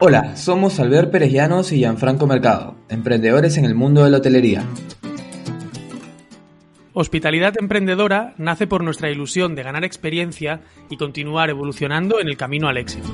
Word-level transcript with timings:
Hola, 0.00 0.36
somos 0.36 0.78
Albert 0.78 1.10
Pérez 1.10 1.32
Llanos 1.32 1.72
y 1.72 1.78
Gianfranco 1.78 2.28
Mercado, 2.28 2.76
emprendedores 2.88 3.56
en 3.56 3.64
el 3.64 3.74
mundo 3.74 4.04
de 4.04 4.10
la 4.10 4.18
hotelería. 4.18 4.64
Hospitalidad 6.92 7.54
Emprendedora 7.58 8.32
nace 8.38 8.68
por 8.68 8.84
nuestra 8.84 9.10
ilusión 9.10 9.56
de 9.56 9.64
ganar 9.64 9.82
experiencia 9.82 10.60
y 10.88 10.96
continuar 10.98 11.50
evolucionando 11.50 12.20
en 12.20 12.28
el 12.28 12.36
camino 12.36 12.68
al 12.68 12.76
éxito. 12.76 13.08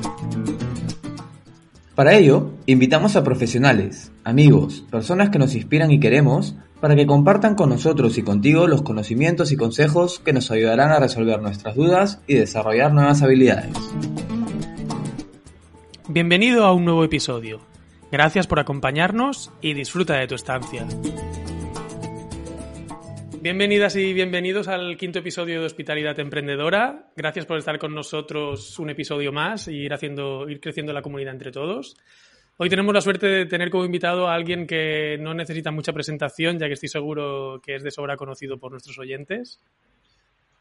Para 1.95 2.16
ello, 2.16 2.51
invitamos 2.66 3.16
a 3.16 3.25
profesionales, 3.25 4.12
amigos, 4.23 4.84
personas 4.91 5.30
que 5.30 5.39
nos 5.39 5.55
inspiran 5.55 5.91
y 5.91 6.01
queremos, 6.01 6.55
para 6.83 6.97
que 6.97 7.06
compartan 7.06 7.55
con 7.55 7.70
nosotros 7.70 8.19
y 8.19 8.23
contigo 8.23 8.66
los 8.66 8.83
conocimientos 8.83 9.53
y 9.53 9.56
consejos 9.56 10.20
que 10.23 10.34
nos 10.34 10.51
ayudarán 10.51 10.91
a 10.91 11.01
resolver 11.01 11.41
nuestras 11.41 11.77
dudas 11.77 12.20
y 12.27 12.34
desarrollar 12.34 12.92
nuevas 12.92 13.23
habilidades. 13.23 13.72
Bienvenido 16.08 16.66
a 16.66 16.74
un 16.74 16.84
nuevo 16.84 17.02
episodio. 17.02 17.60
Gracias 18.12 18.47
por 18.47 18.60
acompañarnos 18.60 19.50
y 19.62 19.72
disfruta 19.72 20.19
de 20.19 20.27
tu 20.27 20.34
estancia. 20.34 20.86
Bienvenidas 23.41 23.97
y 23.97 24.12
bienvenidos 24.12 24.69
al 24.69 24.98
quinto 24.98 25.20
episodio 25.20 25.60
de 25.60 25.66
Hospitalidad 25.66 26.20
Emprendedora. 26.20 27.10
Gracias 27.16 27.47
por 27.47 27.56
estar 27.56 27.78
con 27.78 27.94
nosotros 27.94 28.78
un 28.78 28.91
episodio 28.91 29.32
más 29.32 29.66
y 29.69 29.77
ir, 29.77 29.94
haciendo, 29.94 30.47
ir 30.47 30.60
creciendo 30.60 30.92
la 30.92 31.00
comunidad 31.00 31.32
entre 31.32 31.50
todos. 31.50 31.97
Hoy 32.58 32.69
tenemos 32.69 32.92
la 32.92 33.00
suerte 33.00 33.27
de 33.27 33.47
tener 33.47 33.70
como 33.70 33.86
invitado 33.86 34.28
a 34.28 34.34
alguien 34.34 34.66
que 34.66 35.16
no 35.19 35.32
necesita 35.32 35.70
mucha 35.70 35.94
presentación, 35.94 36.58
ya 36.58 36.66
que 36.66 36.75
estoy 36.75 36.91
seguro 36.91 37.62
que 37.64 37.77
es 37.77 37.82
de 37.82 37.91
sobra 37.91 38.19
conocido 38.19 38.58
por 38.58 38.72
nuestros 38.72 38.98
oyentes. 38.98 39.58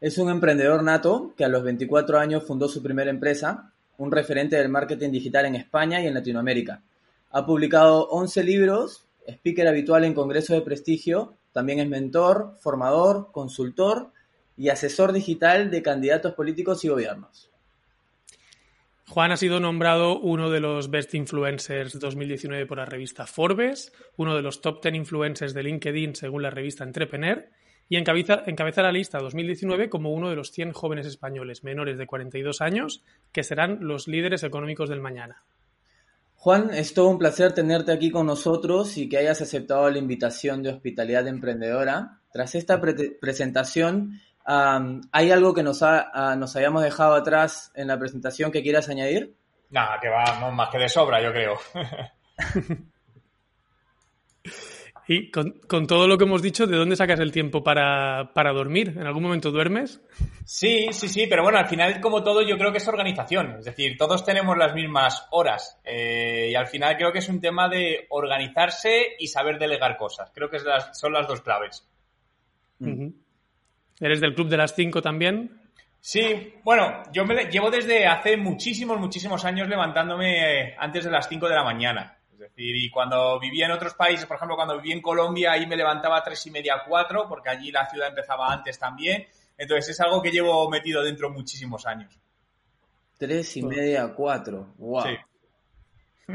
Es 0.00 0.16
un 0.16 0.30
emprendedor 0.30 0.82
nato 0.82 1.34
que 1.36 1.44
a 1.44 1.48
los 1.48 1.62
24 1.62 2.18
años 2.18 2.46
fundó 2.46 2.66
su 2.66 2.82
primera 2.82 3.10
empresa 3.10 3.73
un 3.98 4.10
referente 4.12 4.56
del 4.56 4.68
marketing 4.68 5.10
digital 5.10 5.46
en 5.46 5.54
España 5.54 6.00
y 6.02 6.06
en 6.06 6.14
Latinoamérica. 6.14 6.82
Ha 7.30 7.46
publicado 7.46 8.08
11 8.08 8.44
libros, 8.44 9.06
speaker 9.26 9.68
habitual 9.68 10.04
en 10.04 10.14
congresos 10.14 10.56
de 10.56 10.62
prestigio, 10.62 11.36
también 11.52 11.78
es 11.78 11.88
mentor, 11.88 12.56
formador, 12.60 13.30
consultor 13.32 14.12
y 14.56 14.68
asesor 14.68 15.12
digital 15.12 15.70
de 15.70 15.82
candidatos 15.82 16.34
políticos 16.34 16.84
y 16.84 16.88
gobiernos. 16.88 17.50
Juan 19.08 19.32
ha 19.32 19.36
sido 19.36 19.60
nombrado 19.60 20.18
uno 20.18 20.50
de 20.50 20.60
los 20.60 20.90
Best 20.90 21.14
Influencers 21.14 21.98
2019 22.00 22.66
por 22.66 22.78
la 22.78 22.86
revista 22.86 23.26
Forbes, 23.26 23.92
uno 24.16 24.34
de 24.34 24.42
los 24.42 24.60
Top 24.60 24.82
10 24.82 24.94
Influencers 24.94 25.54
de 25.54 25.62
LinkedIn 25.62 26.14
según 26.16 26.42
la 26.42 26.50
revista 26.50 26.84
Entrepreneur 26.84 27.46
y 27.88 27.96
encabeza, 27.96 28.42
encabeza 28.46 28.82
la 28.82 28.92
lista 28.92 29.18
2019 29.18 29.88
como 29.88 30.12
uno 30.12 30.30
de 30.30 30.36
los 30.36 30.50
100 30.50 30.72
jóvenes 30.72 31.06
españoles 31.06 31.64
menores 31.64 31.98
de 31.98 32.06
42 32.06 32.60
años 32.60 33.02
que 33.32 33.42
serán 33.42 33.78
los 33.80 34.08
líderes 34.08 34.42
económicos 34.42 34.88
del 34.88 35.00
mañana. 35.00 35.42
Juan, 36.36 36.70
es 36.74 36.92
todo 36.92 37.08
un 37.08 37.18
placer 37.18 37.52
tenerte 37.52 37.92
aquí 37.92 38.10
con 38.10 38.26
nosotros 38.26 38.98
y 38.98 39.08
que 39.08 39.16
hayas 39.16 39.40
aceptado 39.40 39.88
la 39.90 39.98
invitación 39.98 40.62
de 40.62 40.70
Hospitalidad 40.70 41.26
Emprendedora. 41.26 42.20
Tras 42.32 42.54
esta 42.54 42.80
presentación, 42.80 44.20
¿hay 44.44 45.30
algo 45.30 45.54
que 45.54 45.62
nos, 45.62 45.82
ha, 45.82 46.36
nos 46.36 46.54
habíamos 46.54 46.82
dejado 46.82 47.14
atrás 47.14 47.72
en 47.74 47.88
la 47.88 47.98
presentación 47.98 48.52
que 48.52 48.62
quieras 48.62 48.90
añadir? 48.90 49.34
Nada, 49.70 49.98
que 50.00 50.08
va 50.08 50.50
más 50.50 50.68
que 50.70 50.78
de 50.78 50.88
sobra, 50.88 51.22
yo 51.22 51.32
creo. 51.32 51.54
Y 55.06 55.30
con, 55.30 55.86
todo 55.86 56.08
lo 56.08 56.16
que 56.16 56.24
hemos 56.24 56.40
dicho, 56.40 56.66
¿de 56.66 56.76
dónde 56.76 56.96
sacas 56.96 57.20
el 57.20 57.30
tiempo 57.30 57.62
para, 57.62 58.30
dormir? 58.54 58.94
¿En 58.96 59.06
algún 59.06 59.22
momento 59.22 59.50
duermes? 59.50 60.00
Sí, 60.44 60.88
sí, 60.92 61.08
sí, 61.08 61.26
pero 61.28 61.42
bueno, 61.42 61.58
al 61.58 61.68
final, 61.68 62.00
como 62.00 62.22
todo, 62.22 62.40
yo 62.42 62.56
creo 62.56 62.72
que 62.72 62.78
es 62.78 62.88
organización. 62.88 63.56
Es 63.58 63.66
decir, 63.66 63.96
todos 63.98 64.24
tenemos 64.24 64.56
las 64.56 64.74
mismas 64.74 65.26
horas. 65.30 65.78
Eh, 65.84 66.48
y 66.50 66.54
al 66.54 66.66
final 66.66 66.96
creo 66.96 67.12
que 67.12 67.18
es 67.18 67.28
un 67.28 67.40
tema 67.40 67.68
de 67.68 68.06
organizarse 68.08 69.16
y 69.18 69.26
saber 69.26 69.58
delegar 69.58 69.96
cosas. 69.98 70.30
Creo 70.34 70.48
que 70.48 70.58
son 70.92 71.12
las 71.12 71.28
dos 71.28 71.42
claves. 71.42 71.86
¿Eres 74.00 74.20
del 74.20 74.34
club 74.34 74.48
de 74.48 74.56
las 74.56 74.74
cinco 74.74 75.02
también? 75.02 75.60
Sí, 76.00 76.54
bueno, 76.62 77.02
yo 77.12 77.24
me 77.24 77.46
llevo 77.46 77.70
desde 77.70 78.06
hace 78.06 78.36
muchísimos, 78.36 78.98
muchísimos 78.98 79.44
años 79.46 79.68
levantándome 79.68 80.74
antes 80.78 81.04
de 81.04 81.10
las 81.10 81.28
cinco 81.28 81.48
de 81.48 81.54
la 81.54 81.64
mañana. 81.64 82.18
Es 82.34 82.40
decir, 82.40 82.74
y 82.74 82.90
cuando 82.90 83.38
vivía 83.38 83.66
en 83.66 83.72
otros 83.72 83.94
países, 83.94 84.26
por 84.26 84.36
ejemplo, 84.36 84.56
cuando 84.56 84.76
viví 84.76 84.92
en 84.92 85.00
Colombia, 85.00 85.52
ahí 85.52 85.66
me 85.66 85.76
levantaba 85.76 86.18
a 86.18 86.22
tres 86.22 86.44
y 86.46 86.50
media, 86.50 86.82
cuatro, 86.86 87.26
porque 87.28 87.48
allí 87.48 87.70
la 87.70 87.88
ciudad 87.88 88.08
empezaba 88.08 88.52
antes 88.52 88.76
también. 88.76 89.26
Entonces 89.56 89.90
es 89.90 90.00
algo 90.00 90.20
que 90.20 90.32
llevo 90.32 90.68
metido 90.68 91.02
dentro 91.02 91.30
muchísimos 91.30 91.86
años. 91.86 92.18
Tres 93.16 93.56
y 93.56 93.62
media, 93.62 94.12
cuatro. 94.12 94.74
Wow. 94.78 95.04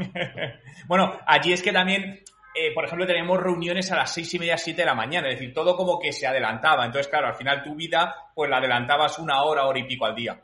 bueno, 0.88 1.18
allí 1.26 1.52
es 1.52 1.62
que 1.62 1.72
también, 1.72 2.22
eh, 2.54 2.72
por 2.74 2.86
ejemplo, 2.86 3.06
tenemos 3.06 3.38
reuniones 3.38 3.92
a 3.92 3.96
las 3.96 4.14
seis 4.14 4.32
y 4.32 4.38
media, 4.38 4.56
siete 4.56 4.80
de 4.80 4.86
la 4.86 4.94
mañana. 4.94 5.28
Es 5.28 5.38
decir, 5.38 5.52
todo 5.52 5.76
como 5.76 5.98
que 5.98 6.12
se 6.12 6.26
adelantaba. 6.26 6.86
Entonces, 6.86 7.08
claro, 7.08 7.26
al 7.26 7.34
final 7.34 7.62
tu 7.62 7.74
vida, 7.74 8.14
pues 8.34 8.48
la 8.48 8.56
adelantabas 8.56 9.18
una 9.18 9.42
hora, 9.42 9.66
hora 9.66 9.78
y 9.78 9.84
pico 9.84 10.06
al 10.06 10.14
día. 10.14 10.42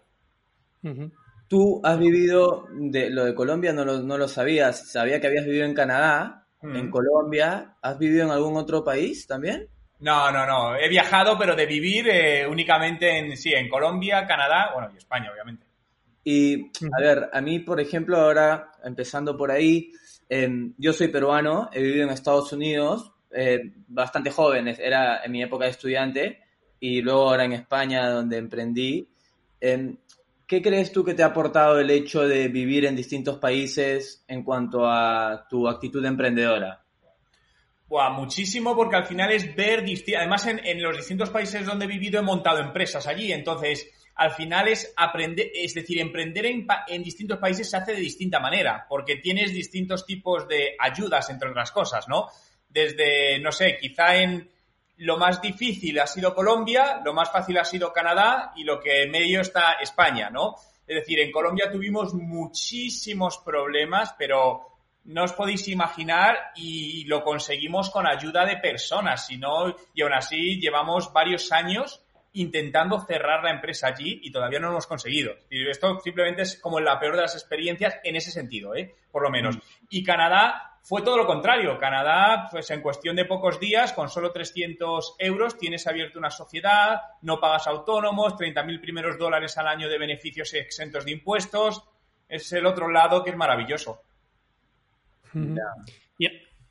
Tú 1.48 1.80
has 1.84 1.98
vivido, 1.98 2.66
de, 2.72 3.10
lo 3.10 3.24
de 3.24 3.34
Colombia 3.34 3.72
no 3.72 3.84
lo, 3.84 4.00
no 4.02 4.18
lo 4.18 4.28
sabías, 4.28 4.90
sabía 4.90 5.20
que 5.20 5.28
habías 5.28 5.44
vivido 5.44 5.64
en 5.64 5.74
Canadá, 5.74 6.46
en 6.62 6.90
Colombia, 6.90 7.76
¿has 7.80 7.98
vivido 7.98 8.24
en 8.24 8.32
algún 8.32 8.56
otro 8.56 8.82
país 8.82 9.26
también? 9.26 9.68
No, 10.00 10.30
no, 10.30 10.46
no, 10.46 10.76
he 10.76 10.88
viajado, 10.88 11.38
pero 11.38 11.54
de 11.54 11.64
vivir 11.64 12.08
eh, 12.08 12.46
únicamente 12.46 13.18
en, 13.18 13.36
sí, 13.36 13.52
en 13.52 13.68
Colombia, 13.68 14.26
Canadá, 14.26 14.70
bueno, 14.74 14.90
y 14.92 14.98
España, 14.98 15.30
obviamente. 15.32 15.66
Y, 16.24 16.72
a 16.92 17.00
ver, 17.00 17.30
a 17.32 17.40
mí, 17.40 17.60
por 17.60 17.80
ejemplo, 17.80 18.18
ahora, 18.18 18.72
empezando 18.84 19.36
por 19.36 19.50
ahí, 19.50 19.92
em, 20.28 20.74
yo 20.76 20.92
soy 20.92 21.08
peruano, 21.08 21.70
he 21.72 21.80
vivido 21.80 22.04
en 22.04 22.10
Estados 22.10 22.52
Unidos, 22.52 23.12
eh, 23.30 23.60
bastante 23.86 24.30
joven, 24.30 24.68
era 24.68 25.24
en 25.24 25.32
mi 25.32 25.42
época 25.42 25.64
de 25.64 25.70
estudiante, 25.70 26.40
y 26.80 27.00
luego 27.00 27.28
ahora 27.30 27.44
en 27.44 27.52
España, 27.52 28.10
donde 28.10 28.36
emprendí. 28.36 29.08
Em, 29.60 29.96
¿Qué 30.46 30.62
crees 30.62 30.92
tú 30.92 31.04
que 31.04 31.14
te 31.14 31.24
ha 31.24 31.26
aportado 31.26 31.80
el 31.80 31.90
hecho 31.90 32.26
de 32.26 32.46
vivir 32.46 32.84
en 32.84 32.94
distintos 32.94 33.38
países 33.38 34.24
en 34.28 34.44
cuanto 34.44 34.86
a 34.86 35.46
tu 35.50 35.68
actitud 35.68 36.04
emprendedora? 36.04 36.84
Buah, 37.88 38.10
muchísimo 38.10 38.76
porque 38.76 38.96
al 38.96 39.06
final 39.06 39.32
es 39.32 39.56
ver, 39.56 39.84
además 40.16 40.46
en, 40.46 40.82
los 40.82 40.96
distintos 40.96 41.30
países 41.30 41.66
donde 41.66 41.86
he 41.86 41.88
vivido 41.88 42.20
he 42.20 42.22
montado 42.22 42.60
empresas 42.60 43.08
allí, 43.08 43.32
entonces 43.32 43.90
al 44.14 44.30
final 44.32 44.68
es 44.68 44.92
aprender, 44.96 45.50
es 45.52 45.74
decir, 45.74 46.00
emprender 46.00 46.46
en, 46.46 46.66
en, 46.88 47.02
distintos 47.02 47.38
países 47.38 47.68
se 47.68 47.76
hace 47.76 47.92
de 47.92 48.00
distinta 48.00 48.38
manera, 48.38 48.86
porque 48.88 49.16
tienes 49.16 49.52
distintos 49.52 50.06
tipos 50.06 50.48
de 50.48 50.76
ayudas, 50.78 51.28
entre 51.28 51.50
otras 51.50 51.70
cosas, 51.72 52.08
¿no? 52.08 52.26
Desde, 52.68 53.38
no 53.40 53.52
sé, 53.52 53.78
quizá 53.80 54.16
en, 54.16 54.48
lo 54.98 55.18
más 55.18 55.40
difícil 55.42 55.98
ha 56.00 56.06
sido 56.06 56.34
Colombia, 56.34 57.00
lo 57.04 57.12
más 57.12 57.30
fácil 57.30 57.58
ha 57.58 57.64
sido 57.64 57.92
Canadá 57.92 58.52
y 58.56 58.64
lo 58.64 58.80
que 58.80 59.02
en 59.02 59.10
medio 59.10 59.40
está 59.40 59.74
España, 59.74 60.30
¿no? 60.30 60.54
Es 60.86 60.96
decir, 60.96 61.18
en 61.20 61.32
Colombia 61.32 61.70
tuvimos 61.70 62.14
muchísimos 62.14 63.38
problemas, 63.38 64.14
pero 64.16 64.76
no 65.04 65.24
os 65.24 65.32
podéis 65.32 65.68
imaginar 65.68 66.52
y 66.54 67.04
lo 67.04 67.22
conseguimos 67.22 67.90
con 67.90 68.06
ayuda 68.06 68.44
de 68.44 68.56
personas, 68.56 69.26
sino, 69.26 69.74
y 69.94 70.02
aún 70.02 70.14
así 70.14 70.60
llevamos 70.60 71.12
varios 71.12 71.52
años 71.52 72.02
intentando 72.32 73.00
cerrar 73.00 73.42
la 73.42 73.50
empresa 73.50 73.88
allí 73.88 74.20
y 74.22 74.30
todavía 74.30 74.58
no 74.58 74.66
lo 74.66 74.72
hemos 74.74 74.86
conseguido. 74.86 75.34
Y 75.50 75.68
esto 75.68 75.98
simplemente 76.00 76.42
es 76.42 76.60
como 76.60 76.80
la 76.80 77.00
peor 77.00 77.16
de 77.16 77.22
las 77.22 77.34
experiencias 77.34 77.98
en 78.04 78.16
ese 78.16 78.30
sentido, 78.30 78.74
¿eh? 78.74 78.94
por 79.10 79.22
lo 79.22 79.30
menos. 79.30 79.56
Mm. 79.56 79.60
Y 79.90 80.04
Canadá 80.04 80.75
fue 80.86 81.02
todo 81.02 81.16
lo 81.16 81.26
contrario. 81.26 81.76
Canadá, 81.80 82.46
pues 82.48 82.70
en 82.70 82.80
cuestión 82.80 83.16
de 83.16 83.24
pocos 83.24 83.58
días, 83.58 83.92
con 83.92 84.08
solo 84.08 84.30
300 84.30 85.16
euros, 85.18 85.58
tienes 85.58 85.84
abierto 85.88 86.20
una 86.20 86.30
sociedad, 86.30 87.00
no 87.22 87.40
pagas 87.40 87.66
autónomos, 87.66 88.34
30.000 88.34 88.80
primeros 88.80 89.18
dólares 89.18 89.58
al 89.58 89.66
año 89.66 89.88
de 89.88 89.98
beneficios 89.98 90.54
exentos 90.54 91.04
de 91.04 91.10
impuestos. 91.10 91.82
Es 92.28 92.52
el 92.52 92.66
otro 92.66 92.88
lado 92.88 93.24
que 93.24 93.30
es 93.30 93.36
maravilloso. 93.36 94.00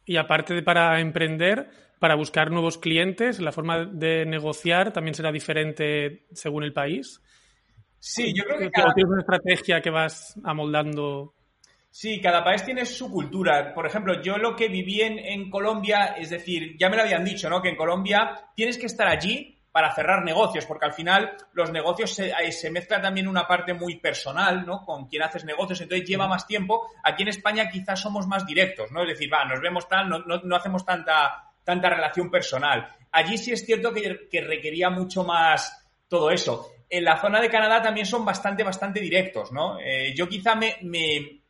Y, 0.06 0.16
aparte 0.16 0.54
de 0.54 0.64
para 0.64 1.02
emprender, 1.02 1.70
para 2.00 2.16
buscar 2.16 2.52
nuevos 2.52 2.78
clientes? 2.78 3.42
¿La 3.42 3.52
forma 3.52 3.84
de 3.84 4.26
negociar 4.26 4.94
también 4.94 5.14
será 5.14 5.30
diferente 5.30 6.26
según 6.32 6.64
el 6.64 6.72
país? 6.72 7.22
Sí, 8.00 8.34
yo 8.34 8.46
creo 8.46 8.60
que 8.60 8.72
cada... 8.72 8.94
¿Tienes 8.94 9.12
una 9.12 9.22
estrategia 9.22 9.82
que 9.82 9.90
vas 9.90 10.40
amoldando? 10.46 11.35
Sí, 11.98 12.20
cada 12.20 12.44
país 12.44 12.62
tiene 12.66 12.86
su 12.86 13.10
cultura. 13.10 13.74
Por 13.74 13.86
ejemplo, 13.86 14.22
yo 14.22 14.38
lo 14.38 14.54
que 14.54 14.68
viví 14.68 15.00
en, 15.00 15.18
en 15.18 15.50
Colombia, 15.50 16.16
es 16.18 16.30
decir, 16.30 16.76
ya 16.78 16.90
me 16.90 16.98
lo 16.98 17.04
habían 17.04 17.24
dicho, 17.24 17.50
¿no? 17.50 17.62
Que 17.62 17.70
en 17.70 17.78
Colombia 17.78 18.50
tienes 18.54 18.78
que 18.78 18.88
estar 18.88 19.08
allí 19.08 19.58
para 19.72 19.96
cerrar 19.96 20.22
negocios, 20.26 20.66
porque 20.66 20.88
al 20.88 20.94
final 20.94 21.38
los 21.54 21.72
negocios 21.72 22.14
se, 22.14 22.34
se, 22.52 22.70
mezcla 22.70 23.02
también 23.02 23.30
una 23.30 23.48
parte 23.48 23.74
muy 23.74 23.96
personal, 23.96 24.66
¿no? 24.66 24.84
Con 24.84 25.08
quien 25.08 25.24
haces 25.24 25.46
negocios, 25.46 25.80
entonces 25.80 26.06
lleva 26.06 26.28
más 26.28 26.46
tiempo. 26.46 26.86
Aquí 27.02 27.24
en 27.24 27.30
España 27.30 27.70
quizás 27.70 28.02
somos 28.02 28.28
más 28.28 28.46
directos, 28.46 28.92
¿no? 28.92 29.04
Es 29.04 29.08
decir, 29.08 29.32
va, 29.34 29.46
nos 29.46 29.62
vemos 29.62 29.88
tal, 29.88 30.10
no, 30.10 30.20
no, 30.20 30.56
hacemos 30.58 30.86
tanta, 30.86 31.54
tanta 31.64 31.90
relación 31.90 32.30
personal. 32.30 32.90
Allí 33.14 33.38
sí 33.38 33.54
es 33.54 33.66
cierto 33.66 33.94
que, 33.94 34.28
que 34.30 34.42
requería 34.42 34.90
mucho 34.90 35.24
más 35.24 35.88
todo 36.10 36.30
eso. 36.30 36.72
En 36.90 37.06
la 37.06 37.22
zona 37.22 37.40
de 37.40 37.50
Canadá 37.50 37.82
también 37.82 38.06
son 38.06 38.26
bastante, 38.26 38.66
bastante 38.66 39.00
directos, 39.00 39.54
¿no? 39.54 39.80
Eh, 39.80 40.14
yo 40.14 40.28
quizá 40.28 40.56
me, 40.56 40.76
me 40.82 41.45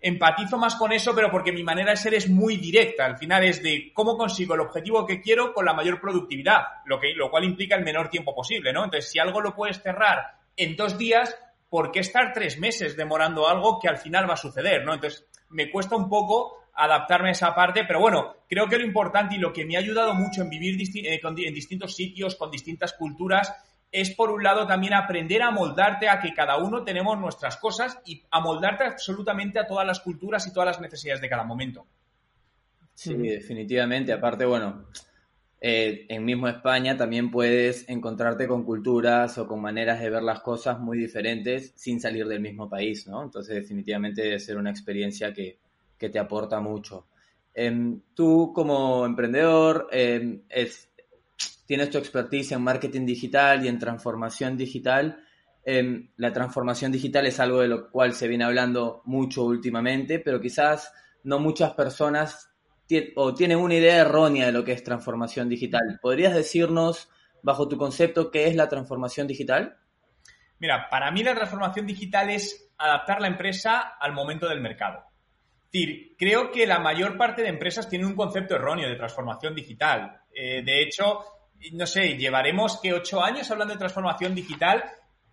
empatizo 0.00 0.58
más 0.58 0.76
con 0.76 0.92
eso, 0.92 1.14
pero 1.14 1.30
porque 1.30 1.52
mi 1.52 1.62
manera 1.62 1.90
de 1.90 1.96
ser 1.96 2.14
es 2.14 2.28
muy 2.28 2.56
directa. 2.56 3.04
Al 3.04 3.18
final 3.18 3.44
es 3.44 3.62
de 3.62 3.90
cómo 3.92 4.16
consigo 4.16 4.54
el 4.54 4.60
objetivo 4.60 5.06
que 5.06 5.20
quiero 5.20 5.52
con 5.52 5.64
la 5.64 5.74
mayor 5.74 6.00
productividad, 6.00 6.62
lo, 6.84 7.00
que, 7.00 7.14
lo 7.14 7.30
cual 7.30 7.44
implica 7.44 7.76
el 7.76 7.84
menor 7.84 8.08
tiempo 8.08 8.34
posible, 8.34 8.72
¿no? 8.72 8.84
Entonces, 8.84 9.10
si 9.10 9.18
algo 9.18 9.40
lo 9.40 9.54
puedes 9.54 9.82
cerrar 9.82 10.38
en 10.56 10.76
dos 10.76 10.98
días, 10.98 11.36
¿por 11.68 11.90
qué 11.90 12.00
estar 12.00 12.32
tres 12.32 12.58
meses 12.58 12.96
demorando 12.96 13.48
algo 13.48 13.78
que 13.80 13.88
al 13.88 13.98
final 13.98 14.28
va 14.28 14.34
a 14.34 14.38
suceder, 14.38 14.84
¿no? 14.84 14.94
Entonces, 14.94 15.26
me 15.50 15.70
cuesta 15.70 15.96
un 15.96 16.08
poco 16.08 16.58
adaptarme 16.74 17.30
a 17.30 17.32
esa 17.32 17.54
parte, 17.54 17.84
pero 17.84 18.00
bueno, 18.00 18.36
creo 18.48 18.68
que 18.68 18.78
lo 18.78 18.84
importante 18.84 19.34
y 19.34 19.38
lo 19.38 19.52
que 19.52 19.64
me 19.64 19.76
ha 19.76 19.80
ayudado 19.80 20.14
mucho 20.14 20.42
en 20.42 20.50
vivir 20.50 20.80
eh, 21.04 21.20
en 21.22 21.54
distintos 21.54 21.96
sitios, 21.96 22.36
con 22.36 22.52
distintas 22.52 22.92
culturas, 22.92 23.52
es 23.90 24.14
por 24.14 24.30
un 24.30 24.42
lado 24.42 24.66
también 24.66 24.94
aprender 24.94 25.42
a 25.42 25.50
moldarte 25.50 26.08
a 26.08 26.20
que 26.20 26.34
cada 26.34 26.58
uno 26.58 26.84
tenemos 26.84 27.18
nuestras 27.18 27.56
cosas 27.56 27.98
y 28.04 28.22
a 28.30 28.40
moldarte 28.40 28.84
absolutamente 28.84 29.58
a 29.58 29.66
todas 29.66 29.86
las 29.86 30.00
culturas 30.00 30.46
y 30.46 30.52
todas 30.52 30.66
las 30.66 30.80
necesidades 30.80 31.20
de 31.20 31.28
cada 31.28 31.44
momento. 31.44 31.86
Sí, 32.94 33.14
definitivamente. 33.14 34.12
Aparte, 34.12 34.44
bueno, 34.44 34.86
eh, 35.60 36.06
en 36.08 36.24
mismo 36.24 36.46
España 36.46 36.96
también 36.96 37.30
puedes 37.30 37.88
encontrarte 37.88 38.46
con 38.46 38.64
culturas 38.64 39.38
o 39.38 39.46
con 39.46 39.60
maneras 39.60 40.00
de 40.00 40.10
ver 40.10 40.22
las 40.22 40.40
cosas 40.40 40.78
muy 40.78 40.98
diferentes 40.98 41.72
sin 41.74 42.00
salir 42.00 42.28
del 42.28 42.40
mismo 42.40 42.68
país, 42.68 43.06
¿no? 43.08 43.22
Entonces, 43.22 43.56
definitivamente 43.56 44.22
debe 44.22 44.38
ser 44.38 44.56
una 44.56 44.70
experiencia 44.70 45.32
que, 45.32 45.58
te 45.98 46.18
aporta 46.18 46.60
mucho. 46.60 47.06
Em, 47.52 48.00
tú 48.14 48.52
como 48.54 49.04
emprendedor, 49.04 49.88
em, 49.90 50.42
es, 50.48 50.88
tienes 51.68 51.90
tu 51.90 51.98
expertise 51.98 52.52
en 52.52 52.62
marketing 52.62 53.04
digital 53.04 53.62
y 53.62 53.68
en 53.68 53.78
transformación 53.78 54.56
digital. 54.56 55.22
Em, 55.62 56.08
la 56.16 56.32
transformación 56.32 56.90
digital 56.90 57.26
es 57.26 57.38
algo 57.40 57.60
de 57.60 57.68
lo 57.68 57.90
cual 57.90 58.14
se 58.14 58.26
viene 58.26 58.44
hablando 58.44 59.02
mucho 59.04 59.44
últimamente, 59.44 60.18
pero 60.18 60.40
quizás 60.40 60.90
no 61.24 61.38
muchas 61.38 61.74
personas 61.74 62.50
o 63.16 63.34
tienen 63.34 63.58
una 63.58 63.74
idea 63.74 63.96
errónea 63.96 64.46
de 64.46 64.52
lo 64.52 64.64
que 64.64 64.72
es 64.72 64.82
transformación 64.82 65.50
digital. 65.50 65.98
¿Podrías 66.00 66.34
decirnos, 66.34 67.10
bajo 67.42 67.68
tu 67.68 67.76
concepto, 67.76 68.30
qué 68.30 68.46
es 68.46 68.56
la 68.56 68.70
transformación 68.70 69.26
digital? 69.26 69.76
Mira, 70.60 70.88
para 70.88 71.10
mí 71.10 71.22
la 71.22 71.34
transformación 71.34 71.86
digital 71.86 72.30
es 72.30 72.72
adaptar 72.78 73.20
la 73.20 73.28
empresa 73.28 73.98
al 74.00 74.14
momento 74.14 74.48
del 74.48 74.62
mercado. 74.62 75.04
Es 75.66 75.72
decir, 75.72 76.14
creo 76.18 76.50
que 76.50 76.66
la 76.66 76.78
mayor 76.78 77.18
parte 77.18 77.42
de 77.42 77.48
empresas 77.48 77.90
tienen 77.90 78.08
un 78.08 78.16
concepto 78.16 78.54
erróneo 78.54 78.88
de 78.88 78.96
transformación 78.96 79.54
digital. 79.54 80.22
Eh, 80.34 80.62
de 80.64 80.82
hecho, 80.82 81.37
no 81.72 81.86
sé, 81.86 82.16
llevaremos 82.16 82.80
que 82.80 82.92
ocho 82.92 83.22
años 83.22 83.50
hablando 83.50 83.74
de 83.74 83.78
transformación 83.78 84.34
digital 84.34 84.84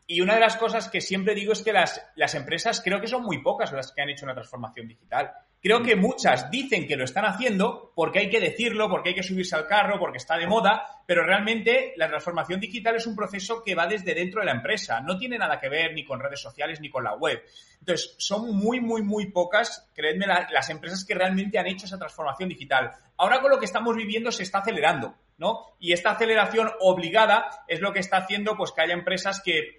y 0.08 0.22
una 0.22 0.36
de 0.36 0.40
las 0.40 0.58
cosas 0.58 0.90
que 0.90 1.02
siempre 1.02 1.34
digo 1.34 1.54
es 1.54 1.64
que 1.64 1.74
las, 1.74 2.02
las 2.16 2.36
empresas 2.36 2.82
creo 2.84 3.02
que 3.02 3.08
son 3.08 3.24
muy 3.24 3.42
pocas 3.42 3.72
las 3.72 3.92
que 3.92 4.02
han 4.02 4.10
hecho 4.10 4.26
una 4.26 4.36
transformación 4.36 4.88
digital. 4.88 5.32
Creo 5.60 5.82
que 5.82 5.96
muchas 5.96 6.52
dicen 6.52 6.88
que 6.88 6.96
lo 6.96 7.06
están 7.06 7.26
haciendo 7.26 7.92
porque 7.96 8.20
hay 8.20 8.30
que 8.30 8.40
decirlo, 8.40 8.88
porque 8.88 9.10
hay 9.10 9.16
que 9.16 9.24
subirse 9.24 9.56
al 9.56 9.66
carro, 9.66 9.98
porque 9.98 10.20
está 10.20 10.38
de 10.38 10.46
moda, 10.46 10.86
pero 11.08 11.26
realmente 11.26 11.94
la 11.98 12.08
transformación 12.08 12.60
digital 12.60 12.96
es 12.96 13.08
un 13.08 13.16
proceso 13.16 13.64
que 13.64 13.74
va 13.74 13.88
desde 13.88 14.14
dentro 14.14 14.42
de 14.42 14.46
la 14.46 14.52
empresa. 14.52 15.02
No 15.02 15.18
tiene 15.18 15.40
nada 15.40 15.60
que 15.60 15.70
ver 15.70 15.94
ni 15.94 16.06
con 16.06 16.20
redes 16.20 16.40
sociales 16.40 16.80
ni 16.82 16.92
con 16.92 17.04
la 17.04 17.16
web. 17.16 17.42
Entonces, 17.80 18.14
son 18.20 18.56
muy, 18.56 18.80
muy, 18.80 19.02
muy 19.02 19.32
pocas, 19.32 19.90
creedme, 19.96 20.28
las 20.28 20.70
empresas 20.70 21.04
que 21.04 21.16
realmente 21.16 21.58
han 21.58 21.66
hecho 21.66 21.88
esa 21.88 21.98
transformación 21.98 22.50
digital. 22.50 22.92
Ahora 23.18 23.42
con 23.42 23.50
lo 23.50 23.58
que 23.58 23.66
estamos 23.66 23.96
viviendo 23.96 24.32
se 24.32 24.44
está 24.44 24.60
acelerando, 24.60 25.16
¿no? 25.38 25.76
Y 25.80 25.94
esta 25.94 26.12
aceleración 26.12 26.72
obligada 26.80 27.64
es 27.68 27.82
lo 27.82 27.94
que 27.94 28.00
está 28.00 28.18
haciendo 28.18 28.56
pues 28.56 28.72
que 28.72 28.82
haya 28.82 28.94
empresas 28.94 29.42
que 29.44 29.60
eh, 29.60 29.76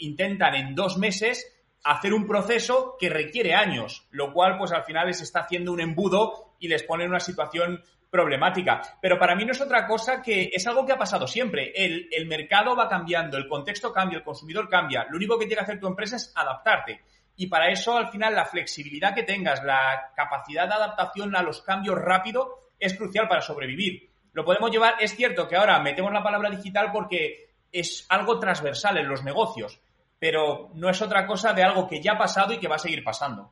intentan 0.00 0.54
en 0.54 0.74
dos 0.74 0.98
meses 0.98 1.52
hacer 1.84 2.12
un 2.12 2.26
proceso 2.26 2.96
que 2.98 3.08
requiere 3.08 3.54
años, 3.54 4.06
lo 4.10 4.32
cual 4.32 4.58
pues 4.58 4.72
al 4.72 4.84
final 4.84 5.06
les 5.06 5.20
está 5.20 5.40
haciendo 5.40 5.72
un 5.72 5.80
embudo 5.80 6.56
y 6.58 6.68
les 6.68 6.82
pone 6.82 7.04
en 7.04 7.10
una 7.10 7.20
situación 7.20 7.82
problemática. 8.10 8.80
Pero 9.00 9.18
para 9.18 9.36
mí 9.36 9.44
no 9.44 9.52
es 9.52 9.60
otra 9.60 9.86
cosa 9.86 10.22
que 10.22 10.50
es 10.52 10.66
algo 10.66 10.84
que 10.84 10.92
ha 10.92 10.98
pasado 10.98 11.26
siempre. 11.26 11.72
El, 11.74 12.08
el, 12.10 12.26
mercado 12.26 12.74
va 12.74 12.88
cambiando, 12.88 13.36
el 13.36 13.48
contexto 13.48 13.92
cambia, 13.92 14.18
el 14.18 14.24
consumidor 14.24 14.68
cambia. 14.68 15.06
Lo 15.10 15.16
único 15.16 15.38
que 15.38 15.46
tiene 15.46 15.58
que 15.58 15.64
hacer 15.64 15.80
tu 15.80 15.86
empresa 15.86 16.16
es 16.16 16.32
adaptarte. 16.34 17.02
Y 17.36 17.48
para 17.48 17.70
eso, 17.70 17.96
al 17.96 18.08
final, 18.08 18.34
la 18.34 18.46
flexibilidad 18.46 19.14
que 19.14 19.22
tengas, 19.22 19.62
la 19.62 20.12
capacidad 20.16 20.66
de 20.66 20.74
adaptación 20.74 21.36
a 21.36 21.42
los 21.42 21.60
cambios 21.62 21.98
rápido 21.98 22.70
es 22.78 22.94
crucial 22.94 23.28
para 23.28 23.42
sobrevivir. 23.42 24.08
Lo 24.36 24.44
podemos 24.44 24.70
llevar, 24.70 24.96
es 25.00 25.16
cierto 25.16 25.48
que 25.48 25.56
ahora 25.56 25.80
metemos 25.80 26.12
la 26.12 26.22
palabra 26.22 26.50
digital 26.50 26.92
porque 26.92 27.54
es 27.72 28.04
algo 28.10 28.38
transversal 28.38 28.98
en 28.98 29.08
los 29.08 29.24
negocios, 29.24 29.80
pero 30.18 30.68
no 30.74 30.90
es 30.90 31.00
otra 31.00 31.26
cosa 31.26 31.54
de 31.54 31.62
algo 31.62 31.88
que 31.88 32.02
ya 32.02 32.12
ha 32.12 32.18
pasado 32.18 32.52
y 32.52 32.58
que 32.58 32.68
va 32.68 32.74
a 32.74 32.78
seguir 32.78 33.02
pasando. 33.02 33.50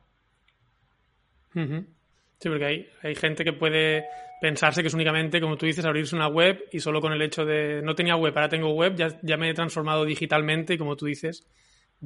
Sí, 1.55 2.49
porque 2.49 2.65
hay, 2.65 2.89
hay 3.01 3.15
gente 3.15 3.43
que 3.43 3.53
puede 3.53 4.05
pensarse 4.39 4.83
que 4.83 4.89
es 4.89 4.93
únicamente, 4.93 5.41
como 5.41 5.57
tú 5.57 5.65
dices, 5.65 5.83
abrirse 5.85 6.15
una 6.15 6.27
web 6.27 6.65
y 6.71 6.79
solo 6.79 7.01
con 7.01 7.13
el 7.13 7.21
hecho 7.23 7.45
de 7.45 7.81
no 7.81 7.95
tenía 7.95 8.15
web, 8.15 8.33
ahora 8.35 8.49
tengo 8.49 8.69
web, 8.69 8.93
ya, 8.95 9.07
ya 9.23 9.37
me 9.37 9.49
he 9.49 9.55
transformado 9.55 10.05
digitalmente 10.05 10.75
y 10.75 10.77
como 10.77 10.95
tú 10.95 11.07
dices, 11.07 11.47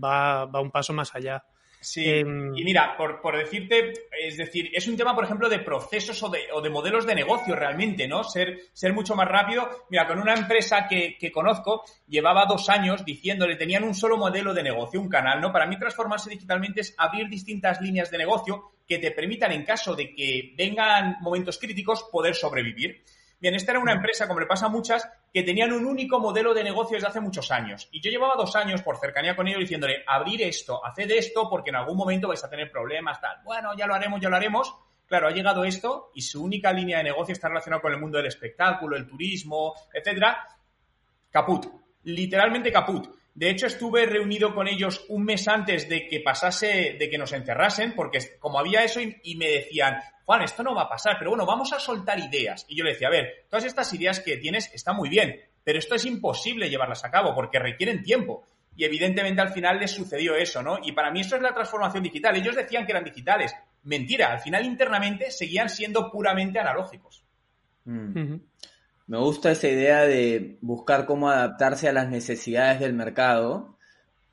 va, 0.02 0.46
va 0.46 0.62
un 0.62 0.72
paso 0.72 0.94
más 0.94 1.14
allá. 1.14 1.44
Sí, 1.82 2.06
em, 2.10 2.54
y 2.58 2.64
mira, 2.66 2.98
por, 2.98 3.22
por, 3.22 3.38
decirte, 3.38 3.94
es 4.20 4.36
decir, 4.36 4.70
es 4.74 4.86
un 4.88 4.98
tema, 4.98 5.16
por 5.16 5.24
ejemplo, 5.24 5.48
de 5.48 5.60
procesos 5.60 6.22
o 6.24 6.30
de, 6.30 6.48
o 6.52 6.62
de 6.62 6.70
modelos 6.70 7.06
de 7.06 7.16
negocio 7.16 7.56
realmente, 7.56 8.06
¿no? 8.06 8.24
Ser, 8.26 8.60
ser 8.74 8.92
mucho 8.92 9.16
más 9.16 9.30
rápido. 9.30 9.70
Mira, 9.90 10.06
con 10.06 10.20
una 10.20 10.34
empresa 10.34 10.88
que, 10.90 11.18
que, 11.18 11.32
conozco, 11.32 11.86
llevaba 12.08 12.46
dos 12.46 12.68
años 12.70 13.06
diciéndole, 13.06 13.56
tenían 13.56 13.86
un 13.86 13.96
solo 13.96 14.18
modelo 14.18 14.54
de 14.54 14.64
negocio, 14.64 15.00
un 15.00 15.08
canal, 15.08 15.40
¿no? 15.40 15.54
Para 15.54 15.68
mí 15.68 15.80
transformarse 15.80 16.30
digitalmente 16.30 16.82
es 16.82 16.94
abrir 16.98 17.30
distintas 17.30 17.80
líneas 17.80 18.12
de 18.12 18.18
negocio 18.18 18.72
que 18.86 18.98
te 18.98 19.12
permitan, 19.12 19.54
en 19.54 19.64
caso 19.64 19.96
de 19.96 20.14
que 20.14 20.54
vengan 20.58 21.18
momentos 21.22 21.58
críticos, 21.60 22.04
poder 22.12 22.36
sobrevivir. 22.36 23.04
Bien, 23.40 23.56
esta 23.56 23.72
era 23.72 23.80
una 23.80 23.94
empresa, 23.94 24.28
como 24.28 24.42
le 24.42 24.46
pasa 24.46 24.66
a 24.66 24.70
muchas, 24.70 25.10
que 25.34 25.44
tenían 25.44 25.72
un 25.72 25.86
único 25.86 26.20
modelo 26.20 26.54
de 26.54 26.64
negocio 26.64 26.96
desde 26.96 27.08
hace 27.08 27.22
muchos 27.22 27.52
años. 27.52 27.88
Y 27.92 28.02
yo 28.02 28.12
llevaba 28.12 28.36
dos 28.36 28.54
años 28.58 28.82
por 28.82 28.98
cercanía 28.98 29.36
con 29.36 29.48
ellos 29.48 29.62
diciéndole, 29.62 30.04
abrir 30.06 30.42
esto, 30.42 30.86
haced 30.86 31.10
esto, 31.12 31.50
porque 31.50 31.70
en 31.70 31.78
algún 31.78 31.96
momento 31.96 32.28
vais 32.28 32.44
a 32.44 32.50
tener 32.50 32.70
problemas, 32.70 33.22
tal. 33.22 33.38
Bueno, 33.46 33.76
ya 33.78 33.88
lo 33.88 33.94
haremos, 33.94 34.20
ya 34.20 34.30
lo 34.30 34.36
haremos. 34.36 34.76
Claro, 35.08 35.28
ha 35.28 35.32
llegado 35.32 35.64
esto 35.64 36.12
y 36.14 36.22
su 36.22 36.44
única 36.44 36.74
línea 36.74 36.98
de 36.98 37.06
negocio 37.06 37.32
está 37.34 37.48
relacionada 37.48 37.82
con 37.82 37.94
el 37.94 38.00
mundo 38.00 38.18
del 38.18 38.28
espectáculo, 38.28 38.98
el 38.98 39.08
turismo, 39.08 39.74
etcétera. 39.94 40.46
Caput. 41.32 41.66
Literalmente 42.04 42.72
caput. 42.72 43.19
De 43.40 43.50
hecho, 43.50 43.68
estuve 43.68 44.06
reunido 44.06 44.54
con 44.54 44.68
ellos 44.68 45.06
un 45.08 45.24
mes 45.24 45.48
antes 45.48 45.88
de 45.88 46.10
que 46.10 46.20
pasase, 46.20 46.98
de 47.00 47.10
que 47.10 47.18
nos 47.18 47.32
encerrasen, 47.32 47.96
porque 47.96 48.20
como 48.38 48.60
había 48.60 48.84
eso 48.84 49.00
y, 49.00 49.36
me 49.38 49.48
decían, 49.48 49.96
Juan, 50.26 50.42
esto 50.42 50.62
no 50.62 50.76
va 50.76 50.82
a 50.82 50.90
pasar, 50.90 51.16
pero 51.18 51.32
bueno, 51.32 51.46
vamos 51.46 51.72
a 51.72 51.80
soltar 51.80 52.20
ideas. 52.20 52.66
Y 52.68 52.76
yo 52.76 52.84
le 52.84 52.92
decía, 52.92 53.08
a 53.08 53.12
ver, 53.12 53.46
todas 53.50 53.64
estas 53.64 53.94
ideas 53.94 54.20
que 54.20 54.36
tienes 54.36 54.70
están 54.74 54.98
muy 54.98 55.08
bien, 55.08 55.40
pero 55.64 55.80
esto 55.80 55.96
es 55.96 56.04
imposible 56.04 56.70
llevarlas 56.70 57.06
a 57.06 57.12
cabo 57.12 57.34
porque 57.34 57.60
requieren 57.60 58.04
tiempo. 58.04 58.46
Y 58.76 58.84
evidentemente 58.84 59.40
al 59.40 59.54
final 59.54 59.80
les 59.80 59.92
sucedió 59.92 60.36
eso, 60.36 60.62
¿no? 60.62 60.78
Y 60.84 60.92
para 60.92 61.10
mí 61.10 61.22
eso 61.22 61.38
es 61.38 61.42
la 61.42 61.54
transformación 61.54 62.04
digital. 62.04 62.36
Ellos 62.36 62.58
decían 62.58 62.86
que 62.86 62.92
eran 62.92 63.06
digitales. 63.06 63.56
Mentira, 63.84 64.34
al 64.34 64.42
final 64.42 64.66
internamente 64.66 65.32
seguían 65.32 65.70
siendo 65.70 66.12
puramente 66.12 66.60
analógicos. 66.60 67.24
Mm. 67.86 68.36
Me 69.10 69.18
gusta 69.18 69.50
esa 69.50 69.68
idea 69.68 70.02
de 70.02 70.60
buscar 70.62 71.08
cómo 71.08 71.32
adaptarse 71.32 71.90
a 71.90 71.94
las 71.94 72.10
necesidades 72.10 72.80
del 72.80 72.94
mercado. 72.94 73.76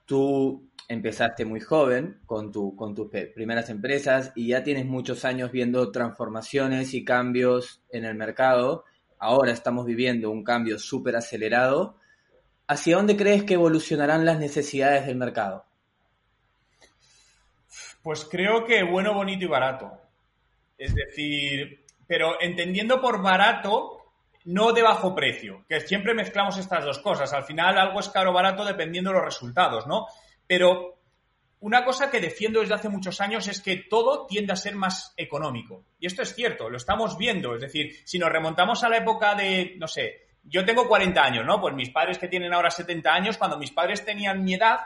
Tú 0.04 0.68
empezaste 0.86 1.46
muy 1.46 1.60
joven 1.60 2.20
con, 2.26 2.52
tu, 2.52 2.76
con 2.76 2.94
tus 2.94 3.08
primeras 3.34 3.70
empresas 3.70 4.32
y 4.36 4.48
ya 4.48 4.62
tienes 4.62 4.84
muchos 4.84 5.24
años 5.24 5.50
viendo 5.50 5.90
transformaciones 5.90 6.92
y 6.92 7.06
cambios 7.06 7.80
en 7.88 8.04
el 8.04 8.16
mercado. 8.16 8.84
Ahora 9.18 9.50
estamos 9.50 9.86
viviendo 9.86 10.30
un 10.30 10.44
cambio 10.44 10.78
súper 10.78 11.16
acelerado. 11.16 11.96
¿Hacia 12.66 12.96
dónde 12.96 13.16
crees 13.16 13.44
que 13.44 13.54
evolucionarán 13.54 14.26
las 14.26 14.38
necesidades 14.38 15.06
del 15.06 15.16
mercado? 15.16 15.64
Pues 18.02 18.26
creo 18.30 18.66
que 18.66 18.82
bueno, 18.82 19.14
bonito 19.14 19.46
y 19.46 19.48
barato. 19.48 19.90
Es 20.76 20.94
decir, 20.94 21.82
pero 22.06 22.38
entendiendo 22.42 23.00
por 23.00 23.22
barato 23.22 24.02
no 24.46 24.72
de 24.72 24.82
bajo 24.82 25.14
precio, 25.14 25.64
que 25.68 25.80
siempre 25.80 26.14
mezclamos 26.14 26.56
estas 26.56 26.84
dos 26.84 27.00
cosas. 27.00 27.32
Al 27.32 27.44
final 27.44 27.76
algo 27.78 28.00
es 28.00 28.08
caro 28.08 28.30
o 28.30 28.32
barato 28.32 28.64
dependiendo 28.64 29.10
de 29.10 29.16
los 29.16 29.24
resultados, 29.24 29.86
¿no? 29.86 30.06
Pero 30.46 31.00
una 31.60 31.84
cosa 31.84 32.10
que 32.10 32.20
defiendo 32.20 32.60
desde 32.60 32.74
hace 32.74 32.88
muchos 32.88 33.20
años 33.20 33.48
es 33.48 33.60
que 33.60 33.76
todo 33.90 34.24
tiende 34.26 34.52
a 34.52 34.56
ser 34.56 34.76
más 34.76 35.12
económico. 35.16 35.84
Y 35.98 36.06
esto 36.06 36.22
es 36.22 36.32
cierto, 36.32 36.70
lo 36.70 36.76
estamos 36.76 37.18
viendo. 37.18 37.56
Es 37.56 37.60
decir, 37.60 37.96
si 38.04 38.18
nos 38.18 38.30
remontamos 38.30 38.84
a 38.84 38.88
la 38.88 38.98
época 38.98 39.34
de, 39.34 39.74
no 39.78 39.88
sé, 39.88 40.28
yo 40.44 40.64
tengo 40.64 40.86
40 40.86 41.20
años, 41.20 41.44
¿no? 41.44 41.60
Pues 41.60 41.74
mis 41.74 41.90
padres 41.90 42.18
que 42.18 42.28
tienen 42.28 42.54
ahora 42.54 42.70
70 42.70 43.12
años, 43.12 43.38
cuando 43.38 43.58
mis 43.58 43.72
padres 43.72 44.04
tenían 44.04 44.44
mi 44.44 44.54
edad, 44.54 44.78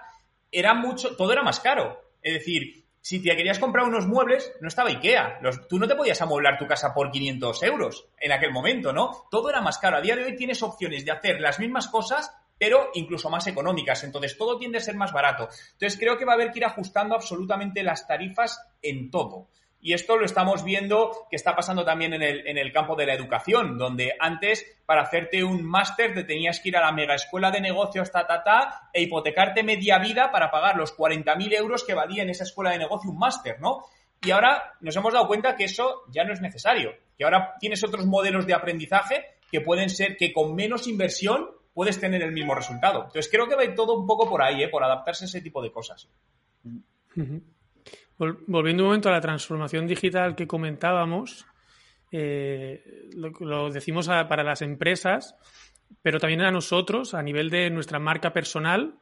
era 0.51 0.73
mucho, 0.73 1.15
todo 1.17 1.33
era 1.33 1.43
más 1.43 1.61
caro. 1.61 2.15
Es 2.23 2.33
decir, 2.33 2.80
si 3.03 3.23
te 3.23 3.35
querías 3.35 3.59
comprar 3.59 3.87
unos 3.87 4.07
muebles, 4.07 4.53
no 4.61 4.69
estaba 4.69 4.91
IKEA. 4.91 5.41
tú 5.69 5.79
no 5.79 5.89
te 5.89 5.95
podías 5.95 6.21
amueblar 6.21 6.59
tu 6.59 6.67
casa 6.67 6.93
por 6.93 7.11
500 7.11 7.63
euros 7.63 8.09
en 8.19 8.33
aquel 8.33 8.53
momento, 8.53 8.93
¿no? 8.93 9.27
Todo 9.31 9.49
era 9.49 9.61
más 9.61 9.79
caro. 9.79 9.97
A 9.97 10.01
día 10.03 10.17
de 10.17 10.25
hoy 10.25 10.37
tienes 10.37 10.63
opciones 10.63 11.05
de 11.05 11.13
hacer 11.13 11.41
las 11.41 11.59
mismas 11.59 11.89
cosas, 11.89 12.31
pero 12.59 12.91
incluso 12.93 13.31
más 13.31 13.47
económicas. 13.47 14.05
Entonces, 14.05 14.37
todo 14.37 14.59
tiende 14.59 14.79
a 14.79 14.83
ser 14.83 14.97
más 14.97 15.13
barato. 15.13 15.49
Entonces, 15.73 15.99
creo 15.99 16.19
que 16.19 16.27
va 16.27 16.33
a 16.33 16.35
haber 16.35 16.53
que 16.53 16.59
ir 16.59 16.65
ajustando 16.67 17.15
absolutamente 17.15 17.83
las 17.83 18.07
tarifas 18.07 18.61
en 18.83 19.11
todo. 19.11 19.49
Y 19.83 19.95
esto 19.95 20.17
lo 20.17 20.27
estamos 20.27 20.63
viendo 20.63 21.27
que 21.31 21.37
está 21.37 21.57
pasando 21.57 21.85
también 21.85 22.13
en 22.13 22.23
el, 22.23 22.47
en 22.47 22.59
el 22.59 22.73
campo 22.73 22.97
de 22.97 23.07
la 23.07 23.15
educación, 23.15 23.79
donde 23.79 24.15
antes 24.19 24.67
para 24.85 25.03
hacerte 25.03 25.43
un 25.43 25.65
máster 25.65 26.13
te 26.13 26.25
tenías 26.25 26.61
que 26.61 26.69
ir 26.69 26.77
a 26.77 26.83
la 26.83 26.93
mega 26.93 27.15
escuela 27.15 27.51
de 27.51 27.61
negocios, 27.61 28.11
ta, 28.13 28.27
ta, 28.27 28.43
ta, 28.43 28.91
e 28.93 29.03
hipotecarte 29.03 29.63
media 29.63 29.99
vida 29.99 30.31
para 30.31 30.51
pagar 30.51 30.77
los 30.77 30.95
40.000 30.97 31.55
euros 31.57 31.85
que 31.85 31.95
valía 31.95 32.23
en 32.23 32.31
esa 32.31 32.45
escuela 32.45 32.73
de 32.73 32.79
negocio 32.79 33.11
un 33.11 33.19
máster, 33.19 33.59
¿no? 33.61 33.85
Y 34.23 34.33
ahora 34.33 34.75
nos 34.81 34.95
hemos 34.97 35.15
dado 35.15 35.27
cuenta 35.27 35.57
que 35.57 35.65
eso 35.65 36.03
ya 36.11 36.25
no 36.25 36.35
es 36.35 36.43
necesario, 36.43 36.93
que 37.17 37.25
ahora 37.25 37.55
tienes 37.59 37.83
otros 37.83 38.05
modelos 38.05 38.47
de 38.47 38.53
aprendizaje 38.53 39.25
que 39.51 39.63
pueden 39.63 39.89
ser 39.89 40.17
que 40.17 40.33
con 40.33 40.55
menos 40.55 40.87
inversión 40.87 41.51
puedes 41.73 41.99
tener 41.99 42.23
el 42.23 42.33
mismo 42.33 42.55
resultado. 42.55 43.05
Entonces 43.05 43.31
creo 43.31 43.49
que 43.49 43.57
va 43.57 43.75
todo 43.75 43.99
un 43.99 44.07
poco 44.07 44.29
por 44.29 44.43
ahí, 44.43 44.63
¿eh? 44.63 44.69
por 44.69 44.85
adaptarse 44.85 45.25
a 45.25 45.29
ese 45.29 45.41
tipo 45.41 45.63
de 45.63 45.73
cosas. 45.73 46.09
Volviendo 48.47 48.83
un 48.83 48.89
momento 48.89 49.09
a 49.09 49.13
la 49.13 49.21
transformación 49.23 49.87
digital 49.87 50.35
que 50.35 50.47
comentábamos, 50.47 51.47
eh, 52.13 53.09
lo, 53.15 53.71
decimos 53.71 54.09
para 54.09 54.45
las 54.45 54.61
empresas, 54.61 55.37
pero 56.03 56.21
también 56.21 56.43
a 56.43 56.51
nosotros, 56.51 57.15
a 57.15 57.23
nivel 57.23 57.49
de 57.49 57.71
nuestra 57.71 57.99
marca 57.99 58.35
personal, 58.35 58.95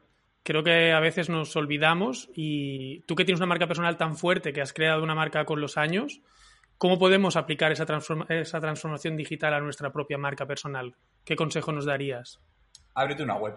creo 0.45 0.63
que 0.63 0.93
a 0.93 1.01
veces 1.01 1.29
nos 1.29 1.57
olvidamos 1.57 2.31
y 2.33 3.01
tú 3.07 3.17
que 3.17 3.25
tienes 3.25 3.41
una 3.41 3.49
marca 3.49 3.67
personal 3.67 3.97
tan 3.97 4.17
fuerte, 4.17 4.53
que 4.53 4.61
has 4.61 4.73
creado 4.73 5.03
una 5.03 5.17
marca 5.17 5.45
con 5.45 5.61
los 5.61 5.77
años, 5.77 6.21
¿cómo 6.77 6.97
podemos 6.97 7.35
aplicar 7.35 7.73
esa, 7.73 7.87
esa 8.29 8.61
transformación 8.61 9.17
digital 9.17 9.53
a 9.53 9.61
nuestra 9.61 9.91
propia 9.93 10.17
marca 10.17 10.47
personal? 10.47 10.95
¿Qué 11.25 11.35
consejo 11.35 11.73
nos 11.73 11.87
darías? 11.87 12.41
Ábrete 12.95 13.25
una 13.25 13.37
web. 13.37 13.57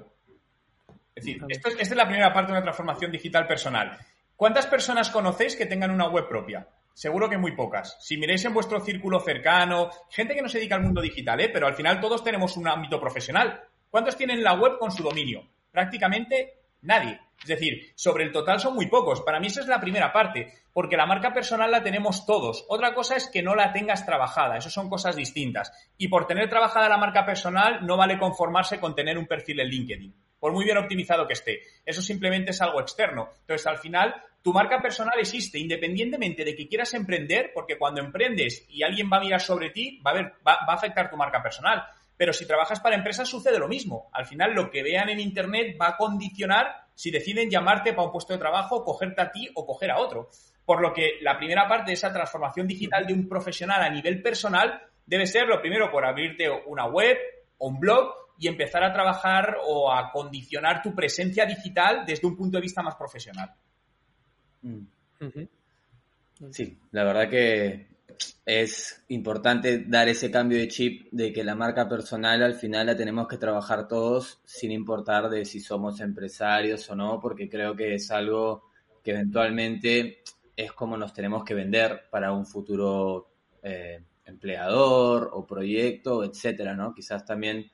Es 1.14 1.26
decir, 1.26 1.44
esto 1.50 1.70
esta 1.70 1.82
es 1.82 1.96
la 1.96 2.08
primera 2.08 2.34
parte 2.34 2.52
de 2.52 2.58
una 2.58 2.64
transformación 2.64 3.12
digital 3.12 3.46
personal. 3.46 4.00
¿Cuántas 4.42 4.66
personas 4.66 5.12
conocéis 5.12 5.56
que 5.56 5.68
tengan 5.68 5.92
una 5.92 6.10
web 6.10 6.28
propia? 6.28 6.68
Seguro 6.96 7.30
que 7.30 7.38
muy 7.38 7.56
pocas. 7.56 7.96
Si 8.00 8.18
miráis 8.18 8.44
en 8.44 8.56
vuestro 8.56 8.80
círculo 8.80 9.20
cercano, 9.20 9.92
gente 10.10 10.34
que 10.34 10.42
no 10.42 10.50
se 10.50 10.58
dedica 10.58 10.74
al 10.74 10.82
mundo 10.82 11.00
digital, 11.00 11.40
¿eh? 11.42 11.50
pero 11.54 11.68
al 11.68 11.76
final 11.76 12.00
todos 12.02 12.24
tenemos 12.24 12.58
un 12.58 12.68
ámbito 12.68 13.00
profesional. 13.00 13.62
¿Cuántos 13.92 14.18
tienen 14.18 14.44
la 14.44 14.56
web 14.56 14.80
con 14.80 14.92
su 14.92 15.04
dominio? 15.04 15.48
Prácticamente 15.70 16.56
nadie. 16.82 17.20
Es 17.40 17.50
decir, 17.50 17.92
sobre 17.94 18.24
el 18.24 18.32
total 18.32 18.60
son 18.60 18.74
muy 18.74 18.88
pocos. 18.88 19.22
Para 19.22 19.40
mí 19.40 19.46
esa 19.46 19.62
es 19.62 19.68
la 19.68 19.80
primera 19.80 20.12
parte, 20.12 20.52
porque 20.74 20.98
la 20.98 21.06
marca 21.06 21.36
personal 21.36 21.70
la 21.70 21.84
tenemos 21.84 22.26
todos. 22.26 22.66
Otra 22.68 22.96
cosa 22.96 23.18
es 23.18 23.30
que 23.30 23.44
no 23.44 23.54
la 23.54 23.72
tengas 23.72 24.08
trabajada, 24.08 24.58
eso 24.58 24.72
son 24.72 24.90
cosas 24.90 25.16
distintas. 25.16 25.72
Y 26.00 26.08
por 26.08 26.26
tener 26.26 26.50
trabajada 26.50 26.90
la 26.90 26.98
marca 26.98 27.28
personal 27.28 27.86
no 27.86 27.96
vale 27.96 28.18
conformarse 28.18 28.80
con 28.80 28.96
tener 28.96 29.20
un 29.20 29.28
perfil 29.28 29.60
en 29.60 29.68
LinkedIn, 29.68 30.16
por 30.42 30.54
muy 30.54 30.66
bien 30.66 30.78
optimizado 30.78 31.28
que 31.28 31.34
esté. 31.34 31.62
Eso 31.86 32.02
simplemente 32.02 32.50
es 32.50 32.62
algo 32.62 32.82
externo. 32.82 33.30
Entonces, 33.42 33.68
al 33.68 33.78
final, 33.78 34.16
tu 34.42 34.52
marca 34.52 34.82
personal 34.82 35.14
existe 35.20 35.60
independientemente 35.60 36.44
de 36.44 36.56
que 36.56 36.68
quieras 36.68 36.96
emprender, 36.96 37.52
porque 37.54 37.78
cuando 37.78 38.02
emprendes 38.02 38.66
y 38.68 38.82
alguien 38.82 39.08
va 39.08 39.18
a 39.18 39.22
mirar 39.22 39.40
sobre 39.40 39.70
ti, 39.70 40.02
va 40.06 40.12
a, 40.12 40.14
ver, 40.16 40.34
va, 40.46 40.58
a 40.68 40.74
afectar 40.74 41.12
tu 41.12 41.16
marca 41.16 41.44
personal. 41.44 41.84
Pero 42.18 42.34
si 42.34 42.48
trabajas 42.48 42.80
para 42.80 42.96
empresas 42.96 43.30
sucede 43.30 43.60
lo 43.60 43.68
mismo. 43.68 44.10
Al 44.14 44.26
final 44.26 44.56
lo 44.56 44.72
que 44.72 44.82
vean 44.82 45.10
en 45.10 45.20
Internet 45.20 45.78
va 45.80 45.90
a 45.90 45.98
condicionar 45.98 46.88
si 46.96 47.12
deciden 47.12 47.52
llamarte 47.52 47.94
para 47.94 48.08
un 48.08 48.12
puesto 48.12 48.34
de 48.34 48.40
trabajo, 48.40 48.84
cogerte 48.84 49.22
a 49.22 49.32
ti 49.32 49.48
o 49.54 49.64
coger 49.64 49.92
a 49.92 50.00
otro. 50.00 50.30
Por 50.66 50.82
lo 50.82 50.92
que 50.92 51.20
la 51.22 51.38
primera 51.38 51.68
parte 51.68 51.92
de 51.92 51.94
esa 51.94 52.12
transformación 52.12 52.66
digital 52.66 53.06
de 53.06 53.14
un 53.14 53.30
profesional 53.30 53.84
a 53.84 53.90
nivel 53.90 54.24
personal 54.24 54.82
debe 55.06 55.28
ser 55.28 55.46
lo 55.46 55.62
primero 55.62 55.92
por 55.92 56.04
abrirte 56.04 56.50
una 56.66 56.88
web 56.88 57.16
o 57.60 57.68
un 57.68 57.80
blog 57.80 58.21
y 58.42 58.48
empezar 58.48 58.84
a 58.84 58.92
trabajar 58.92 59.58
o 59.68 59.94
a 59.94 60.12
condicionar 60.12 60.82
tu 60.82 60.96
presencia 60.96 61.46
digital 61.46 62.04
desde 62.08 62.26
un 62.26 62.36
punto 62.36 62.58
de 62.58 62.62
vista 62.64 62.82
más 62.82 62.96
profesional. 62.96 63.54
Mm. 64.64 64.82
Sí, 66.50 66.76
la 66.90 67.04
verdad 67.04 67.30
que 67.30 67.86
es 68.44 69.06
importante 69.10 69.86
dar 69.86 70.10
ese 70.10 70.32
cambio 70.32 70.58
de 70.58 70.68
chip 70.68 71.08
de 71.12 71.32
que 71.32 71.44
la 71.44 71.54
marca 71.54 71.88
personal 71.88 72.42
al 72.42 72.56
final 72.56 72.88
la 72.88 72.98
tenemos 72.98 73.28
que 73.28 73.38
trabajar 73.38 73.88
todos 73.88 74.42
sin 74.44 74.72
importar 74.72 75.30
de 75.30 75.46
si 75.46 75.60
somos 75.60 76.00
empresarios 76.02 76.90
o 76.90 76.96
no, 76.96 77.20
porque 77.20 77.48
creo 77.48 77.76
que 77.76 77.94
es 77.94 78.10
algo 78.10 78.72
que 79.04 79.12
eventualmente 79.12 80.24
es 80.56 80.72
como 80.72 80.98
nos 80.98 81.14
tenemos 81.14 81.44
que 81.44 81.54
vender 81.54 82.06
para 82.10 82.34
un 82.34 82.48
futuro 82.48 83.30
eh, 83.62 84.04
empleador 84.26 85.30
o 85.32 85.46
proyecto, 85.46 86.24
etcétera, 86.24 86.74
¿no? 86.76 86.92
Quizás 86.92 87.24
también 87.24 87.70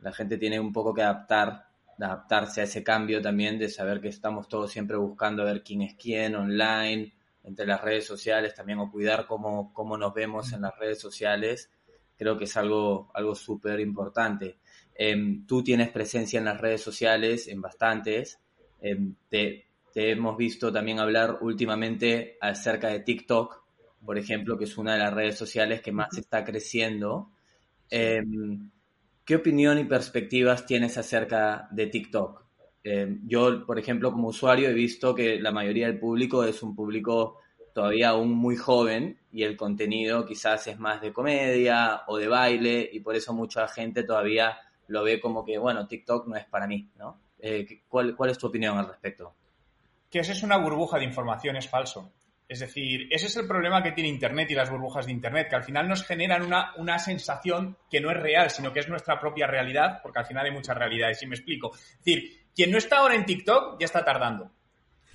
la 0.00 0.12
gente 0.12 0.38
tiene 0.38 0.60
un 0.60 0.72
poco 0.72 0.94
que 0.94 1.02
adaptar 1.02 1.68
adaptarse 2.04 2.60
a 2.60 2.64
ese 2.64 2.82
cambio 2.84 3.20
también 3.20 3.58
de 3.58 3.68
saber 3.68 4.00
que 4.00 4.08
estamos 4.08 4.48
todos 4.48 4.70
siempre 4.70 4.96
buscando 4.96 5.44
ver 5.44 5.62
quién 5.62 5.82
es 5.82 5.94
quién 5.94 6.36
online, 6.36 7.12
entre 7.42 7.66
las 7.66 7.80
redes 7.80 8.06
sociales 8.06 8.54
también, 8.54 8.78
o 8.78 8.90
cuidar 8.90 9.26
cómo, 9.26 9.72
cómo 9.72 9.96
nos 9.96 10.14
vemos 10.14 10.52
en 10.52 10.62
las 10.62 10.78
redes 10.78 11.00
sociales, 11.00 11.70
creo 12.16 12.36
que 12.36 12.44
es 12.44 12.56
algo, 12.56 13.10
algo 13.14 13.34
súper 13.34 13.80
importante. 13.80 14.58
Em, 14.94 15.46
tú 15.46 15.62
tienes 15.62 15.90
presencia 15.90 16.38
en 16.38 16.44
las 16.44 16.60
redes 16.60 16.82
sociales, 16.82 17.48
en 17.48 17.60
bastantes. 17.60 18.40
Em, 18.80 19.14
te, 19.28 19.66
te, 19.92 20.10
hemos 20.10 20.36
visto 20.36 20.72
también 20.72 20.98
hablar 20.98 21.38
últimamente 21.40 22.36
acerca 22.40 22.88
de 22.88 23.00
TikTok, 23.00 23.64
por 24.04 24.18
ejemplo, 24.18 24.58
que 24.58 24.64
es 24.64 24.76
una 24.76 24.92
de 24.92 24.98
las 24.98 25.14
redes 25.14 25.38
sociales 25.38 25.80
que 25.80 25.92
más 25.92 26.16
está 26.16 26.44
creciendo. 26.44 27.30
Em, 27.90 28.70
¿Qué 29.28 29.36
opinión 29.36 29.78
y 29.78 29.84
perspectivas 29.84 30.64
tienes 30.64 30.96
acerca 30.96 31.68
de 31.70 31.88
TikTok? 31.88 32.44
Eh, 32.82 33.18
yo, 33.26 33.66
por 33.66 33.78
ejemplo, 33.78 34.10
como 34.10 34.28
usuario 34.28 34.70
he 34.70 34.72
visto 34.72 35.14
que 35.14 35.38
la 35.38 35.52
mayoría 35.52 35.86
del 35.86 35.98
público 35.98 36.44
es 36.44 36.62
un 36.62 36.74
público 36.74 37.38
todavía 37.74 38.08
aún 38.08 38.32
muy 38.32 38.56
joven 38.56 39.20
y 39.30 39.42
el 39.42 39.54
contenido 39.54 40.24
quizás 40.24 40.66
es 40.68 40.78
más 40.78 41.02
de 41.02 41.12
comedia 41.12 42.04
o 42.06 42.16
de 42.16 42.26
baile 42.26 42.88
y 42.90 43.00
por 43.00 43.16
eso 43.16 43.34
mucha 43.34 43.68
gente 43.68 44.02
todavía 44.02 44.56
lo 44.86 45.04
ve 45.04 45.20
como 45.20 45.44
que, 45.44 45.58
bueno, 45.58 45.86
TikTok 45.86 46.26
no 46.26 46.36
es 46.36 46.46
para 46.46 46.66
mí, 46.66 46.88
¿no? 46.96 47.20
Eh, 47.38 47.82
¿cuál, 47.86 48.16
¿Cuál 48.16 48.30
es 48.30 48.38
tu 48.38 48.46
opinión 48.46 48.78
al 48.78 48.88
respecto? 48.88 49.34
Que 50.08 50.20
eso 50.20 50.32
es 50.32 50.42
una 50.42 50.56
burbuja 50.56 50.96
de 50.96 51.04
información, 51.04 51.54
es 51.56 51.68
falso. 51.68 52.10
Es 52.48 52.60
decir, 52.60 53.08
ese 53.10 53.26
es 53.26 53.36
el 53.36 53.46
problema 53.46 53.82
que 53.82 53.92
tiene 53.92 54.08
Internet 54.08 54.50
y 54.50 54.54
las 54.54 54.70
burbujas 54.70 55.04
de 55.04 55.12
Internet, 55.12 55.48
que 55.50 55.56
al 55.56 55.64
final 55.64 55.86
nos 55.86 56.02
generan 56.02 56.42
una, 56.42 56.72
una, 56.76 56.98
sensación 56.98 57.76
que 57.90 58.00
no 58.00 58.10
es 58.10 58.16
real, 58.16 58.50
sino 58.50 58.72
que 58.72 58.80
es 58.80 58.88
nuestra 58.88 59.20
propia 59.20 59.46
realidad, 59.46 60.00
porque 60.02 60.20
al 60.20 60.26
final 60.26 60.46
hay 60.46 60.52
muchas 60.52 60.76
realidades, 60.76 61.22
y 61.22 61.26
me 61.26 61.34
explico. 61.34 61.72
Es 61.74 61.98
decir, 61.98 62.46
quien 62.54 62.70
no 62.70 62.78
está 62.78 62.98
ahora 62.98 63.16
en 63.16 63.26
TikTok 63.26 63.78
ya 63.78 63.84
está 63.84 64.02
tardando. 64.02 64.50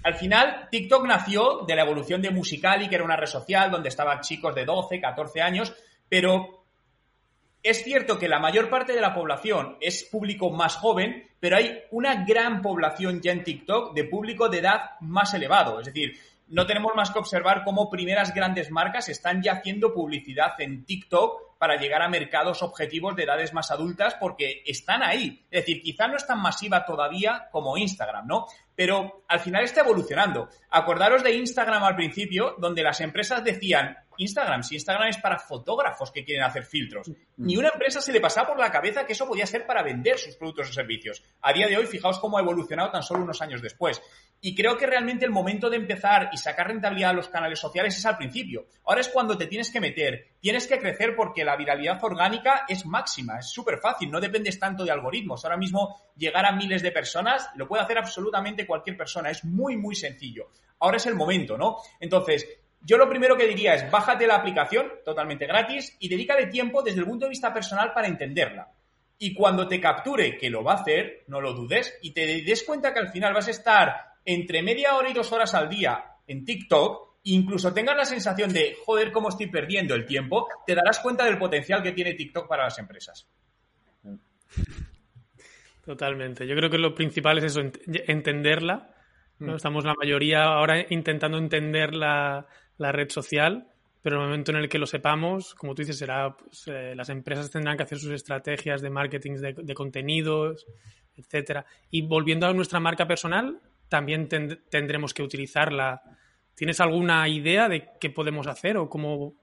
Al 0.03 0.15
final, 0.15 0.67
TikTok 0.69 1.07
nació 1.07 1.65
de 1.65 1.75
la 1.75 1.81
evolución 1.81 2.21
de 2.21 2.29
Musicali, 2.29 2.87
que 2.87 2.95
era 2.95 3.03
una 3.03 3.15
red 3.15 3.27
social 3.27 3.71
donde 3.71 3.89
estaban 3.89 4.19
chicos 4.19 4.53
de 4.53 4.65
12, 4.65 5.01
14 5.01 5.41
años, 5.41 5.73
pero 6.07 6.65
es 7.63 7.83
cierto 7.83 8.19
que 8.19 8.27
la 8.27 8.39
mayor 8.39 8.69
parte 8.69 8.93
de 8.93 8.99
la 8.99 9.13
población 9.13 9.77
es 9.79 10.03
público 10.03 10.51
más 10.51 10.75
joven, 10.75 11.31
pero 11.39 11.55
hay 11.55 11.83
una 11.91 12.25
gran 12.25 12.61
población 12.61 13.21
ya 13.21 13.31
en 13.31 13.45
TikTok 13.45 13.95
de 13.95 14.03
público 14.03 14.49
de 14.49 14.59
edad 14.59 14.91
más 14.99 15.33
elevado. 15.33 15.79
Es 15.79 15.85
decir, 15.85 16.19
no 16.53 16.67
tenemos 16.67 16.93
más 16.95 17.09
que 17.09 17.17
observar 17.17 17.63
cómo 17.63 17.89
primeras 17.89 18.31
grandes 18.31 18.69
marcas 18.69 19.09
están 19.09 19.41
ya 19.41 19.53
haciendo 19.53 19.91
publicidad 19.91 20.53
en 20.59 20.85
TikTok 20.85 21.57
para 21.57 21.77
llegar 21.77 22.03
a 22.03 22.09
mercados 22.09 22.61
objetivos 22.61 23.15
de 23.15 23.23
edades 23.23 23.53
más 23.53 23.71
adultas 23.71 24.15
porque 24.19 24.61
están 24.65 25.01
ahí. 25.01 25.45
Es 25.49 25.61
decir, 25.61 25.81
quizá 25.81 26.07
no 26.07 26.15
es 26.15 26.27
tan 26.27 26.39
masiva 26.39 26.85
todavía 26.85 27.47
como 27.51 27.75
Instagram, 27.75 28.27
¿no? 28.27 28.45
pero 28.75 29.23
al 29.27 29.39
final 29.39 29.63
está 29.63 29.81
evolucionando. 29.81 30.49
Acordaros 30.69 31.23
de 31.23 31.35
Instagram 31.35 31.83
al 31.83 31.95
principio, 31.95 32.55
donde 32.57 32.83
las 32.83 33.01
empresas 33.01 33.43
decían, 33.43 33.97
Instagram, 34.17 34.63
si 34.63 34.75
Instagram 34.75 35.09
es 35.09 35.17
para 35.17 35.39
fotógrafos 35.39 36.11
que 36.11 36.23
quieren 36.23 36.43
hacer 36.43 36.63
filtros. 36.63 37.11
Ni 37.37 37.57
una 37.57 37.69
empresa 37.69 38.01
se 38.01 38.11
le 38.11 38.21
pasaba 38.21 38.47
por 38.47 38.59
la 38.59 38.71
cabeza 38.71 39.05
que 39.05 39.13
eso 39.13 39.27
podía 39.27 39.45
ser 39.45 39.65
para 39.65 39.83
vender 39.83 40.17
sus 40.17 40.35
productos 40.35 40.69
o 40.69 40.73
servicios. 40.73 41.23
A 41.41 41.53
día 41.53 41.67
de 41.67 41.77
hoy, 41.77 41.85
fijaos 41.85 42.19
cómo 42.19 42.37
ha 42.37 42.41
evolucionado 42.41 42.91
tan 42.91 43.03
solo 43.03 43.23
unos 43.23 43.41
años 43.41 43.61
después. 43.61 44.01
Y 44.41 44.55
creo 44.55 44.77
que 44.77 44.85
realmente 44.85 45.23
el 45.23 45.31
momento 45.31 45.69
de 45.69 45.77
empezar 45.77 46.29
y 46.33 46.37
sacar 46.37 46.67
rentabilidad 46.67 47.11
a 47.11 47.13
los 47.13 47.29
canales 47.29 47.59
sociales 47.59 47.97
es 47.97 48.05
al 48.05 48.17
principio. 48.17 48.65
Ahora 48.85 48.99
es 48.99 49.07
cuando 49.07 49.37
te 49.37 49.47
tienes 49.47 49.71
que 49.71 49.79
meter, 49.79 50.33
tienes 50.41 50.67
que 50.67 50.79
crecer 50.79 51.15
porque 51.15 51.45
la 51.45 51.55
viralidad 51.55 52.03
orgánica 52.03 52.65
es 52.67 52.85
máxima, 52.85 53.39
es 53.39 53.49
súper 53.49 53.79
fácil, 53.79 54.11
no 54.11 54.19
dependes 54.19 54.59
tanto 54.59 54.83
de 54.83 54.91
algoritmos. 54.91 55.45
Ahora 55.45 55.55
mismo 55.55 55.95
llegar 56.17 56.45
a 56.45 56.51
miles 56.51 56.81
de 56.81 56.91
personas 56.91 57.49
lo 57.55 57.67
puede 57.67 57.83
hacer 57.83 57.97
absolutamente 57.97 58.67
cualquier 58.67 58.97
persona, 58.97 59.29
es 59.29 59.45
muy, 59.45 59.77
muy 59.77 59.95
sencillo. 59.95 60.49
Ahora 60.79 60.97
es 60.97 61.05
el 61.05 61.15
momento, 61.15 61.57
¿no? 61.57 61.77
Entonces, 62.01 62.45
yo 62.85 62.97
lo 62.97 63.09
primero 63.09 63.37
que 63.37 63.47
diría 63.47 63.75
es 63.75 63.89
bájate 63.89 64.27
la 64.27 64.35
aplicación 64.35 64.91
totalmente 65.05 65.47
gratis 65.47 65.95
y 65.99 66.09
dedícale 66.09 66.47
tiempo 66.47 66.81
desde 66.81 66.99
el 66.99 67.05
punto 67.05 67.25
de 67.25 67.31
vista 67.31 67.53
personal 67.53 67.93
para 67.93 68.07
entenderla. 68.07 68.71
Y 69.17 69.33
cuando 69.33 69.67
te 69.67 69.79
capture, 69.79 70.37
que 70.37 70.49
lo 70.49 70.63
va 70.63 70.73
a 70.73 70.81
hacer, 70.81 71.23
no 71.27 71.39
lo 71.39 71.53
dudes, 71.53 71.97
y 72.01 72.11
te 72.11 72.41
des 72.41 72.63
cuenta 72.63 72.93
que 72.93 72.99
al 72.99 73.11
final 73.11 73.33
vas 73.33 73.47
a 73.47 73.51
estar 73.51 73.95
entre 74.25 74.61
media 74.63 74.95
hora 74.95 75.09
y 75.09 75.13
dos 75.13 75.31
horas 75.31 75.53
al 75.53 75.69
día 75.69 76.03
en 76.27 76.43
TikTok, 76.43 77.19
incluso 77.23 77.73
tengas 77.73 77.95
la 77.95 78.05
sensación 78.05 78.51
de, 78.51 78.75
joder, 78.85 79.11
cómo 79.11 79.29
estoy 79.29 79.47
perdiendo 79.47 79.95
el 79.95 80.05
tiempo, 80.05 80.47
te 80.65 80.75
darás 80.75 80.99
cuenta 80.99 81.23
del 81.25 81.37
potencial 81.37 81.81
que 81.81 81.93
tiene 81.93 82.15
TikTok 82.15 82.47
para 82.49 82.65
las 82.65 82.77
empresas. 82.79 83.27
Totalmente. 85.85 86.47
Yo 86.47 86.55
creo 86.55 86.69
que 86.69 86.77
lo 86.77 86.95
principal 86.95 87.37
es 87.37 87.45
eso, 87.45 87.61
entenderla. 87.61 88.89
¿no? 89.39 89.53
Mm. 89.53 89.55
Estamos 89.55 89.85
la 89.85 89.93
mayoría 89.93 90.43
ahora 90.43 90.85
intentando 90.89 91.37
entender 91.37 91.93
la, 91.93 92.47
la 92.77 92.91
red 92.91 93.09
social, 93.09 93.67
pero 94.01 94.17
en 94.17 94.21
el 94.23 94.27
momento 94.27 94.51
en 94.51 94.57
el 94.57 94.69
que 94.69 94.79
lo 94.79 94.85
sepamos, 94.85 95.55
como 95.55 95.73
tú 95.73 95.81
dices, 95.81 95.97
será 95.97 96.35
pues, 96.35 96.67
eh, 96.67 96.93
las 96.95 97.09
empresas 97.09 97.49
tendrán 97.49 97.77
que 97.77 97.83
hacer 97.83 97.97
sus 97.97 98.11
estrategias 98.11 98.81
de 98.81 98.89
marketing 98.89 99.37
de, 99.37 99.73
contenidos, 99.73 100.65
etcétera. 101.15 101.65
Y 101.89 102.01
volviendo 102.01 102.45
a 102.45 102.53
nuestra 102.53 102.79
marca 102.79 103.07
personal, 103.07 103.61
también 103.87 104.27
tendremos 104.27 105.13
que 105.13 105.23
utilizarla. 105.23 106.01
¿Tienes 106.55 106.79
alguna 106.81 107.27
idea 107.29 107.69
de 107.69 107.89
qué 107.99 108.09
podemos 108.09 108.47
hacer 108.47 108.77
o 108.77 108.89
cómo 108.89 109.35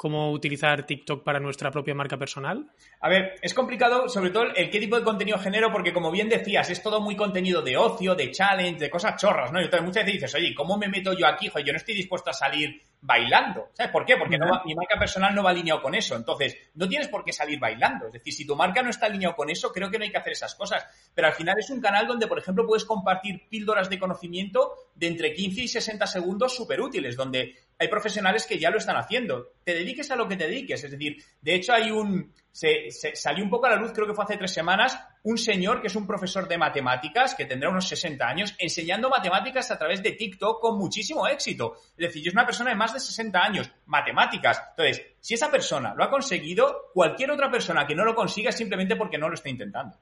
cómo 0.00 0.32
utilizar 0.32 0.86
TikTok 0.86 1.22
para 1.22 1.40
nuestra 1.40 1.70
propia 1.70 1.94
marca 1.94 2.16
personal? 2.16 2.70
A 3.02 3.10
ver, 3.10 3.34
es 3.42 3.52
complicado, 3.52 4.08
sobre 4.08 4.30
todo 4.30 4.44
el 4.44 4.70
qué 4.70 4.80
tipo 4.80 4.96
de 4.96 5.04
contenido 5.04 5.36
genero, 5.36 5.70
porque 5.70 5.92
como 5.92 6.10
bien 6.10 6.30
decías, 6.30 6.70
es 6.70 6.82
todo 6.82 7.02
muy 7.02 7.16
contenido 7.16 7.60
de 7.60 7.76
ocio, 7.76 8.14
de 8.14 8.30
challenge, 8.30 8.78
de 8.78 8.88
cosas 8.88 9.20
chorras, 9.20 9.52
¿no? 9.52 9.60
Y 9.60 9.64
entonces 9.64 9.86
muchas 9.86 10.06
veces 10.06 10.22
dices, 10.22 10.34
oye, 10.36 10.54
¿cómo 10.54 10.78
me 10.78 10.88
meto 10.88 11.12
yo 11.12 11.26
aquí? 11.26 11.48
Joder, 11.48 11.66
yo 11.66 11.72
no 11.74 11.76
estoy 11.76 11.94
dispuesto 11.94 12.30
a 12.30 12.32
salir 12.32 12.82
bailando. 13.02 13.68
¿Sabes 13.74 13.92
por 13.92 14.06
qué? 14.06 14.16
Porque 14.16 14.38
mi 14.64 14.74
marca 14.74 14.98
personal 14.98 15.34
no 15.34 15.42
va 15.42 15.50
alineado 15.50 15.82
con 15.82 15.94
eso. 15.94 16.16
Entonces, 16.16 16.56
no 16.76 16.88
tienes 16.88 17.08
por 17.08 17.22
qué 17.22 17.32
salir 17.34 17.58
bailando. 17.58 18.06
Es 18.06 18.14
decir, 18.14 18.32
si 18.32 18.46
tu 18.46 18.56
marca 18.56 18.82
no 18.82 18.88
está 18.88 19.04
alineado 19.04 19.36
con 19.36 19.50
eso, 19.50 19.70
creo 19.70 19.90
que 19.90 19.98
no 19.98 20.04
hay 20.04 20.10
que 20.10 20.18
hacer 20.18 20.32
esas 20.32 20.54
cosas. 20.54 20.86
Pero 21.14 21.28
al 21.28 21.34
final 21.34 21.56
es 21.58 21.68
un 21.68 21.80
canal 21.80 22.06
donde, 22.06 22.26
por 22.26 22.38
ejemplo, 22.38 22.66
puedes 22.66 22.86
compartir 22.86 23.48
píldoras 23.50 23.90
de 23.90 23.98
conocimiento 23.98 24.72
de 24.94 25.08
entre 25.08 25.34
15 25.34 25.60
y 25.60 25.68
60 25.68 26.06
segundos 26.06 26.56
súper 26.56 26.80
útiles, 26.80 27.16
donde 27.16 27.54
hay 27.80 27.88
profesionales 27.88 28.46
que 28.46 28.58
ya 28.58 28.70
lo 28.70 28.76
están 28.76 28.96
haciendo. 28.96 29.54
Te 29.64 29.72
dediques 29.72 30.10
a 30.10 30.16
lo 30.16 30.28
que 30.28 30.36
te 30.36 30.46
dediques. 30.46 30.84
Es 30.84 30.90
decir, 30.90 31.16
de 31.40 31.54
hecho 31.54 31.72
hay 31.72 31.90
un... 31.90 32.30
Se, 32.52 32.90
salió 32.90 33.42
un 33.42 33.48
poco 33.48 33.66
a 33.66 33.70
la 33.70 33.76
luz, 33.76 33.92
creo 33.94 34.06
que 34.06 34.12
fue 34.12 34.24
hace 34.24 34.36
tres 34.36 34.52
semanas, 34.52 35.00
un 35.22 35.38
señor 35.38 35.80
que 35.80 35.86
es 35.86 35.96
un 35.96 36.06
profesor 36.06 36.46
de 36.46 36.58
matemáticas, 36.58 37.34
que 37.34 37.46
tendrá 37.46 37.70
unos 37.70 37.88
60 37.88 38.22
años, 38.26 38.54
enseñando 38.58 39.08
matemáticas 39.08 39.70
a 39.70 39.78
través 39.78 40.02
de 40.02 40.12
TikTok 40.12 40.60
con 40.60 40.76
muchísimo 40.76 41.26
éxito. 41.26 41.76
Es 41.96 42.08
decir, 42.08 42.28
es 42.28 42.34
una 42.34 42.44
persona 42.44 42.68
de 42.68 42.76
más 42.76 42.92
de 42.92 43.00
60 43.00 43.40
años, 43.40 43.70
matemáticas. 43.86 44.62
Entonces, 44.76 45.06
si 45.18 45.32
esa 45.32 45.50
persona 45.50 45.94
lo 45.94 46.04
ha 46.04 46.10
conseguido, 46.10 46.90
cualquier 46.92 47.30
otra 47.30 47.50
persona 47.50 47.86
que 47.86 47.94
no 47.94 48.04
lo 48.04 48.14
consiga 48.14 48.50
es 48.50 48.56
simplemente 48.56 48.96
porque 48.96 49.16
no 49.16 49.28
lo 49.28 49.34
está 49.34 49.48
intentando. 49.48 49.96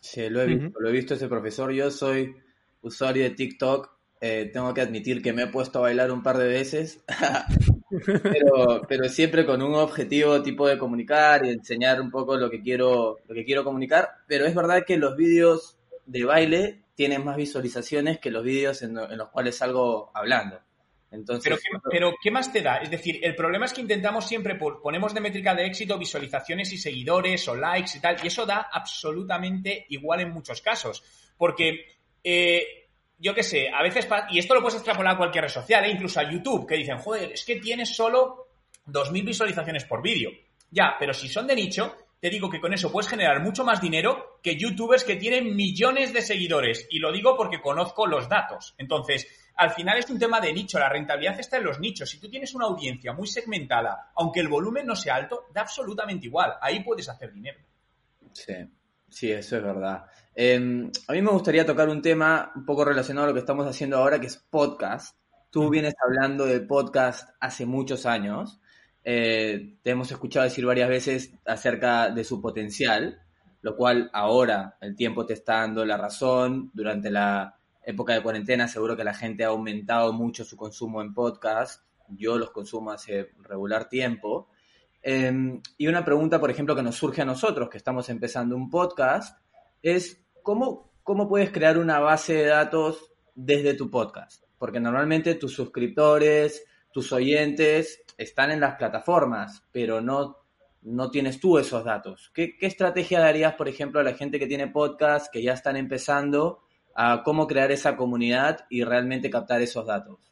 Sí, 0.00 0.30
lo 0.30 0.40
he 0.40 0.46
visto, 0.46 0.80
lo 0.80 0.88
he 0.88 0.92
visto 0.92 1.12
ese 1.12 1.28
profesor. 1.28 1.72
Yo 1.72 1.90
soy 1.90 2.34
usuario 2.80 3.24
de 3.24 3.30
TikTok 3.30 4.01
eh, 4.24 4.50
tengo 4.52 4.72
que 4.72 4.80
admitir 4.80 5.20
que 5.20 5.32
me 5.32 5.42
he 5.42 5.46
puesto 5.48 5.80
a 5.80 5.82
bailar 5.82 6.12
un 6.12 6.22
par 6.22 6.38
de 6.38 6.46
veces, 6.46 7.04
pero, 8.88 9.08
siempre 9.08 9.44
con 9.44 9.60
un 9.60 9.74
objetivo 9.74 10.40
tipo 10.44 10.68
de 10.68 10.78
comunicar 10.78 11.44
y 11.44 11.48
enseñar 11.48 12.00
un 12.00 12.08
poco 12.08 12.36
lo 12.36 12.48
que 12.48 12.62
quiero, 12.62 13.18
lo 13.26 13.34
que 13.34 13.44
quiero 13.44 13.64
comunicar. 13.64 14.10
Pero 14.28 14.46
es 14.46 14.54
verdad 14.54 14.84
que 14.86 14.96
los 14.96 15.16
vídeos 15.16 15.76
de 16.06 16.24
baile 16.24 16.84
tienen 16.94 17.24
más 17.24 17.36
visualizaciones 17.36 18.20
que 18.20 18.30
los 18.30 18.44
vídeos 18.44 18.82
en, 18.82 18.94
los 18.94 19.28
cuales 19.30 19.56
salgo 19.56 20.12
hablando. 20.14 20.60
Entonces, 21.10 21.42
pero, 21.42 21.56
¿qué, 21.56 21.88
pero, 21.90 22.14
¿qué, 22.22 22.30
más 22.30 22.52
te 22.52 22.62
da? 22.62 22.76
Es 22.76 22.92
decir, 22.92 23.18
el 23.24 23.34
problema 23.34 23.64
es 23.64 23.72
que 23.72 23.80
intentamos 23.80 24.28
siempre, 24.28 24.54
ponemos 24.54 25.12
de 25.12 25.20
métrica 25.20 25.52
de 25.56 25.66
éxito 25.66 25.98
visualizaciones 25.98 26.72
y 26.72 26.78
seguidores 26.78 27.48
o 27.48 27.56
likes 27.56 27.98
y 27.98 28.00
tal, 28.00 28.18
y 28.22 28.28
eso 28.28 28.46
da 28.46 28.68
absolutamente 28.72 29.84
igual 29.88 30.20
en 30.20 30.30
muchos 30.30 30.62
casos. 30.62 31.02
Porque 31.36 31.86
eh, 32.22 32.81
yo 33.22 33.34
qué 33.34 33.44
sé, 33.44 33.68
a 33.68 33.82
veces, 33.82 34.08
y 34.30 34.38
esto 34.40 34.54
lo 34.54 34.60
puedes 34.60 34.74
extrapolar 34.74 35.14
a 35.14 35.16
cualquier 35.16 35.44
red 35.44 35.50
social, 35.50 35.84
¿eh? 35.84 35.90
incluso 35.90 36.18
a 36.18 36.28
YouTube, 36.28 36.66
que 36.66 36.74
dicen, 36.74 36.98
joder, 36.98 37.32
es 37.32 37.44
que 37.44 37.56
tienes 37.56 37.94
solo 37.94 38.48
2.000 38.88 39.24
visualizaciones 39.24 39.84
por 39.84 40.02
vídeo. 40.02 40.30
Ya, 40.70 40.96
pero 40.98 41.14
si 41.14 41.28
son 41.28 41.46
de 41.46 41.54
nicho, 41.54 41.96
te 42.18 42.30
digo 42.30 42.50
que 42.50 42.60
con 42.60 42.72
eso 42.72 42.90
puedes 42.90 43.08
generar 43.08 43.40
mucho 43.40 43.64
más 43.64 43.80
dinero 43.80 44.40
que 44.42 44.56
youtubers 44.56 45.04
que 45.04 45.16
tienen 45.16 45.54
millones 45.54 46.12
de 46.12 46.20
seguidores. 46.20 46.88
Y 46.90 46.98
lo 46.98 47.12
digo 47.12 47.36
porque 47.36 47.60
conozco 47.60 48.06
los 48.06 48.28
datos. 48.28 48.74
Entonces, 48.76 49.28
al 49.54 49.70
final 49.70 49.98
es 49.98 50.10
un 50.10 50.18
tema 50.18 50.40
de 50.40 50.52
nicho. 50.52 50.80
La 50.80 50.88
rentabilidad 50.88 51.38
está 51.38 51.58
en 51.58 51.64
los 51.64 51.78
nichos. 51.78 52.10
Si 52.10 52.18
tú 52.18 52.28
tienes 52.28 52.54
una 52.54 52.66
audiencia 52.66 53.12
muy 53.12 53.28
segmentada, 53.28 54.12
aunque 54.16 54.40
el 54.40 54.48
volumen 54.48 54.86
no 54.86 54.96
sea 54.96 55.14
alto, 55.14 55.46
da 55.52 55.60
absolutamente 55.60 56.26
igual. 56.26 56.54
Ahí 56.60 56.82
puedes 56.82 57.08
hacer 57.08 57.32
dinero. 57.32 57.58
Sí, 58.32 58.54
sí, 59.12 59.30
eso 59.30 59.56
es 59.56 59.62
verdad. 59.62 60.06
Em, 60.34 60.90
a 61.06 61.12
mí 61.12 61.22
me 61.22 61.30
gustaría 61.30 61.66
tocar 61.66 61.88
un 61.88 62.02
tema 62.02 62.52
un 62.56 62.64
poco 62.64 62.84
relacionado 62.84 63.26
a 63.26 63.28
lo 63.28 63.34
que 63.34 63.40
estamos 63.40 63.66
haciendo 63.66 63.98
ahora, 63.98 64.20
que 64.20 64.26
es 64.26 64.36
podcast. 64.36 65.16
Tú 65.50 65.68
vienes 65.68 65.94
hablando 66.04 66.46
de 66.46 66.60
podcast 66.60 67.28
hace 67.38 67.66
muchos 67.66 68.06
años. 68.06 68.60
Eh, 69.04 69.76
te 69.82 69.90
hemos 69.90 70.10
escuchado 70.10 70.44
decir 70.44 70.64
varias 70.64 70.88
veces 70.88 71.34
acerca 71.44 72.08
de 72.10 72.24
su 72.24 72.40
potencial, 72.40 73.20
lo 73.60 73.76
cual 73.76 74.10
ahora 74.12 74.78
el 74.80 74.96
tiempo 74.96 75.26
te 75.26 75.34
está 75.34 75.56
dando 75.58 75.84
la 75.84 75.98
razón. 75.98 76.70
Durante 76.72 77.10
la 77.10 77.58
época 77.84 78.14
de 78.14 78.22
cuarentena 78.22 78.68
seguro 78.68 78.96
que 78.96 79.04
la 79.04 79.14
gente 79.14 79.44
ha 79.44 79.48
aumentado 79.48 80.12
mucho 80.12 80.44
su 80.44 80.56
consumo 80.56 81.02
en 81.02 81.12
podcast. 81.12 81.84
Yo 82.08 82.38
los 82.38 82.50
consumo 82.50 82.90
hace 82.90 83.30
regular 83.40 83.88
tiempo. 83.88 84.48
Em, 85.02 85.60
y 85.76 85.88
una 85.88 86.04
pregunta, 86.04 86.38
por 86.38 86.50
ejemplo, 86.50 86.76
que 86.76 86.82
nos 86.82 86.96
surge 86.96 87.22
a 87.22 87.24
nosotros, 87.24 87.68
que 87.68 87.76
estamos 87.76 88.08
empezando 88.08 88.56
un 88.56 88.70
podcast, 88.70 89.36
es 89.82 90.24
¿cómo, 90.42 90.92
¿cómo 91.02 91.28
puedes 91.28 91.50
crear 91.50 91.76
una 91.76 91.98
base 91.98 92.34
de 92.34 92.46
datos 92.46 93.12
desde 93.34 93.74
tu 93.74 93.90
podcast? 93.90 94.44
Porque 94.58 94.78
normalmente 94.78 95.34
tus 95.34 95.54
suscriptores, 95.54 96.64
tus 96.92 97.12
oyentes 97.12 98.04
están 98.16 98.52
en 98.52 98.60
las 98.60 98.76
plataformas, 98.76 99.64
pero 99.72 100.00
no, 100.00 100.36
no 100.82 101.10
tienes 101.10 101.40
tú 101.40 101.58
esos 101.58 101.84
datos. 101.84 102.30
¿Qué, 102.32 102.56
¿Qué, 102.56 102.66
estrategia 102.66 103.18
darías, 103.18 103.54
por 103.54 103.68
ejemplo, 103.68 103.98
a 103.98 104.04
la 104.04 104.14
gente 104.14 104.38
que 104.38 104.46
tiene 104.46 104.68
podcast, 104.68 105.32
que 105.32 105.42
ya 105.42 105.54
están 105.54 105.76
empezando, 105.76 106.60
a 106.94 107.22
cómo 107.24 107.48
crear 107.48 107.72
esa 107.72 107.96
comunidad 107.96 108.66
y 108.70 108.84
realmente 108.84 109.30
captar 109.30 109.62
esos 109.62 109.86
datos? 109.86 110.31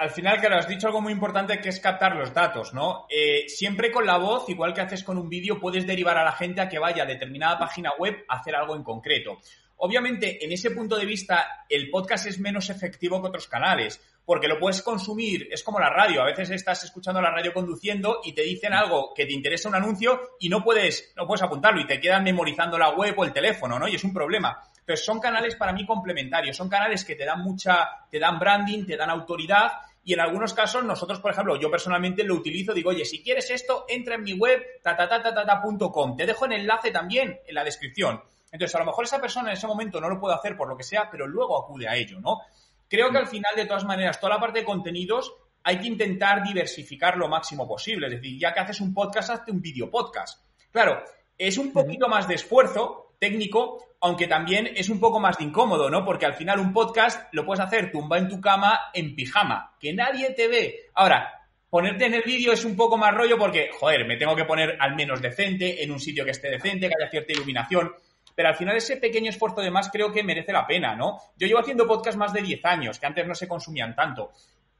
Al 0.00 0.08
final, 0.08 0.40
claro, 0.40 0.56
has 0.56 0.66
dicho 0.66 0.86
algo 0.86 1.02
muy 1.02 1.12
importante 1.12 1.60
que 1.60 1.68
es 1.68 1.78
captar 1.78 2.16
los 2.16 2.32
datos, 2.32 2.72
¿no? 2.72 3.04
Eh, 3.10 3.46
siempre 3.48 3.92
con 3.92 4.06
la 4.06 4.16
voz, 4.16 4.48
igual 4.48 4.72
que 4.72 4.80
haces 4.80 5.04
con 5.04 5.18
un 5.18 5.28
vídeo, 5.28 5.60
puedes 5.60 5.86
derivar 5.86 6.16
a 6.16 6.24
la 6.24 6.32
gente 6.32 6.62
a 6.62 6.70
que 6.70 6.78
vaya 6.78 7.02
a 7.02 7.06
determinada 7.06 7.58
página 7.58 7.92
web 7.98 8.24
a 8.26 8.38
hacer 8.38 8.56
algo 8.56 8.74
en 8.74 8.82
concreto. 8.82 9.36
Obviamente, 9.76 10.42
en 10.42 10.52
ese 10.52 10.70
punto 10.70 10.96
de 10.96 11.04
vista, 11.04 11.66
el 11.68 11.90
podcast 11.90 12.26
es 12.26 12.40
menos 12.40 12.70
efectivo 12.70 13.20
que 13.20 13.28
otros 13.28 13.46
canales, 13.46 14.00
porque 14.24 14.48
lo 14.48 14.58
puedes 14.58 14.80
consumir, 14.80 15.48
es 15.50 15.62
como 15.62 15.78
la 15.78 15.90
radio, 15.90 16.22
a 16.22 16.26
veces 16.26 16.48
estás 16.48 16.82
escuchando 16.82 17.20
la 17.20 17.30
radio 17.30 17.52
conduciendo 17.52 18.20
y 18.24 18.32
te 18.32 18.42
dicen 18.42 18.72
algo 18.72 19.12
que 19.14 19.26
te 19.26 19.34
interesa 19.34 19.68
un 19.68 19.74
anuncio 19.74 20.18
y 20.38 20.48
no 20.48 20.64
puedes, 20.64 21.12
no 21.14 21.26
puedes 21.26 21.42
apuntarlo 21.42 21.78
y 21.78 21.86
te 21.86 22.00
quedan 22.00 22.24
memorizando 22.24 22.78
la 22.78 22.88
web 22.90 23.14
o 23.18 23.24
el 23.24 23.34
teléfono, 23.34 23.78
¿no? 23.78 23.86
Y 23.86 23.96
es 23.96 24.04
un 24.04 24.14
problema. 24.14 24.62
Entonces, 24.78 25.04
son 25.04 25.20
canales 25.20 25.56
para 25.56 25.74
mí 25.74 25.84
complementarios, 25.84 26.56
son 26.56 26.70
canales 26.70 27.04
que 27.04 27.16
te 27.16 27.26
dan 27.26 27.42
mucha, 27.42 28.06
te 28.10 28.18
dan 28.18 28.38
branding, 28.38 28.86
te 28.86 28.96
dan 28.96 29.10
autoridad 29.10 29.72
y 30.02 30.14
en 30.14 30.20
algunos 30.20 30.54
casos 30.54 30.82
nosotros, 30.84 31.20
por 31.20 31.32
ejemplo, 31.32 31.56
yo 31.56 31.70
personalmente 31.70 32.24
lo 32.24 32.34
utilizo, 32.34 32.72
digo, 32.72 32.90
oye, 32.90 33.04
si 33.04 33.22
quieres 33.22 33.50
esto, 33.50 33.84
entra 33.88 34.14
en 34.14 34.22
mi 34.22 34.32
web, 34.32 34.62
ta-ta-ta-ta-ta.com. 34.82 36.16
Te 36.16 36.26
dejo 36.26 36.46
el 36.46 36.52
enlace 36.52 36.90
también 36.90 37.40
en 37.46 37.54
la 37.54 37.64
descripción. 37.64 38.22
Entonces, 38.50 38.74
a 38.74 38.80
lo 38.80 38.86
mejor 38.86 39.04
esa 39.04 39.20
persona 39.20 39.50
en 39.50 39.56
ese 39.56 39.66
momento 39.66 40.00
no 40.00 40.08
lo 40.08 40.18
puede 40.18 40.34
hacer 40.34 40.56
por 40.56 40.68
lo 40.68 40.76
que 40.76 40.82
sea, 40.82 41.08
pero 41.10 41.26
luego 41.26 41.62
acude 41.62 41.88
a 41.88 41.96
ello, 41.96 42.18
¿no? 42.20 42.40
Creo 42.88 43.10
que 43.10 43.18
al 43.18 43.28
final, 43.28 43.54
de 43.54 43.66
todas 43.66 43.84
maneras, 43.84 44.18
toda 44.18 44.34
la 44.34 44.40
parte 44.40 44.60
de 44.60 44.64
contenidos 44.64 45.32
hay 45.62 45.78
que 45.78 45.86
intentar 45.86 46.42
diversificar 46.42 47.16
lo 47.16 47.28
máximo 47.28 47.68
posible. 47.68 48.06
Es 48.06 48.14
decir, 48.14 48.38
ya 48.38 48.52
que 48.52 48.60
haces 48.60 48.80
un 48.80 48.94
podcast, 48.94 49.30
hazte 49.30 49.52
un 49.52 49.60
video 49.60 49.90
podcast. 49.90 50.42
Claro, 50.72 51.04
es 51.36 51.58
un 51.58 51.72
poquito 51.72 52.08
más 52.08 52.26
de 52.26 52.34
esfuerzo 52.34 53.14
técnico, 53.18 53.89
aunque 54.00 54.26
también 54.26 54.70
es 54.74 54.88
un 54.88 54.98
poco 54.98 55.20
más 55.20 55.36
de 55.38 55.44
incómodo, 55.44 55.90
¿no? 55.90 56.04
Porque 56.04 56.26
al 56.26 56.34
final 56.34 56.58
un 56.58 56.72
podcast 56.72 57.32
lo 57.32 57.44
puedes 57.44 57.60
hacer 57.60 57.92
tumba 57.92 58.18
en 58.18 58.28
tu 58.28 58.40
cama 58.40 58.90
en 58.94 59.14
pijama, 59.14 59.74
que 59.78 59.92
nadie 59.92 60.30
te 60.30 60.48
ve. 60.48 60.88
Ahora, 60.94 61.40
ponerte 61.68 62.06
en 62.06 62.14
el 62.14 62.22
vídeo 62.22 62.52
es 62.52 62.64
un 62.64 62.76
poco 62.76 62.96
más 62.96 63.14
rollo 63.14 63.36
porque, 63.38 63.70
joder, 63.78 64.06
me 64.06 64.16
tengo 64.16 64.34
que 64.34 64.46
poner 64.46 64.76
al 64.80 64.96
menos 64.96 65.20
decente, 65.20 65.84
en 65.84 65.92
un 65.92 66.00
sitio 66.00 66.24
que 66.24 66.30
esté 66.30 66.50
decente, 66.50 66.88
que 66.88 66.94
haya 66.98 67.10
cierta 67.10 67.32
iluminación. 67.32 67.92
Pero 68.34 68.48
al 68.48 68.54
final 68.54 68.76
ese 68.76 68.96
pequeño 68.96 69.28
esfuerzo 69.28 69.60
de 69.60 69.70
más 69.70 69.90
creo 69.90 70.10
que 70.10 70.22
merece 70.22 70.52
la 70.52 70.66
pena, 70.66 70.96
¿no? 70.96 71.18
Yo 71.36 71.46
llevo 71.46 71.60
haciendo 71.60 71.86
podcast 71.86 72.16
más 72.16 72.32
de 72.32 72.40
10 72.40 72.64
años, 72.64 72.98
que 72.98 73.06
antes 73.06 73.26
no 73.26 73.34
se 73.34 73.46
consumían 73.46 73.94
tanto. 73.94 74.30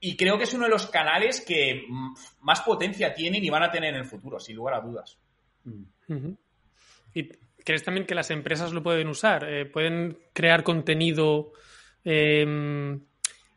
Y 0.00 0.16
creo 0.16 0.38
que 0.38 0.44
es 0.44 0.54
uno 0.54 0.64
de 0.64 0.70
los 0.70 0.86
canales 0.86 1.42
que 1.42 1.84
mm, 1.86 2.14
más 2.40 2.62
potencia 2.62 3.12
tienen 3.12 3.44
y 3.44 3.50
van 3.50 3.64
a 3.64 3.70
tener 3.70 3.92
en 3.92 4.00
el 4.00 4.06
futuro, 4.06 4.40
sin 4.40 4.56
lugar 4.56 4.76
a 4.76 4.80
dudas. 4.80 5.18
¿Y 7.12 7.28
crees 7.64 7.84
también 7.84 8.06
que 8.06 8.14
las 8.14 8.30
empresas 8.30 8.72
lo 8.72 8.82
pueden 8.82 9.08
usar? 9.08 9.44
Eh, 9.48 9.66
¿Pueden 9.66 10.18
crear 10.32 10.62
contenido 10.62 11.52
em, 12.04 13.00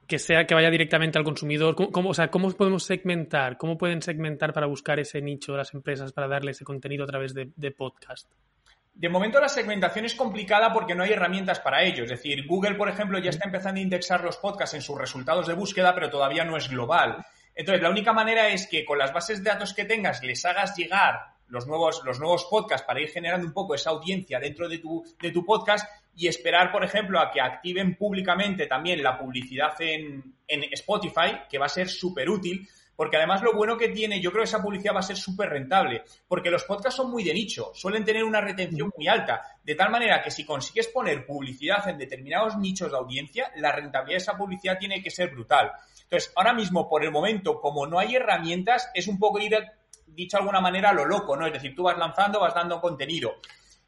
que 0.08 0.20
sea 0.20 0.46
que 0.46 0.54
vaya 0.54 0.70
directamente 0.70 1.18
al 1.18 1.24
consumidor? 1.24 1.76
¿Cómo, 1.76 2.10
o 2.10 2.14
sea, 2.14 2.30
¿Cómo 2.30 2.52
podemos 2.52 2.84
segmentar? 2.84 3.58
¿Cómo 3.58 3.78
pueden 3.78 4.02
segmentar 4.02 4.54
para 4.54 4.68
buscar 4.68 5.00
ese 5.00 5.22
nicho 5.22 5.56
las 5.56 5.74
empresas 5.74 6.12
para 6.14 6.28
darle 6.28 6.52
ese 6.52 6.64
contenido 6.64 7.04
a 7.04 7.08
través 7.08 7.34
de, 7.34 7.52
de 7.56 7.72
podcast? 7.72 8.32
De 8.94 9.10
momento 9.10 9.40
la 9.40 9.50
segmentación 9.50 10.06
es 10.06 10.14
complicada 10.14 10.72
porque 10.72 10.94
no 10.94 11.04
hay 11.04 11.14
herramientas 11.14 11.60
para 11.60 11.84
ello. 11.84 12.04
Es 12.04 12.12
decir, 12.12 12.46
Google, 12.46 12.76
por 12.76 12.90
ejemplo, 12.90 13.18
ya 13.18 13.32
está 13.32 13.48
empezando 13.48 13.80
a 13.80 13.84
indexar 13.84 14.24
los 14.24 14.38
podcasts 14.38 14.76
en 14.76 14.82
sus 14.82 14.98
resultados 14.98 15.48
de 15.48 15.56
búsqueda, 15.56 15.96
pero 15.96 16.12
todavía 16.12 16.46
no 16.46 16.58
es 16.58 16.70
global. 16.70 17.26
Entonces, 17.56 17.82
la 17.82 17.90
única 17.90 18.14
manera 18.14 18.50
es 18.50 18.68
que 18.68 18.86
con 18.86 19.00
las 19.00 19.14
bases 19.14 19.44
de 19.44 19.50
datos 19.50 19.74
que 19.74 19.86
tengas 19.86 20.24
les 20.24 20.46
hagas 20.46 20.76
llegar 20.76 21.33
los 21.54 21.68
nuevos, 21.68 22.02
los 22.04 22.20
nuevos 22.20 22.46
podcasts 22.46 22.86
para 22.86 23.00
ir 23.00 23.10
generando 23.10 23.46
un 23.46 23.54
poco 23.54 23.76
esa 23.76 23.92
audiencia 23.92 24.40
dentro 24.40 24.68
de 24.68 24.80
tu, 24.80 25.04
de 25.22 25.30
tu 25.30 25.46
podcast 25.46 25.88
y 26.16 26.28
esperar, 26.28 26.72
por 26.72 26.84
ejemplo, 26.84 27.20
a 27.20 27.30
que 27.30 27.40
activen 27.40 27.96
públicamente 27.96 28.66
también 28.66 29.04
la 29.04 29.20
publicidad 29.20 29.80
en, 29.80 30.36
en 30.48 30.64
Spotify, 30.74 31.42
que 31.48 31.60
va 31.60 31.68
a 31.68 31.70
ser 31.70 31.88
súper 31.88 32.28
útil 32.28 32.68
porque 32.96 33.18
además 33.18 33.42
lo 33.42 33.54
bueno 33.54 33.76
que 33.76 33.90
tiene, 33.90 34.22
yo 34.22 34.32
creo 34.32 34.44
que 34.44 34.50
esa 34.50 34.62
publicidad 34.62 34.94
va 34.94 35.00
a 35.00 35.04
ser 35.04 35.18
súper 35.18 35.50
rentable, 35.50 36.04
porque 36.28 36.52
los 36.52 36.64
podcasts 36.64 36.98
son 36.98 37.10
muy 37.10 37.24
de 37.24 37.34
nicho, 37.34 37.72
suelen 37.74 38.06
tener 38.06 38.24
una 38.24 38.40
retención 38.40 38.92
muy 38.96 39.08
alta, 39.08 39.42
de 39.64 39.76
tal 39.76 39.90
manera 39.90 40.22
que 40.22 40.30
si 40.30 40.46
consigues 40.46 40.88
poner 40.90 41.26
publicidad 41.26 41.88
en 41.90 41.98
determinados 41.98 42.56
nichos 42.58 42.92
de 42.92 42.98
audiencia, 42.98 43.52
la 43.56 43.72
rentabilidad 43.72 44.18
de 44.18 44.24
esa 44.24 44.38
publicidad 44.38 44.78
tiene 44.78 45.02
que 45.02 45.10
ser 45.10 45.32
brutal. 45.32 45.72
Entonces, 46.04 46.32
ahora 46.36 46.54
mismo, 46.54 46.88
por 46.88 47.04
el 47.04 47.12
momento, 47.12 47.60
como 47.60 47.88
no 47.88 47.98
hay 47.98 48.16
herramientas, 48.16 48.92
es 48.94 49.08
un 49.08 49.18
poco 49.18 49.40
ir, 49.40 49.58
dicho 50.16 50.38
de 50.38 50.42
alguna 50.42 50.62
manera, 50.62 50.90
a 50.90 50.94
lo 50.94 51.06
loco, 51.06 51.36
¿no? 51.36 51.46
Es 51.48 51.54
decir, 51.54 51.76
tú 51.76 51.84
vas 51.84 51.98
lanzando, 51.98 52.40
vas 52.40 52.54
dando 52.54 52.80
contenido. 52.80 53.36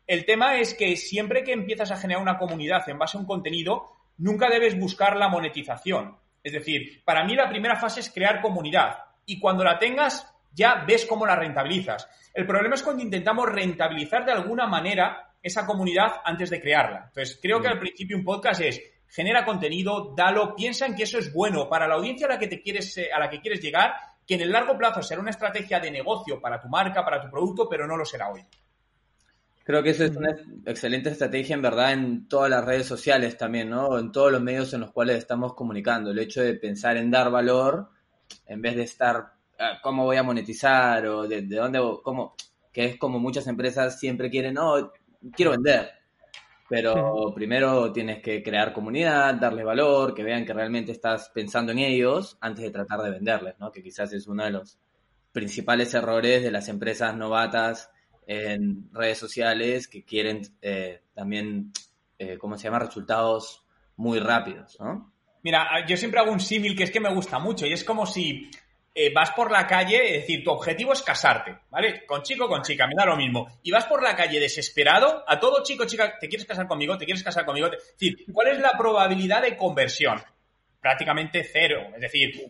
El 0.07 0.25
tema 0.25 0.57
es 0.57 0.73
que 0.73 0.95
siempre 0.97 1.43
que 1.43 1.53
empiezas 1.53 1.91
a 1.91 1.97
generar 1.97 2.21
una 2.21 2.37
comunidad 2.37 2.87
en 2.89 2.99
base 2.99 3.17
a 3.17 3.19
un 3.19 3.25
contenido, 3.25 3.91
nunca 4.17 4.49
debes 4.49 4.79
buscar 4.79 5.17
la 5.17 5.29
monetización. 5.29 6.17
Es 6.43 6.53
decir, 6.53 7.03
para 7.03 7.23
mí 7.23 7.35
la 7.35 7.49
primera 7.49 7.75
fase 7.75 8.01
es 8.01 8.11
crear 8.11 8.41
comunidad 8.41 8.97
y 9.25 9.39
cuando 9.39 9.63
la 9.63 9.79
tengas 9.79 10.31
ya 10.51 10.85
ves 10.87 11.05
cómo 11.05 11.25
la 11.25 11.35
rentabilizas. 11.35 12.07
El 12.33 12.45
problema 12.45 12.75
es 12.75 12.83
cuando 12.83 13.03
intentamos 13.03 13.49
rentabilizar 13.49 14.25
de 14.25 14.31
alguna 14.31 14.67
manera 14.67 15.33
esa 15.41 15.65
comunidad 15.65 16.21
antes 16.23 16.49
de 16.49 16.61
crearla. 16.61 17.05
Entonces, 17.07 17.39
creo 17.41 17.61
que 17.61 17.67
al 17.67 17.79
principio 17.79 18.17
un 18.17 18.23
podcast 18.23 18.61
es 18.61 18.81
genera 19.07 19.45
contenido, 19.45 20.13
dalo, 20.15 20.55
piensa 20.55 20.85
en 20.85 20.95
que 20.95 21.03
eso 21.03 21.17
es 21.17 21.31
bueno 21.31 21.69
para 21.69 21.87
la 21.87 21.95
audiencia 21.95 22.27
a 22.27 22.31
la 22.31 22.39
que 22.39 22.47
te 22.47 22.61
quieres 22.61 22.99
a 23.13 23.19
la 23.19 23.29
que 23.29 23.39
quieres 23.39 23.61
llegar, 23.61 23.93
que 24.25 24.35
en 24.35 24.41
el 24.41 24.51
largo 24.51 24.77
plazo 24.77 25.01
será 25.01 25.21
una 25.21 25.31
estrategia 25.31 25.79
de 25.79 25.91
negocio 25.91 26.41
para 26.41 26.59
tu 26.59 26.67
marca, 26.67 27.03
para 27.03 27.21
tu 27.21 27.29
producto, 27.29 27.69
pero 27.69 27.85
no 27.85 27.95
lo 27.97 28.05
será 28.05 28.31
hoy. 28.31 28.41
Creo 29.63 29.81
que 29.81 29.89
eso 29.89 30.05
es 30.05 30.15
una 30.15 30.29
excelente 30.65 31.09
estrategia, 31.09 31.55
en 31.55 31.61
verdad, 31.63 31.93
en 31.93 32.27
todas 32.27 32.51
las 32.51 32.63
redes 32.63 32.85
sociales 32.85 33.35
también, 33.35 33.69
¿no? 33.69 33.97
En 33.97 34.11
todos 34.11 34.31
los 34.31 34.41
medios 34.41 34.71
en 34.73 34.81
los 34.81 34.91
cuales 34.91 35.17
estamos 35.17 35.55
comunicando. 35.55 36.11
El 36.11 36.19
hecho 36.19 36.41
de 36.41 36.53
pensar 36.53 36.97
en 36.97 37.09
dar 37.09 37.31
valor 37.31 37.89
en 38.45 38.61
vez 38.61 38.75
de 38.75 38.83
estar, 38.83 39.33
ah, 39.57 39.79
¿cómo 39.81 40.03
voy 40.03 40.17
a 40.17 40.23
monetizar? 40.23 41.07
O 41.07 41.27
de, 41.27 41.41
dónde, 41.41 41.79
cómo, 42.03 42.35
que 42.71 42.85
es 42.85 42.97
como 42.97 43.19
muchas 43.19 43.47
empresas 43.47 43.99
siempre 43.99 44.29
quieren, 44.29 44.53
no, 44.53 44.91
quiero 45.35 45.51
vender. 45.51 45.93
Pero 46.67 47.31
primero 47.35 47.91
tienes 47.91 48.21
que 48.21 48.41
crear 48.41 48.73
comunidad, 48.73 49.35
darle 49.35 49.63
valor, 49.63 50.13
que 50.15 50.23
vean 50.23 50.45
que 50.45 50.53
realmente 50.53 50.91
estás 50.91 51.29
pensando 51.29 51.71
en 51.71 51.79
ellos 51.79 52.37
antes 52.41 52.63
de 52.63 52.71
tratar 52.71 53.01
de 53.01 53.11
venderles, 53.11 53.55
¿no? 53.59 53.71
Que 53.71 53.83
quizás 53.83 54.11
es 54.13 54.25
uno 54.27 54.43
de 54.43 54.51
los 54.51 54.79
principales 55.31 55.93
errores 55.93 56.41
de 56.41 56.51
las 56.51 56.67
empresas 56.69 57.15
novatas 57.15 57.91
en 58.25 58.89
redes 58.91 59.19
sociales 59.19 59.87
que 59.87 60.03
quieren 60.03 60.41
eh, 60.61 61.01
también, 61.13 61.71
eh, 62.17 62.37
¿cómo 62.37 62.57
se 62.57 62.63
llama?, 62.63 62.79
resultados 62.79 63.65
muy 63.97 64.19
rápidos, 64.19 64.77
¿no? 64.79 65.13
Mira, 65.43 65.85
yo 65.87 65.95
siempre 65.95 66.19
hago 66.19 66.31
un 66.31 66.39
símil 66.39 66.75
que 66.75 66.85
es 66.85 66.91
que 66.91 66.99
me 66.99 67.13
gusta 67.13 67.37
mucho 67.37 67.67
y 67.67 67.73
es 67.73 67.83
como 67.83 68.07
si 68.07 68.49
eh, 68.97 69.11
vas 69.13 69.31
por 69.31 69.51
la 69.51 69.67
calle, 69.67 70.15
es 70.15 70.21
decir, 70.21 70.41
tu 70.41 70.51
objetivo 70.51 70.93
es 70.93 71.01
casarte, 71.01 71.53
¿vale? 71.69 72.05
Con 72.05 72.23
chico, 72.23 72.47
con 72.47 72.61
chica, 72.61 72.87
me 72.87 72.95
da 72.95 73.05
lo 73.05 73.17
mismo. 73.17 73.59
Y 73.61 73.69
vas 73.69 73.83
por 73.85 74.01
la 74.01 74.15
calle 74.15 74.39
desesperado, 74.39 75.25
a 75.27 75.37
todo 75.37 75.61
chico, 75.63 75.85
chica, 75.85 76.17
¿te 76.17 76.29
quieres 76.29 76.47
casar 76.47 76.65
conmigo? 76.65 76.97
¿Te 76.97 77.03
quieres 77.03 77.21
casar 77.21 77.45
conmigo? 77.45 77.67
Es 77.67 77.91
decir, 77.91 78.23
¿cuál 78.31 78.47
es 78.47 78.59
la 78.59 78.71
probabilidad 78.77 79.41
de 79.41 79.57
conversión? 79.57 80.21
Prácticamente 80.79 81.43
cero. 81.43 81.91
Es 81.93 81.99
decir, 81.99 82.49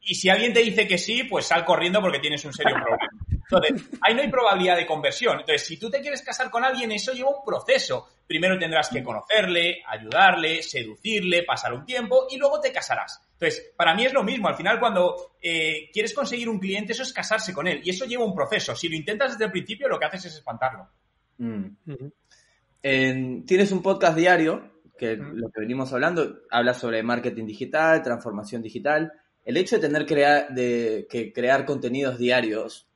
y 0.00 0.14
si 0.16 0.28
alguien 0.28 0.52
te 0.52 0.60
dice 0.60 0.88
que 0.88 0.98
sí, 0.98 1.22
pues 1.22 1.46
sal 1.46 1.64
corriendo 1.64 2.00
porque 2.00 2.18
tienes 2.18 2.44
un 2.44 2.52
serio 2.52 2.74
problema. 2.74 3.08
Entonces, 3.50 3.88
ahí 4.00 4.14
no 4.14 4.22
hay 4.22 4.30
probabilidad 4.30 4.76
de 4.76 4.86
conversión. 4.86 5.38
Entonces, 5.40 5.66
si 5.66 5.78
tú 5.78 5.88
te 5.88 6.00
quieres 6.00 6.22
casar 6.22 6.50
con 6.50 6.64
alguien, 6.64 6.90
eso 6.90 7.12
lleva 7.12 7.30
un 7.30 7.44
proceso. 7.44 8.08
Primero 8.26 8.58
tendrás 8.58 8.88
que 8.88 9.04
conocerle, 9.04 9.82
ayudarle, 9.86 10.62
seducirle, 10.62 11.44
pasar 11.44 11.72
un 11.72 11.84
tiempo 11.84 12.26
y 12.28 12.38
luego 12.38 12.60
te 12.60 12.72
casarás. 12.72 13.22
Entonces, 13.32 13.72
para 13.76 13.94
mí 13.94 14.04
es 14.04 14.12
lo 14.12 14.24
mismo. 14.24 14.48
Al 14.48 14.56
final, 14.56 14.80
cuando 14.80 15.34
eh, 15.40 15.90
quieres 15.92 16.12
conseguir 16.12 16.48
un 16.48 16.58
cliente, 16.58 16.92
eso 16.92 17.04
es 17.04 17.12
casarse 17.12 17.52
con 17.52 17.68
él. 17.68 17.80
Y 17.84 17.90
eso 17.90 18.04
lleva 18.04 18.24
un 18.24 18.34
proceso. 18.34 18.74
Si 18.74 18.88
lo 18.88 18.96
intentas 18.96 19.32
desde 19.32 19.44
el 19.44 19.52
principio, 19.52 19.88
lo 19.88 19.98
que 19.98 20.06
haces 20.06 20.24
es 20.24 20.34
espantarlo. 20.36 20.88
Mm. 21.38 21.76
tienes 23.44 23.70
un 23.70 23.82
podcast 23.82 24.16
diario, 24.16 24.80
que 24.98 25.16
lo 25.16 25.50
que 25.50 25.60
venimos 25.60 25.92
hablando, 25.92 26.40
habla 26.50 26.74
sobre 26.74 27.02
marketing 27.02 27.46
digital, 27.46 28.02
transformación 28.02 28.62
digital. 28.62 29.12
El 29.44 29.56
hecho 29.56 29.78
de 29.78 29.86
tener 29.86 30.06
de, 30.06 31.06
que 31.08 31.32
crear 31.32 31.64
contenidos 31.64 32.18
diarios 32.18 32.88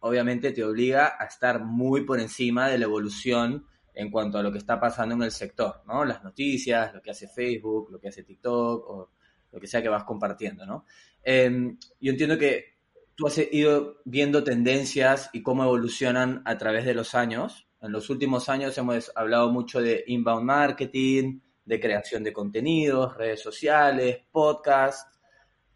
obviamente 0.00 0.52
te 0.52 0.64
obliga 0.64 1.16
a 1.18 1.24
estar 1.24 1.64
muy 1.64 2.04
por 2.04 2.20
encima 2.20 2.68
de 2.68 2.78
la 2.78 2.84
evolución 2.84 3.66
en 3.94 4.10
cuanto 4.10 4.38
a 4.38 4.42
lo 4.42 4.52
que 4.52 4.58
está 4.58 4.78
pasando 4.78 5.14
en 5.16 5.22
el 5.22 5.32
sector, 5.32 5.82
¿no? 5.86 6.04
Las 6.04 6.22
noticias, 6.22 6.94
lo 6.94 7.02
que 7.02 7.10
hace 7.10 7.26
Facebook, 7.26 7.90
lo 7.90 7.98
que 7.98 8.08
hace 8.08 8.22
TikTok 8.22 8.88
o 8.88 9.10
lo 9.50 9.60
que 9.60 9.66
sea 9.66 9.82
que 9.82 9.88
vas 9.88 10.04
compartiendo, 10.04 10.64
¿no? 10.64 10.84
Em, 11.22 11.76
yo 12.00 12.12
entiendo 12.12 12.38
que 12.38 12.76
tú 13.16 13.26
has 13.26 13.38
ido 13.50 13.96
viendo 14.04 14.44
tendencias 14.44 15.30
y 15.32 15.42
cómo 15.42 15.64
evolucionan 15.64 16.42
a 16.44 16.56
través 16.56 16.84
de 16.84 16.94
los 16.94 17.16
años. 17.16 17.66
En 17.80 17.90
los 17.90 18.10
últimos 18.10 18.48
años 18.48 18.78
hemos 18.78 19.10
hablado 19.16 19.50
mucho 19.50 19.80
de 19.80 20.04
inbound 20.06 20.44
marketing, 20.44 21.40
de 21.64 21.80
creación 21.80 22.22
de 22.22 22.32
contenidos, 22.32 23.16
redes 23.16 23.42
sociales, 23.42 24.20
podcasts. 24.30 25.18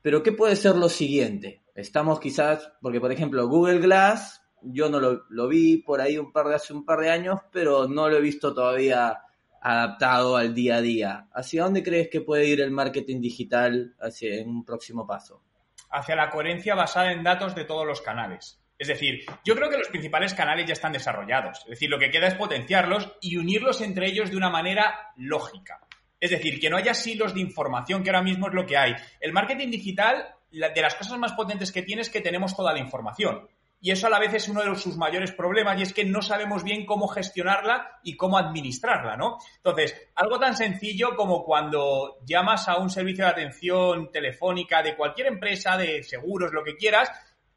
Pero 0.00 0.22
¿qué 0.22 0.32
puede 0.32 0.54
ser 0.54 0.76
lo 0.76 0.88
siguiente? 0.88 1.61
Estamos 1.74 2.20
quizás, 2.20 2.70
porque 2.80 3.00
por 3.00 3.12
ejemplo 3.12 3.48
Google 3.48 3.78
Glass, 3.78 4.42
yo 4.60 4.88
no 4.88 5.00
lo, 5.00 5.48
vi 5.48 5.78
por 5.78 6.00
ahí 6.00 6.18
un 6.18 6.32
par 6.32 6.46
de 6.46 6.54
hace 6.54 6.72
un 6.72 6.84
par 6.84 7.00
de 7.00 7.10
años, 7.10 7.40
pero 7.50 7.88
no 7.88 8.08
lo 8.08 8.18
he 8.18 8.20
visto 8.20 8.54
todavía 8.54 9.18
adaptado 9.60 10.36
al 10.36 10.54
día 10.54 10.76
a 10.76 10.82
día. 10.82 11.28
¿Hacia 11.32 11.64
dónde 11.64 11.82
crees 11.82 12.08
que 12.08 12.20
puede 12.20 12.46
ir 12.46 12.60
el 12.60 12.70
marketing 12.70 13.20
digital 13.20 13.94
hacia, 14.00 14.36
en 14.36 14.48
un 14.48 14.64
próximo 14.64 15.06
paso? 15.06 15.42
Hacia 15.90 16.16
la 16.16 16.30
coherencia 16.30 16.74
basada 16.74 17.12
en 17.12 17.22
datos 17.22 17.54
de 17.54 17.64
todos 17.64 17.86
los 17.86 18.00
canales. 18.00 18.60
Es 18.78 18.88
decir, 18.88 19.24
yo 19.44 19.54
creo 19.54 19.70
que 19.70 19.78
los 19.78 19.88
principales 19.88 20.34
canales 20.34 20.66
ya 20.66 20.72
están 20.72 20.92
desarrollados. 20.92 21.60
Es 21.60 21.70
decir, 21.70 21.88
lo 21.88 21.98
que 21.98 22.10
queda 22.10 22.26
es 22.26 22.34
potenciarlos 22.34 23.12
y 23.20 23.36
unirlos 23.36 23.80
entre 23.80 24.08
ellos 24.08 24.30
de 24.30 24.36
una 24.36 24.50
manera 24.50 25.12
lógica. 25.16 25.80
Es 26.18 26.30
decir, 26.30 26.60
que 26.60 26.70
no 26.70 26.76
haya 26.76 26.94
silos 26.94 27.34
de 27.34 27.40
información, 27.40 28.02
que 28.02 28.10
ahora 28.10 28.22
mismo 28.22 28.48
es 28.48 28.54
lo 28.54 28.66
que 28.66 28.76
hay. 28.76 28.94
El 29.20 29.32
marketing 29.32 29.70
digital 29.70 30.34
de 30.52 30.82
las 30.82 30.94
cosas 30.94 31.18
más 31.18 31.32
potentes 31.32 31.72
que 31.72 31.82
tiene 31.82 32.02
es 32.02 32.10
que 32.10 32.20
tenemos 32.20 32.54
toda 32.54 32.72
la 32.72 32.78
información. 32.78 33.48
Y 33.84 33.90
eso 33.90 34.06
a 34.06 34.10
la 34.10 34.20
vez 34.20 34.32
es 34.32 34.48
uno 34.48 34.62
de 34.62 34.76
sus 34.76 34.96
mayores 34.96 35.32
problemas 35.32 35.76
y 35.76 35.82
es 35.82 35.92
que 35.92 36.04
no 36.04 36.22
sabemos 36.22 36.62
bien 36.62 36.86
cómo 36.86 37.08
gestionarla 37.08 37.98
y 38.04 38.16
cómo 38.16 38.38
administrarla, 38.38 39.16
¿no? 39.16 39.38
Entonces, 39.56 40.08
algo 40.14 40.38
tan 40.38 40.56
sencillo 40.56 41.16
como 41.16 41.44
cuando 41.44 42.18
llamas 42.24 42.68
a 42.68 42.76
un 42.76 42.90
servicio 42.90 43.24
de 43.24 43.32
atención 43.32 44.12
telefónica 44.12 44.84
de 44.84 44.94
cualquier 44.94 45.26
empresa, 45.26 45.76
de 45.76 46.04
seguros, 46.04 46.52
lo 46.52 46.62
que 46.62 46.76
quieras, 46.76 47.10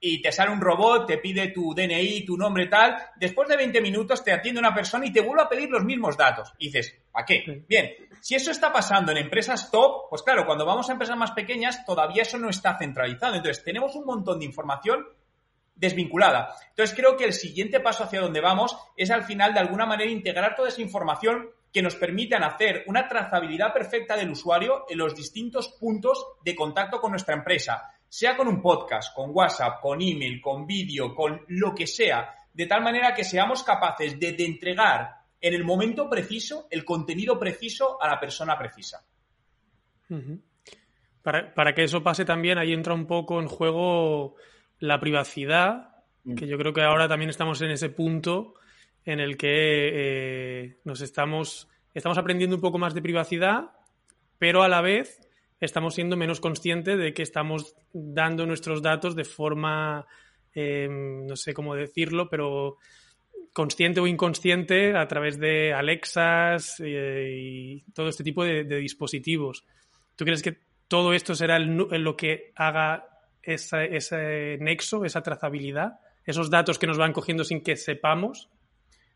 y 0.07 0.21
te 0.21 0.31
sale 0.31 0.51
un 0.51 0.61
robot, 0.61 1.07
te 1.07 1.17
pide 1.17 1.47
tu 1.47 1.73
DNI, 1.73 2.23
tu 2.25 2.37
nombre 2.37 2.67
tal, 2.67 2.95
después 3.15 3.49
de 3.49 3.57
20 3.57 3.81
minutos 3.81 4.23
te 4.23 4.31
atiende 4.31 4.59
una 4.59 4.73
persona 4.73 5.03
y 5.07 5.11
te 5.11 5.19
vuelve 5.19 5.41
a 5.41 5.49
pedir 5.49 5.67
los 5.67 5.83
mismos 5.83 6.15
datos. 6.15 6.53
Y 6.59 6.67
dices, 6.67 6.95
¿para 7.11 7.25
qué? 7.25 7.63
Bien, 7.67 7.91
si 8.21 8.35
eso 8.35 8.51
está 8.51 8.71
pasando 8.71 9.11
en 9.11 9.17
empresas 9.17 9.71
top, 9.71 10.07
pues 10.07 10.21
claro, 10.21 10.45
cuando 10.45 10.63
vamos 10.63 10.87
a 10.87 10.91
empresas 10.91 11.17
más 11.17 11.31
pequeñas 11.31 11.83
todavía 11.87 12.21
eso 12.21 12.37
no 12.37 12.49
está 12.49 12.77
centralizado. 12.77 13.33
Entonces 13.33 13.63
tenemos 13.63 13.95
un 13.95 14.05
montón 14.05 14.37
de 14.37 14.45
información 14.45 15.07
desvinculada. 15.73 16.55
Entonces 16.69 16.95
creo 16.95 17.17
que 17.17 17.25
el 17.25 17.33
siguiente 17.33 17.79
paso 17.79 18.03
hacia 18.03 18.21
donde 18.21 18.41
vamos 18.41 18.77
es 18.95 19.09
al 19.09 19.23
final 19.23 19.55
de 19.55 19.59
alguna 19.59 19.87
manera 19.87 20.11
integrar 20.11 20.55
toda 20.55 20.69
esa 20.69 20.83
información 20.83 21.49
que 21.73 21.81
nos 21.81 21.95
permitan 21.95 22.43
hacer 22.43 22.83
una 22.85 23.07
trazabilidad 23.07 23.73
perfecta 23.73 24.15
del 24.15 24.29
usuario 24.29 24.85
en 24.87 24.99
los 24.99 25.15
distintos 25.15 25.69
puntos 25.79 26.23
de 26.43 26.55
contacto 26.55 27.01
con 27.01 27.09
nuestra 27.09 27.35
empresa, 27.35 27.91
sea 28.15 28.37
con 28.37 28.47
un 28.47 28.61
podcast, 28.61 29.13
con 29.13 29.31
WhatsApp, 29.33 29.81
con 29.81 30.01
email, 30.01 30.39
con 30.39 30.65
vídeo, 30.65 31.13
con 31.13 31.41
lo 31.49 31.75
que 31.75 31.85
sea, 31.85 32.33
de 32.53 32.65
tal 32.65 32.81
manera 32.81 33.13
que 33.13 33.25
seamos 33.25 33.61
capaces 33.61 34.17
de, 34.17 34.33
entregar 34.39 35.15
en 35.41 35.53
el 35.53 35.65
momento 35.65 36.09
preciso 36.09 36.65
el 36.71 36.85
contenido 36.85 37.37
preciso 37.37 38.01
a 38.01 38.07
la 38.07 38.17
persona 38.17 38.57
precisa. 38.57 39.05
para, 41.21 41.53
para, 41.53 41.75
que 41.75 41.83
eso 41.83 42.03
pase 42.03 42.23
también, 42.23 42.57
ahí 42.57 42.71
entra 42.71 42.93
un 42.93 43.05
poco 43.05 43.41
en 43.41 43.47
juego 43.47 44.35
la 44.79 45.01
privacidad, 45.01 45.89
mm. 46.23 46.35
que 46.35 46.47
yo 46.47 46.57
creo 46.57 46.71
que 46.71 46.83
ahora 46.83 47.09
también 47.09 47.29
estamos 47.29 47.61
en 47.63 47.71
ese 47.71 47.89
punto 47.89 48.53
en 49.03 49.19
el 49.19 49.35
que 49.35 49.49
eh, 49.49 50.77
nos 50.85 51.01
estamos, 51.01 51.67
estamos 51.93 52.17
aprendiendo 52.17 52.55
un 52.55 52.61
poco 52.61 52.77
más 52.77 52.93
de 52.93 53.01
privacidad, 53.01 53.71
pero 54.39 54.63
a 54.63 54.69
la 54.69 54.79
vez 54.79 55.24
estamos 55.59 55.95
siendo 55.95 56.17
menos 56.17 56.39
conscientes 56.39 56.97
de 56.97 57.13
que 57.13 57.23
estamos 57.23 57.75
dando 57.93 58.45
nuestros 58.45 58.81
datos 58.81 59.15
de 59.15 59.23
forma, 59.23 60.05
em, 60.53 61.25
no 61.25 61.35
sé 61.35 61.53
cómo 61.53 61.75
decirlo, 61.75 62.29
pero 62.29 62.77
consciente 63.53 64.01
o 64.01 64.07
inconsciente 64.07 64.97
a 64.97 65.07
través 65.07 65.39
de 65.39 65.73
Alexas 65.73 66.81
eh, 66.83 67.29
y 67.31 67.81
todo 67.93 68.09
este 68.09 68.23
tipo 68.23 68.43
de, 68.43 68.65
dispositivos. 68.65 69.65
¿Tú 70.15 70.25
crees 70.25 70.41
que 70.43 70.57
todo 70.87 71.13
esto 71.13 71.35
será 71.35 71.57
lo 71.57 72.17
que 72.17 72.51
haga 72.55 73.07
ese 73.41 74.57
nexo, 74.59 75.05
esa 75.05 75.21
trazabilidad, 75.21 75.99
esos 76.25 76.49
datos 76.49 76.77
que 76.77 76.87
nos 76.87 76.97
van 76.97 77.13
cogiendo 77.13 77.43
sin 77.43 77.61
que 77.61 77.77
sepamos? 77.77 78.49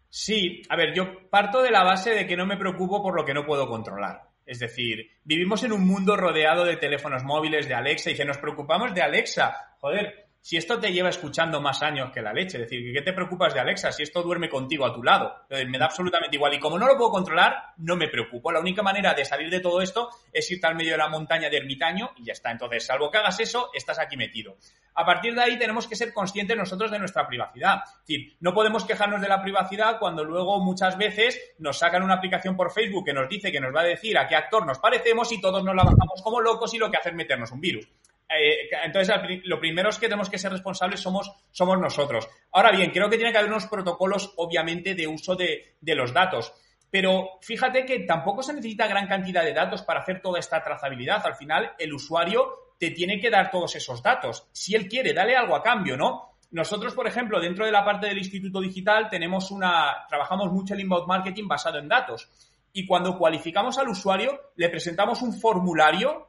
Sí, 0.09 0.61
a 0.69 0.75
ver, 0.75 0.93
yo 0.95 1.29
parto 1.29 1.61
de 1.61 1.71
la 1.71 1.83
base 1.83 2.11
de 2.11 2.25
que 2.25 2.37
no 2.37 2.45
me 2.45 2.57
preocupo 2.57 3.03
por 3.03 3.15
lo 3.15 3.25
que 3.25 3.33
no 3.33 3.45
puedo 3.45 3.67
controlar. 3.67 4.28
Es 4.49 4.57
decir, 4.57 5.11
vivimos 5.23 5.63
en 5.63 5.71
un 5.71 5.85
mundo 5.85 6.17
rodeado 6.17 6.65
de 6.65 6.75
teléfonos 6.75 7.23
móviles, 7.23 7.67
de 7.67 7.75
Alexa, 7.75 8.09
y 8.09 8.15
que 8.15 8.25
nos 8.25 8.39
preocupamos 8.39 8.95
de 8.95 9.03
Alexa. 9.03 9.75
Joder, 9.79 10.28
si 10.41 10.57
esto 10.57 10.79
te 10.79 10.91
lleva 10.91 11.09
escuchando 11.09 11.59
más 11.61 11.81
años 11.83 12.11
que 12.11 12.21
la 12.21 12.33
leche, 12.33 12.57
es 12.57 12.69
decir, 12.69 12.93
¿qué 12.93 13.01
te 13.01 13.13
preocupas 13.13 13.53
de 13.53 13.59
Alexa 13.59 13.91
si 13.91 14.03
esto 14.03 14.23
duerme 14.23 14.49
contigo 14.49 14.85
a 14.85 14.93
tu 14.93 15.03
lado? 15.03 15.33
Me 15.67 15.77
da 15.77 15.85
absolutamente 15.85 16.37
igual. 16.37 16.53
Y 16.53 16.59
como 16.59 16.79
no 16.79 16.87
lo 16.87 16.97
puedo 16.97 17.11
controlar, 17.11 17.73
no 17.77 17.95
me 17.95 18.07
preocupo. 18.07 18.51
La 18.51 18.59
única 18.59 18.81
manera 18.81 19.13
de 19.13 19.25
salir 19.25 19.49
de 19.49 19.59
todo 19.59 19.81
esto 19.81 20.09
es 20.31 20.49
irte 20.49 20.65
al 20.65 20.75
medio 20.75 20.93
de 20.93 20.97
la 20.97 21.09
montaña 21.09 21.49
de 21.49 21.57
ermitaño 21.57 22.11
y 22.17 22.25
ya 22.25 22.33
está. 22.33 22.51
Entonces, 22.51 22.85
salvo 22.85 23.11
que 23.11 23.17
hagas 23.17 23.39
eso, 23.39 23.69
estás 23.73 23.99
aquí 23.99 24.15
metido. 24.15 24.57
A 24.95 25.05
partir 25.05 25.35
de 25.35 25.41
ahí 25.41 25.57
tenemos 25.57 25.87
que 25.87 25.95
ser 25.95 26.13
conscientes 26.13 26.57
nosotros 26.57 26.89
de 26.89 26.99
nuestra 26.99 27.27
privacidad. 27.27 27.83
Es 27.85 28.07
decir, 28.07 28.37
no 28.39 28.53
podemos 28.53 28.85
quejarnos 28.85 29.21
de 29.21 29.27
la 29.27 29.41
privacidad 29.41 29.99
cuando 29.99 30.23
luego 30.23 30.59
muchas 30.63 30.97
veces 30.97 31.39
nos 31.59 31.79
sacan 31.79 32.03
una 32.03 32.15
aplicación 32.15 32.55
por 32.55 32.71
Facebook 32.71 33.05
que 33.05 33.13
nos 33.13 33.29
dice 33.29 33.51
que 33.51 33.59
nos 33.59 33.75
va 33.75 33.81
a 33.81 33.85
decir 33.85 34.17
a 34.17 34.27
qué 34.27 34.35
actor 34.35 34.65
nos 34.65 34.79
parecemos 34.79 35.31
y 35.31 35.39
todos 35.41 35.63
nos 35.63 35.75
la 35.75 35.83
bajamos 35.83 36.21
como 36.23 36.41
locos 36.41 36.73
y 36.73 36.77
lo 36.77 36.89
que 36.89 36.97
hace 36.97 37.09
es 37.09 37.15
meternos 37.15 37.51
un 37.51 37.61
virus. 37.61 37.87
Eh, 38.29 38.69
entonces, 38.83 39.13
lo 39.45 39.59
primero 39.59 39.89
es 39.89 39.97
que 39.97 40.07
tenemos 40.07 40.29
que 40.29 40.37
ser 40.37 40.51
responsables 40.51 40.99
somos, 40.99 41.31
somos 41.51 41.79
nosotros. 41.79 42.29
Ahora 42.51 42.71
bien, 42.71 42.91
creo 42.91 43.09
que 43.09 43.17
tiene 43.17 43.31
que 43.31 43.39
haber 43.39 43.49
unos 43.49 43.67
protocolos, 43.67 44.33
obviamente, 44.37 44.93
de 44.93 45.07
uso 45.07 45.35
de, 45.35 45.77
los 45.81 46.13
datos. 46.13 46.53
Pero 46.91 47.39
fíjate 47.41 47.85
que 47.85 48.01
tampoco 48.01 48.43
se 48.43 48.53
necesita 48.53 48.87
gran 48.87 49.07
cantidad 49.07 49.43
de 49.43 49.53
datos 49.53 49.81
para 49.81 50.01
hacer 50.01 50.21
toda 50.21 50.39
esta 50.39 50.63
trazabilidad. 50.63 51.25
Al 51.25 51.35
final, 51.35 51.73
el 51.77 51.93
usuario 51.93 52.75
te 52.79 52.91
tiene 52.91 53.19
que 53.19 53.29
dar 53.29 53.49
todos 53.49 53.75
esos 53.75 54.01
datos. 54.01 54.47
Si 54.51 54.75
él 54.75 54.87
quiere, 54.87 55.13
dale 55.13 55.35
algo 55.35 55.55
a 55.55 55.63
cambio, 55.63 55.97
¿no? 55.97 56.29
Nosotros, 56.51 56.95
por 56.95 57.07
ejemplo, 57.07 57.39
dentro 57.39 57.65
de 57.65 57.71
la 57.71 57.85
parte 57.85 58.07
del 58.07 58.17
Instituto 58.17 58.59
Digital, 58.59 59.07
tenemos 59.09 59.51
una, 59.51 60.05
trabajamos 60.07 60.51
mucho 60.51 60.73
el 60.73 60.79
inbound 60.79 61.07
marketing 61.07 61.47
basado 61.47 61.77
en 61.77 61.87
datos. 61.87 62.27
Y 62.73 62.87
cuando 62.87 63.17
cualificamos 63.17 63.77
al 63.77 63.89
usuario, 63.89 64.51
le 64.55 64.69
presentamos 64.69 65.21
un 65.21 65.33
formulario 65.33 66.27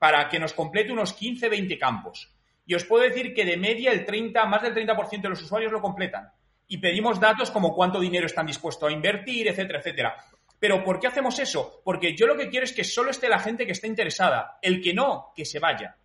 para 0.00 0.30
que 0.30 0.38
nos 0.38 0.54
complete 0.54 0.90
unos 0.90 1.12
15, 1.12 1.50
20 1.50 1.78
campos. 1.78 2.34
Y 2.64 2.74
os 2.74 2.84
puedo 2.84 3.04
decir 3.04 3.34
que 3.34 3.44
de 3.44 3.58
media 3.58 3.92
el 3.92 4.06
30, 4.06 4.46
más 4.46 4.62
del 4.62 4.74
30% 4.74 5.20
de 5.20 5.28
los 5.28 5.42
usuarios 5.42 5.70
lo 5.70 5.82
completan. 5.82 6.30
Y 6.66 6.78
pedimos 6.78 7.20
datos 7.20 7.50
como 7.50 7.74
cuánto 7.74 8.00
dinero 8.00 8.24
están 8.24 8.46
dispuestos 8.46 8.88
a 8.88 8.92
invertir, 8.92 9.46
etcétera, 9.46 9.80
etcétera. 9.80 10.16
Pero 10.58 10.82
¿por 10.82 10.98
qué 10.98 11.08
hacemos 11.08 11.38
eso? 11.38 11.82
Porque 11.84 12.16
yo 12.16 12.26
lo 12.26 12.34
que 12.34 12.48
quiero 12.48 12.64
es 12.64 12.72
que 12.72 12.82
solo 12.82 13.10
esté 13.10 13.28
la 13.28 13.40
gente 13.40 13.66
que 13.66 13.72
esté 13.72 13.88
interesada. 13.88 14.58
El 14.62 14.80
que 14.80 14.94
no, 14.94 15.32
que 15.36 15.44
se 15.44 15.58
vaya. 15.58 15.96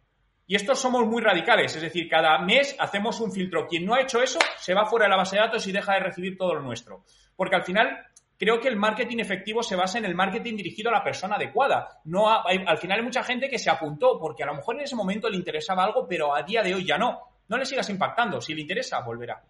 Y 0.46 0.58
estos 0.58 0.78
somos 0.78 1.06
muy 1.08 1.22
radicales, 1.22 1.74
es 1.76 1.82
decir, 1.82 2.10
cada 2.10 2.38
mes 2.40 2.76
hacemos 2.78 3.22
un 3.22 3.32
filtro. 3.32 3.66
Quien 3.66 3.86
no 3.86 3.96
ha 3.96 4.02
hecho 4.02 4.22
eso 4.22 4.40
se 4.60 4.74
va 4.74 4.86
fuera 4.88 5.06
de 5.06 5.12
la 5.12 5.18
base 5.18 5.38
de 5.38 5.42
datos 5.42 5.66
y 5.68 5.72
deja 5.72 5.94
de 5.94 6.02
recibir 6.02 6.38
todo 6.38 6.54
lo 6.54 6.62
nuestro. 6.62 7.06
Porque 7.38 7.56
al 7.56 7.64
final 7.64 7.98
creo 8.38 8.60
que 8.60 8.67
el 8.67 8.76
marketing 8.76 9.19
efectivo 9.19 9.63
se 9.63 9.76
basa 9.76 9.98
en 9.98 10.06
el 10.06 10.15
marketing 10.15 10.56
dirigido 10.56 10.89
a 10.89 10.93
la 10.93 11.04
persona 11.04 11.36
adecuada. 11.36 12.02
No 12.06 12.30
al 12.30 12.78
final 12.78 13.00
hay 13.00 13.04
mucha 13.06 13.24
gente 13.24 13.50
que 13.50 13.60
se 13.60 13.69
apuntó 13.69 14.19
porque 14.19 14.43
a 14.43 14.48
lo 14.48 14.56
mejor 14.56 14.76
en 14.76 14.82
ese 14.82 14.95
momento 14.95 15.30
le 15.30 15.38
interesaba 15.38 15.84
algo, 15.84 16.08
pero 16.08 16.36
a 16.36 16.43
día 16.43 16.62
de 16.62 16.74
hoy 16.74 16.86
ya 16.86 16.98
no. 16.98 17.19
No 17.48 17.58
le 17.58 17.65
sigas 17.65 17.89
impactando. 17.89 18.41
Si 18.41 18.54
le 18.54 18.62
interesa, 18.62 19.02
volverá. 19.02 19.43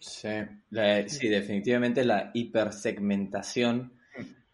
Sí, 0.00 0.28
sí 1.06 1.28
definitivamente 1.28 2.04
la 2.04 2.30
hipersegmentación. 2.34 3.92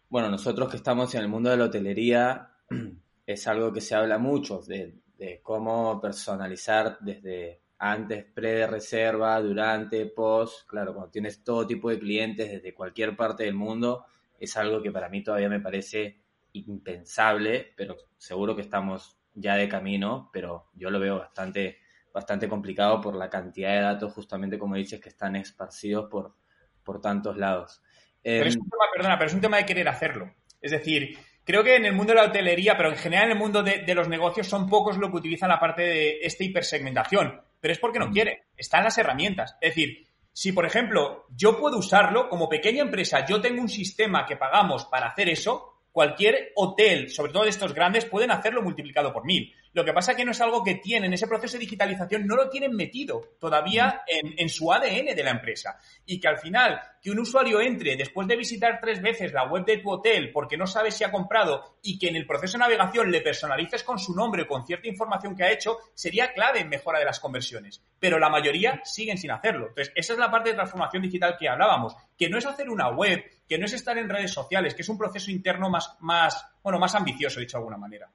Bueno, 0.09 0.29
nosotros 0.29 0.69
que 0.69 0.77
estamos 0.77 1.13
en 1.15 1.21
el 1.21 1.27
mundo 1.27 1.49
de 1.49 1.57
la 1.57 1.65
hotelería, 1.65 2.49
es 3.25 3.47
algo 3.47 3.73
que 3.73 3.81
se 3.81 3.95
habla 3.95 4.19
mucho 4.19 4.59
de, 4.59 4.93
de 5.17 5.39
cómo 5.41 5.99
personalizar 5.99 6.97
desde 6.99 7.61
antes, 7.79 8.25
pre-reserva, 8.25 9.39
durante, 9.39 10.05
post, 10.07 10.67
claro, 10.67 10.93
cuando 10.93 11.11
tienes 11.11 11.43
todo 11.43 11.67
tipo 11.67 11.89
de 11.89 11.99
clientes 11.99 12.51
desde 12.51 12.73
cualquier 12.73 13.15
parte 13.15 13.43
del 13.43 13.53
mundo, 13.53 14.05
es 14.39 14.55
algo 14.57 14.81
que 14.81 14.91
para 14.91 15.09
mí 15.09 15.23
todavía 15.23 15.49
me 15.49 15.59
parece 15.59 16.21
impensable, 16.53 17.73
pero 17.75 17.95
seguro 18.17 18.55
que 18.55 18.63
estamos 18.63 19.19
ya 19.33 19.55
de 19.55 19.69
camino, 19.69 20.29
pero 20.33 20.69
yo 20.73 20.89
lo 20.89 20.99
veo 20.99 21.19
bastante, 21.19 21.77
bastante 22.11 22.49
complicado 22.49 22.99
por 22.99 23.15
la 23.15 23.29
cantidad 23.29 23.73
de 23.73 23.81
datos, 23.81 24.13
justamente 24.13 24.57
como 24.57 24.75
dices, 24.75 24.99
que 24.99 25.09
están 25.09 25.35
esparcidos 25.35 26.09
por, 26.09 26.35
por 26.83 26.99
tantos 26.99 27.37
lados. 27.37 27.83
Pero 28.23 28.47
es 28.47 28.55
em, 28.55 28.61
un 28.61 28.69
tema, 28.69 28.85
perdona, 28.91 29.17
pero 29.17 29.27
es 29.27 29.35
un 29.35 29.41
tema 29.41 29.57
de 29.57 29.65
querer 29.65 29.87
hacerlo. 29.87 30.33
Es 30.59 30.71
decir, 30.71 31.15
creo 31.43 31.63
que 31.63 31.75
en 31.75 31.85
el 31.85 31.93
mundo 31.93 32.13
de 32.13 32.19
la 32.19 32.25
hotelería, 32.25 32.75
pero 32.75 32.89
en 32.89 32.97
general 32.97 33.25
en 33.25 33.31
el 33.33 33.37
mundo 33.37 33.61
de, 33.61 33.83
de 33.83 33.95
los 33.95 34.09
negocios, 34.09 34.47
son 34.47 34.67
pocos 34.67 34.97
los 34.97 35.11
que 35.11 35.17
utilizan 35.17 35.49
la 35.49 35.59
parte 35.59 35.83
de 35.83 36.19
esta 36.23 36.43
hipersegmentación 36.43 37.46
pero 37.59 37.73
es 37.73 37.79
porque 37.79 37.99
no 37.99 38.07
mm. 38.07 38.13
quiere. 38.13 38.43
Están 38.55 38.83
las 38.83 38.97
herramientas. 38.97 39.55
Es 39.61 39.71
decir, 39.71 40.07
si 40.31 40.51
por 40.51 40.65
ejemplo 40.65 41.25
yo 41.35 41.59
puedo 41.59 41.77
usarlo 41.77 42.29
como 42.29 42.49
pequeña 42.49 42.83
empresa, 42.83 43.25
yo 43.25 43.41
tengo 43.41 43.61
un 43.61 43.69
sistema 43.69 44.25
que 44.25 44.37
pagamos 44.37 44.85
para 44.85 45.07
hacer 45.07 45.29
eso, 45.29 45.81
cualquier 45.91 46.51
hotel, 46.55 47.09
sobre 47.09 47.31
todo 47.31 47.43
de 47.43 47.49
estos 47.49 47.73
grandes, 47.73 48.05
pueden 48.05 48.31
hacerlo 48.31 48.61
multiplicado 48.61 49.11
por 49.11 49.25
mil. 49.25 49.51
Lo 49.77 49.85
que 49.85 49.93
pasa 49.93 50.13
es 50.13 50.17
que 50.17 50.25
no 50.25 50.31
es 50.31 50.41
algo 50.41 50.63
que 50.63 50.73
tienen, 50.73 51.13
ese 51.13 51.27
proceso 51.27 51.53
de 51.53 51.65
digitalización 51.65 52.25
no 52.25 52.35
lo 52.35 52.49
tienen 52.49 52.75
metido 52.75 53.35
todavía 53.39 54.01
en, 54.07 54.49
su 54.49 54.73
ADN 54.73 55.15
de 55.15 55.23
la 55.23 55.29
empresa. 55.29 55.77
Y 56.03 56.19
que 56.19 56.27
al 56.27 56.39
final, 56.39 56.81
que 56.99 57.11
un 57.11 57.19
usuario 57.19 57.61
entre 57.61 57.95
después 57.95 58.27
de 58.27 58.35
visitar 58.35 58.79
tres 58.81 59.03
veces 59.03 59.33
la 59.33 59.43
web 59.43 59.65
de 59.65 59.77
tu 59.77 59.91
hotel 59.91 60.31
porque 60.31 60.57
no 60.57 60.65
sabe 60.65 60.89
si 60.89 61.03
ha 61.03 61.11
comprado 61.11 61.77
y 61.83 61.99
que 61.99 62.07
en 62.07 62.15
el 62.15 62.25
proceso 62.25 62.57
de 62.57 62.63
navegación 62.63 63.11
le 63.11 63.21
personalices 63.21 63.83
con 63.83 63.99
su 63.99 64.15
nombre 64.15 64.41
o 64.41 64.47
con 64.47 64.65
cierta 64.65 64.87
información 64.87 65.35
que 65.35 65.43
ha 65.43 65.51
hecho, 65.51 65.77
sería 65.93 66.33
clave 66.33 66.61
en 66.61 66.69
mejora 66.69 66.97
de 66.97 67.05
las 67.05 67.19
conversiones. 67.19 67.83
Pero 67.99 68.17
la 68.17 68.31
mayoría 68.31 68.81
siguen 68.83 69.19
sin 69.19 69.29
hacerlo. 69.29 69.67
Entonces, 69.67 69.93
esa 69.95 70.13
es 70.13 70.17
la 70.17 70.31
parte 70.31 70.49
de 70.49 70.55
transformación 70.55 71.03
digital 71.03 71.37
que 71.37 71.49
hablábamos, 71.49 71.95
que 72.17 72.29
no 72.29 72.39
es 72.39 72.47
hacer 72.47 72.71
una 72.71 72.89
web, 72.89 73.23
que 73.47 73.59
no 73.59 73.65
es 73.65 73.73
estar 73.73 73.95
en 73.99 74.09
redes 74.09 74.31
sociales, 74.31 74.73
que 74.73 74.81
es 74.81 74.89
un 74.89 74.97
proceso 74.97 75.29
interno 75.29 75.69
más, 75.69 75.97
más, 75.99 76.47
bueno, 76.63 76.79
más 76.79 76.95
ambicioso, 76.95 77.39
dicho 77.39 77.57
de 77.57 77.61
alguna 77.61 77.77
manera. 77.77 78.09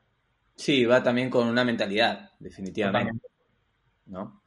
Sí, 0.54 0.84
va 0.84 1.02
también 1.02 1.30
con 1.30 1.48
una 1.48 1.64
mentalidad, 1.64 2.30
definitivamente. 2.38 3.26
¿no? 4.06 4.42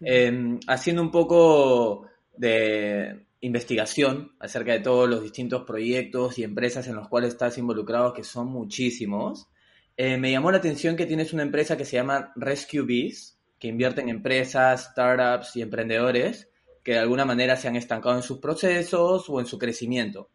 Em, 0.00 0.58
haciendo 0.66 1.02
un 1.02 1.10
poco 1.10 2.08
de 2.36 3.26
investigación 3.40 4.32
acerca 4.38 4.72
de 4.72 4.80
todos 4.80 5.08
los 5.08 5.22
distintos 5.22 5.64
proyectos 5.64 6.38
y 6.38 6.44
empresas 6.44 6.86
en 6.88 6.96
los 6.96 7.08
cuales 7.08 7.30
estás 7.30 7.58
involucrado, 7.58 8.12
que 8.12 8.24
son 8.24 8.48
muchísimos, 8.48 9.48
eh, 9.96 10.18
me 10.18 10.30
llamó 10.30 10.50
la 10.50 10.58
atención 10.58 10.96
que 10.96 11.06
tienes 11.06 11.32
una 11.32 11.42
empresa 11.42 11.76
que 11.76 11.84
se 11.84 11.96
llama 11.96 12.32
Rescue 12.36 12.82
Bees, 12.82 13.38
que 13.58 13.68
invierte 13.68 14.02
en 14.02 14.10
empresas, 14.10 14.90
startups 14.92 15.56
y 15.56 15.62
emprendedores 15.62 16.50
que 16.86 16.92
de 16.92 16.98
alguna 16.98 17.24
manera 17.24 17.56
se 17.56 17.66
han 17.66 17.74
estancado 17.74 18.14
en 18.14 18.22
sus 18.22 18.38
procesos 18.38 19.28
o 19.28 19.40
en 19.40 19.46
su 19.46 19.58
crecimiento. 19.58 20.30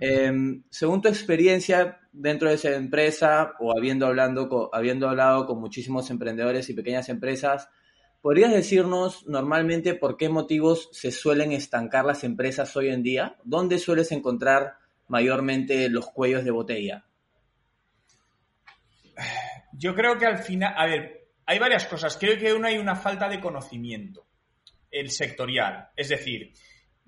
Em, 0.00 0.64
según 0.70 1.00
tu 1.02 1.08
experiencia 1.08 2.00
dentro 2.12 2.48
de 2.48 2.56
esa 2.56 2.74
empresa 2.74 3.54
o 3.60 3.76
habiendo, 3.76 4.06
hablando 4.06 4.70
habiendo 4.72 5.08
hablado 5.08 5.46
con 5.46 5.60
muchísimos 5.60 6.10
emprendedores 6.10 6.68
y 6.68 6.74
pequeñas 6.74 7.08
empresas, 7.08 7.68
¿podrías 8.20 8.52
decirnos 8.52 9.26
normalmente 9.28 9.94
por 9.94 10.16
qué 10.16 10.28
motivos 10.28 10.88
se 10.92 11.12
suelen 11.12 11.52
estancar 11.52 12.04
las 12.04 12.24
empresas 12.24 12.76
hoy 12.76 12.88
en 12.88 13.02
día? 13.04 13.36
¿Dónde 13.44 13.78
sueles 13.78 14.10
encontrar 14.10 14.74
mayormente 15.06 15.88
los 15.88 16.10
cuellos 16.10 16.44
de 16.44 16.50
botella? 16.50 17.04
Yo 19.72 19.94
creo 19.94 20.18
que 20.18 20.26
al 20.26 20.38
final, 20.38 20.74
a 20.76 20.86
ver, 20.86 21.28
hay 21.46 21.58
varias 21.58 21.86
cosas. 21.86 22.16
Creo 22.16 22.36
que 22.36 22.52
uno 22.52 22.66
hay 22.66 22.78
una 22.78 22.96
falta 22.96 23.28
de 23.28 23.40
conocimiento, 23.40 24.26
el 24.90 25.10
sectorial. 25.10 25.88
Es 25.96 26.08
decir, 26.08 26.52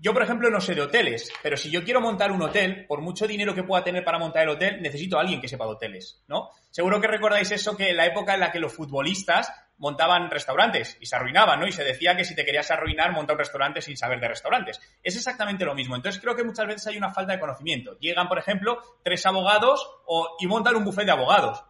yo, 0.00 0.14
por 0.14 0.22
ejemplo, 0.22 0.48
no 0.48 0.60
sé 0.60 0.74
de 0.74 0.80
hoteles, 0.80 1.30
pero 1.42 1.58
si 1.58 1.70
yo 1.70 1.84
quiero 1.84 2.00
montar 2.00 2.32
un 2.32 2.40
hotel, 2.40 2.86
por 2.86 3.02
mucho 3.02 3.26
dinero 3.26 3.54
que 3.54 3.62
pueda 3.62 3.84
tener 3.84 4.02
para 4.02 4.18
montar 4.18 4.44
el 4.44 4.48
hotel, 4.48 4.80
necesito 4.80 5.18
a 5.18 5.20
alguien 5.20 5.42
que 5.42 5.48
sepa 5.48 5.66
de 5.66 5.72
hoteles, 5.72 6.22
¿no? 6.26 6.48
Seguro 6.70 7.00
que 7.00 7.06
recordáis 7.06 7.50
eso, 7.50 7.76
que 7.76 7.90
en 7.90 7.98
la 7.98 8.06
época 8.06 8.32
en 8.32 8.40
la 8.40 8.50
que 8.50 8.60
los 8.60 8.72
futbolistas 8.72 9.52
montaban 9.76 10.30
restaurantes 10.30 10.96
y 11.00 11.06
se 11.06 11.16
arruinaban, 11.16 11.60
¿no? 11.60 11.66
Y 11.66 11.72
se 11.72 11.84
decía 11.84 12.16
que 12.16 12.24
si 12.24 12.34
te 12.34 12.44
querías 12.44 12.70
arruinar, 12.70 13.12
monta 13.12 13.34
un 13.34 13.38
restaurante 13.38 13.82
sin 13.82 13.96
saber 13.96 14.20
de 14.20 14.28
restaurantes. 14.28 14.80
Es 15.02 15.16
exactamente 15.16 15.64
lo 15.64 15.74
mismo. 15.74 15.96
Entonces 15.96 16.20
creo 16.20 16.34
que 16.34 16.44
muchas 16.44 16.66
veces 16.66 16.86
hay 16.86 16.96
una 16.96 17.12
falta 17.12 17.32
de 17.32 17.40
conocimiento. 17.40 17.98
Llegan, 17.98 18.28
por 18.28 18.38
ejemplo, 18.38 18.78
tres 19.02 19.24
abogados 19.26 19.86
o, 20.06 20.36
y 20.38 20.46
montan 20.46 20.76
un 20.76 20.84
buffet 20.84 21.04
de 21.04 21.12
abogados 21.12 21.62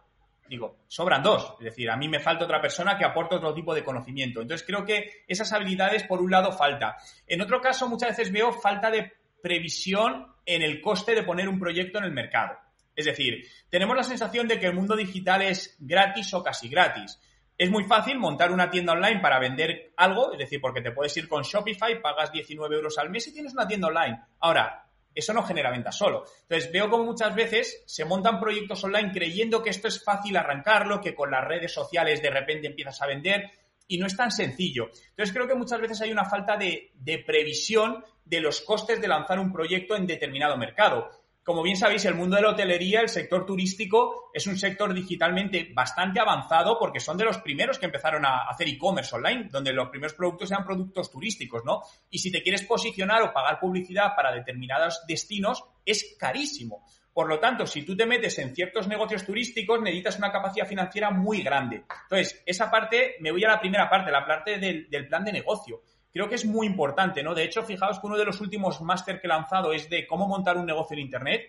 digo, 0.51 0.83
sobran 0.89 1.23
dos. 1.23 1.55
Es 1.59 1.65
decir, 1.65 1.89
a 1.89 1.95
mí 1.95 2.09
me 2.09 2.19
falta 2.19 2.43
otra 2.43 2.59
persona 2.59 2.97
que 2.97 3.05
aporte 3.05 3.35
otro 3.35 3.53
tipo 3.53 3.73
de 3.73 3.85
conocimiento. 3.85 4.41
Entonces 4.41 4.67
creo 4.67 4.83
que 4.83 5.23
esas 5.25 5.53
habilidades, 5.53 6.03
por 6.03 6.21
un 6.21 6.29
lado, 6.29 6.51
falta. 6.51 6.97
En 7.25 7.41
otro 7.41 7.61
caso, 7.61 7.87
muchas 7.87 8.09
veces 8.09 8.33
veo 8.33 8.51
falta 8.51 8.91
de 8.91 9.13
previsión 9.41 10.27
en 10.45 10.61
el 10.61 10.81
coste 10.81 11.15
de 11.15 11.23
poner 11.23 11.47
un 11.47 11.57
proyecto 11.57 11.99
en 11.99 12.03
el 12.03 12.11
mercado. 12.11 12.57
Es 12.93 13.05
decir, 13.05 13.47
tenemos 13.69 13.95
la 13.95 14.03
sensación 14.03 14.45
de 14.49 14.59
que 14.59 14.65
el 14.65 14.73
mundo 14.73 14.97
digital 14.97 15.41
es 15.41 15.77
gratis 15.79 16.33
o 16.33 16.43
casi 16.43 16.67
gratis. 16.67 17.17
Es 17.57 17.71
muy 17.71 17.85
fácil 17.85 18.19
montar 18.19 18.51
una 18.51 18.69
tienda 18.69 18.91
online 18.91 19.21
para 19.21 19.39
vender 19.39 19.93
algo, 19.95 20.33
es 20.33 20.39
decir, 20.39 20.59
porque 20.59 20.81
te 20.81 20.91
puedes 20.91 21.15
ir 21.15 21.29
con 21.29 21.43
Shopify, 21.43 22.01
pagas 22.01 22.33
19 22.33 22.75
euros 22.75 22.97
al 22.97 23.09
mes 23.09 23.25
y 23.29 23.33
tienes 23.33 23.53
una 23.53 23.67
tienda 23.67 23.87
online. 23.87 24.19
Ahora, 24.41 24.83
eso 25.13 25.33
no 25.33 25.43
genera 25.43 25.71
venta 25.71 25.91
solo. 25.91 26.23
Entonces, 26.43 26.71
veo 26.71 26.89
como 26.89 27.05
muchas 27.05 27.35
veces 27.35 27.83
se 27.85 28.05
montan 28.05 28.39
proyectos 28.39 28.83
online 28.83 29.11
creyendo 29.11 29.61
que 29.61 29.69
esto 29.69 29.87
es 29.87 30.03
fácil 30.03 30.37
arrancarlo, 30.37 31.01
que 31.01 31.15
con 31.15 31.31
las 31.31 31.45
redes 31.45 31.73
sociales 31.73 32.21
de 32.21 32.29
repente 32.29 32.67
empiezas 32.67 33.01
a 33.01 33.07
vender 33.07 33.51
y 33.87 33.97
no 33.97 34.07
es 34.07 34.15
tan 34.15 34.31
sencillo. 34.31 34.89
Entonces, 35.09 35.33
creo 35.33 35.47
que 35.47 35.55
muchas 35.55 35.81
veces 35.81 36.01
hay 36.01 36.11
una 36.11 36.25
falta 36.25 36.55
de, 36.57 36.91
de 36.95 37.19
previsión 37.19 38.03
de 38.23 38.39
los 38.39 38.61
costes 38.61 39.01
de 39.01 39.07
lanzar 39.07 39.39
un 39.39 39.51
proyecto 39.51 39.95
en 39.95 40.07
determinado 40.07 40.57
mercado. 40.57 41.09
Como 41.43 41.63
bien 41.63 41.75
sabéis, 41.75 42.05
el 42.05 42.13
mundo 42.13 42.35
de 42.35 42.43
la 42.43 42.49
hotelería, 42.49 43.01
el 43.01 43.09
sector 43.09 43.47
turístico, 43.47 44.29
es 44.31 44.45
un 44.45 44.59
sector 44.59 44.93
digitalmente 44.93 45.71
bastante 45.73 46.19
avanzado 46.19 46.77
porque 46.77 46.99
son 46.99 47.17
de 47.17 47.25
los 47.25 47.39
primeros 47.39 47.79
que 47.79 47.87
empezaron 47.87 48.25
a 48.25 48.47
hacer 48.47 48.67
e-commerce 48.67 49.15
online, 49.15 49.49
donde 49.51 49.73
los 49.73 49.89
primeros 49.89 50.13
productos 50.13 50.51
eran 50.51 50.63
productos 50.63 51.09
turísticos, 51.09 51.65
¿no? 51.65 51.81
Y 52.11 52.19
si 52.19 52.31
te 52.31 52.43
quieres 52.43 52.63
posicionar 52.63 53.23
o 53.23 53.33
pagar 53.33 53.59
publicidad 53.59 54.15
para 54.15 54.31
determinados 54.31 55.01
destinos, 55.07 55.63
es 55.83 56.15
carísimo. 56.19 56.85
Por 57.11 57.27
lo 57.27 57.39
tanto, 57.39 57.65
si 57.65 57.81
tú 57.81 57.97
te 57.97 58.05
metes 58.05 58.37
en 58.37 58.55
ciertos 58.55 58.87
negocios 58.87 59.25
turísticos, 59.25 59.81
necesitas 59.81 60.19
una 60.19 60.31
capacidad 60.31 60.67
financiera 60.67 61.09
muy 61.09 61.41
grande. 61.41 61.83
Entonces, 62.03 62.41
esa 62.45 62.69
parte, 62.69 63.15
me 63.19 63.31
voy 63.31 63.43
a 63.43 63.49
la 63.49 63.59
primera 63.59 63.89
parte, 63.89 64.11
la 64.11 64.25
parte 64.25 64.59
del, 64.59 64.87
del 64.89 65.07
plan 65.07 65.25
de 65.25 65.33
negocio 65.33 65.81
creo 66.11 66.27
que 66.27 66.35
es 66.35 66.45
muy 66.45 66.67
importante, 66.67 67.23
¿no? 67.23 67.33
De 67.33 67.43
hecho, 67.43 67.63
fijaos 67.63 67.99
que 67.99 68.07
uno 68.07 68.17
de 68.17 68.25
los 68.25 68.41
últimos 68.41 68.81
máster 68.81 69.19
que 69.19 69.27
he 69.27 69.29
lanzado 69.29 69.73
es 69.73 69.89
de 69.89 70.05
cómo 70.05 70.27
montar 70.27 70.57
un 70.57 70.65
negocio 70.65 70.95
en 70.95 71.03
Internet 71.03 71.41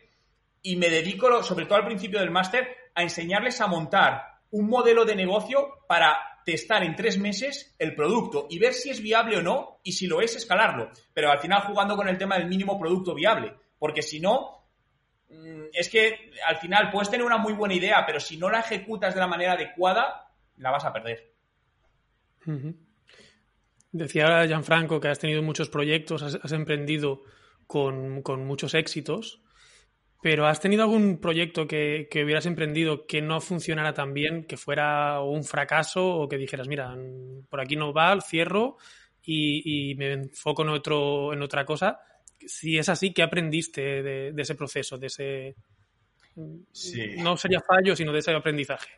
y 0.63 0.77
me 0.77 0.89
dedico, 0.89 1.43
sobre 1.43 1.67
todo 1.67 1.79
al 1.79 1.87
principio 1.87 2.21
del 2.21 2.31
máster, 2.31 2.77
a 2.95 3.03
enseñarles 3.03 3.61
a 3.61 3.67
montar 3.67 4.41
un 4.51 4.69
modelo 4.69 5.05
de 5.05 5.17
negocio 5.17 5.79
para 5.89 6.17
testar 6.45 6.83
en 6.83 6.97
tres 6.97 7.19
meses 7.19 7.75
el 7.79 7.95
producto 7.95 8.47
y 8.51 8.59
ver 8.59 8.75
si 8.75 8.91
es 8.91 9.01
viable 9.01 9.39
o 9.39 9.43
no 9.43 9.81
y 9.83 9.93
si 9.93 10.07
lo 10.07 10.21
es, 10.21 10.37
escalarlo. 10.37 10.91
Pero 11.13 11.31
al 11.31 11.39
final 11.39 11.63
jugando 11.63 11.97
con 11.97 12.09
el 12.09 12.19
tema 12.19 12.37
del 12.37 12.49
mínimo 12.49 12.79
producto 12.79 13.15
viable, 13.15 13.55
porque 13.79 14.03
si 14.03 14.21
no, 14.21 14.67
mm, 15.29 15.65
es 15.73 15.89
que 15.89 16.31
al 16.47 16.57
final 16.57 16.91
puedes 16.91 17.11
tener 17.11 17.27
una 17.27 17.39
muy 17.39 17.53
buena 17.53 17.75
idea, 17.75 18.05
pero 18.07 18.21
si 18.21 18.37
no 18.37 18.51
la 18.51 18.61
ejecutas 18.61 19.15
de 19.15 19.21
la 19.21 19.27
manera 19.27 19.53
adecuada, 19.55 20.29
la 20.59 20.71
vas 20.71 20.85
a 20.85 20.93
perder. 20.93 21.33
Decía 23.93 24.47
Gianfranco 24.47 24.99
que 24.99 25.09
has 25.09 25.19
tenido 25.19 25.43
muchos 25.43 25.69
proyectos, 25.69 26.23
has, 26.23 26.53
emprendido 26.53 27.25
con, 27.67 28.23
muchos 28.47 28.73
éxitos, 28.73 29.43
pero 30.23 30.47
¿has 30.47 30.61
tenido 30.61 30.85
algún 30.85 31.21
proyecto 31.21 31.67
que, 31.67 32.09
hubieras 32.25 32.47
emprendido 32.47 33.07
que 33.07 33.21
no 33.21 33.39
funcionara 33.43 33.93
tan 33.93 34.15
bien, 34.15 34.45
que 34.45 34.57
fuera 34.57 35.21
un 35.21 35.45
fracaso 35.45 36.07
o 36.07 36.27
que 36.27 36.39
dijeras, 36.39 36.69
mira, 36.69 36.97
por 37.51 37.61
aquí 37.61 37.77
no 37.77 37.93
va, 37.93 38.19
cierro 38.23 38.79
y, 39.23 39.95
me 39.97 40.13
enfoco 40.15 40.63
en, 40.63 40.71
otro, 40.71 41.35
en 41.35 41.43
otra 41.43 41.67
cosa? 41.67 42.01
Si 42.39 42.79
es 42.79 42.89
así, 42.89 43.13
¿qué 43.13 43.23
aprendiste 43.23 44.03
de, 44.03 44.35
ese 44.37 44.55
proceso, 44.55 44.97
de 44.97 45.07
ese... 45.09 45.57
No 47.19 47.37
sería 47.37 47.61
fallo, 47.61 47.95
sino 47.95 48.11
de 48.11 48.21
ese 48.21 48.33
aprendizaje. 48.33 48.89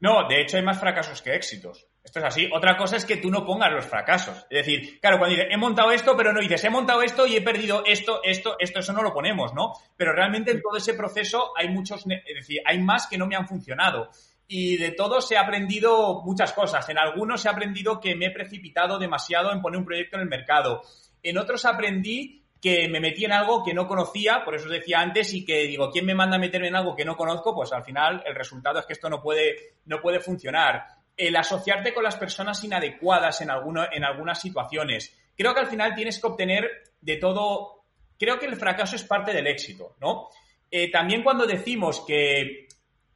No, 0.00 0.26
de 0.28 0.40
hecho 0.40 0.56
hay 0.56 0.64
más 0.64 0.80
fracasos 0.80 1.22
que 1.22 1.36
éxitos. 1.36 1.86
Esto 2.02 2.18
es 2.18 2.24
así. 2.24 2.48
Otra 2.52 2.76
cosa 2.76 2.96
es 2.96 3.04
que 3.04 3.18
tú 3.18 3.30
no 3.30 3.44
pongas 3.44 3.70
los 3.72 3.84
fracasos. 3.84 4.46
Es 4.48 4.66
decir, 4.66 4.98
claro, 5.00 5.18
cuando 5.18 5.36
dices, 5.36 5.52
he 5.52 5.56
montado 5.56 5.92
esto, 5.92 6.16
pero 6.16 6.32
no 6.32 6.40
dices, 6.40 6.64
he 6.64 6.70
montado 6.70 7.02
esto 7.02 7.26
y 7.26 7.36
he 7.36 7.42
perdido 7.42 7.84
esto, 7.84 8.20
esto, 8.24 8.56
esto, 8.58 8.80
eso 8.80 8.92
no 8.92 9.02
lo 9.02 9.12
ponemos, 9.12 9.52
¿no? 9.54 9.74
Pero 9.96 10.12
realmente 10.12 10.50
en 10.50 10.62
todo 10.62 10.76
ese 10.76 10.94
proceso 10.94 11.52
hay 11.56 11.68
muchos, 11.68 12.04
es 12.06 12.34
decir, 12.34 12.60
hay 12.64 12.78
más 12.78 13.06
que 13.06 13.18
no 13.18 13.26
me 13.26 13.36
han 13.36 13.46
funcionado. 13.46 14.10
Y 14.48 14.78
de 14.78 14.92
todos 14.92 15.30
he 15.30 15.36
aprendido 15.36 16.22
muchas 16.24 16.52
cosas. 16.52 16.88
En 16.88 16.98
algunos 16.98 17.44
he 17.44 17.48
aprendido 17.48 18.00
que 18.00 18.16
me 18.16 18.26
he 18.26 18.30
precipitado 18.30 18.98
demasiado 18.98 19.52
en 19.52 19.60
poner 19.60 19.78
un 19.78 19.86
proyecto 19.86 20.16
en 20.16 20.22
el 20.22 20.28
mercado. 20.28 20.82
En 21.22 21.38
otros 21.38 21.64
aprendí 21.66 22.40
que 22.60 22.88
me 22.88 23.00
metí 23.00 23.24
en 23.24 23.32
algo 23.32 23.64
que 23.64 23.72
no 23.72 23.86
conocía, 23.86 24.44
por 24.44 24.54
eso 24.54 24.66
os 24.66 24.72
decía 24.72 25.00
antes, 25.00 25.32
y 25.32 25.44
que 25.44 25.64
digo, 25.64 25.90
¿quién 25.90 26.04
me 26.04 26.14
manda 26.14 26.36
a 26.36 26.40
meterme 26.40 26.68
en 26.68 26.76
algo 26.76 26.94
que 26.94 27.04
no 27.04 27.16
conozco? 27.16 27.54
Pues 27.54 27.72
al 27.72 27.84
final 27.84 28.22
el 28.26 28.34
resultado 28.34 28.78
es 28.78 28.86
que 28.86 28.92
esto 28.92 29.08
no 29.08 29.22
puede, 29.22 29.54
no 29.86 30.00
puede 30.00 30.20
funcionar. 30.20 30.84
El 31.26 31.36
asociarte 31.36 31.92
con 31.92 32.02
las 32.02 32.16
personas 32.16 32.62
inadecuadas 32.64 33.40
en, 33.40 33.50
en 33.92 34.04
algunas 34.04 34.40
situaciones. 34.40 35.16
Creo 35.36 35.54
que 35.54 35.60
al 35.60 35.66
final 35.68 35.94
tienes 35.94 36.18
que 36.18 36.26
obtener 36.26 36.70
de 37.00 37.16
todo. 37.16 37.84
Creo 38.18 38.38
que 38.38 38.46
el 38.46 38.56
fracaso 38.56 38.96
es 38.96 39.04
parte 39.04 39.32
del 39.32 39.46
éxito, 39.46 39.96
¿no? 40.00 40.28
Eh, 40.70 40.90
también 40.90 41.22
cuando 41.22 41.46
decimos 41.46 42.04
que 42.06 42.68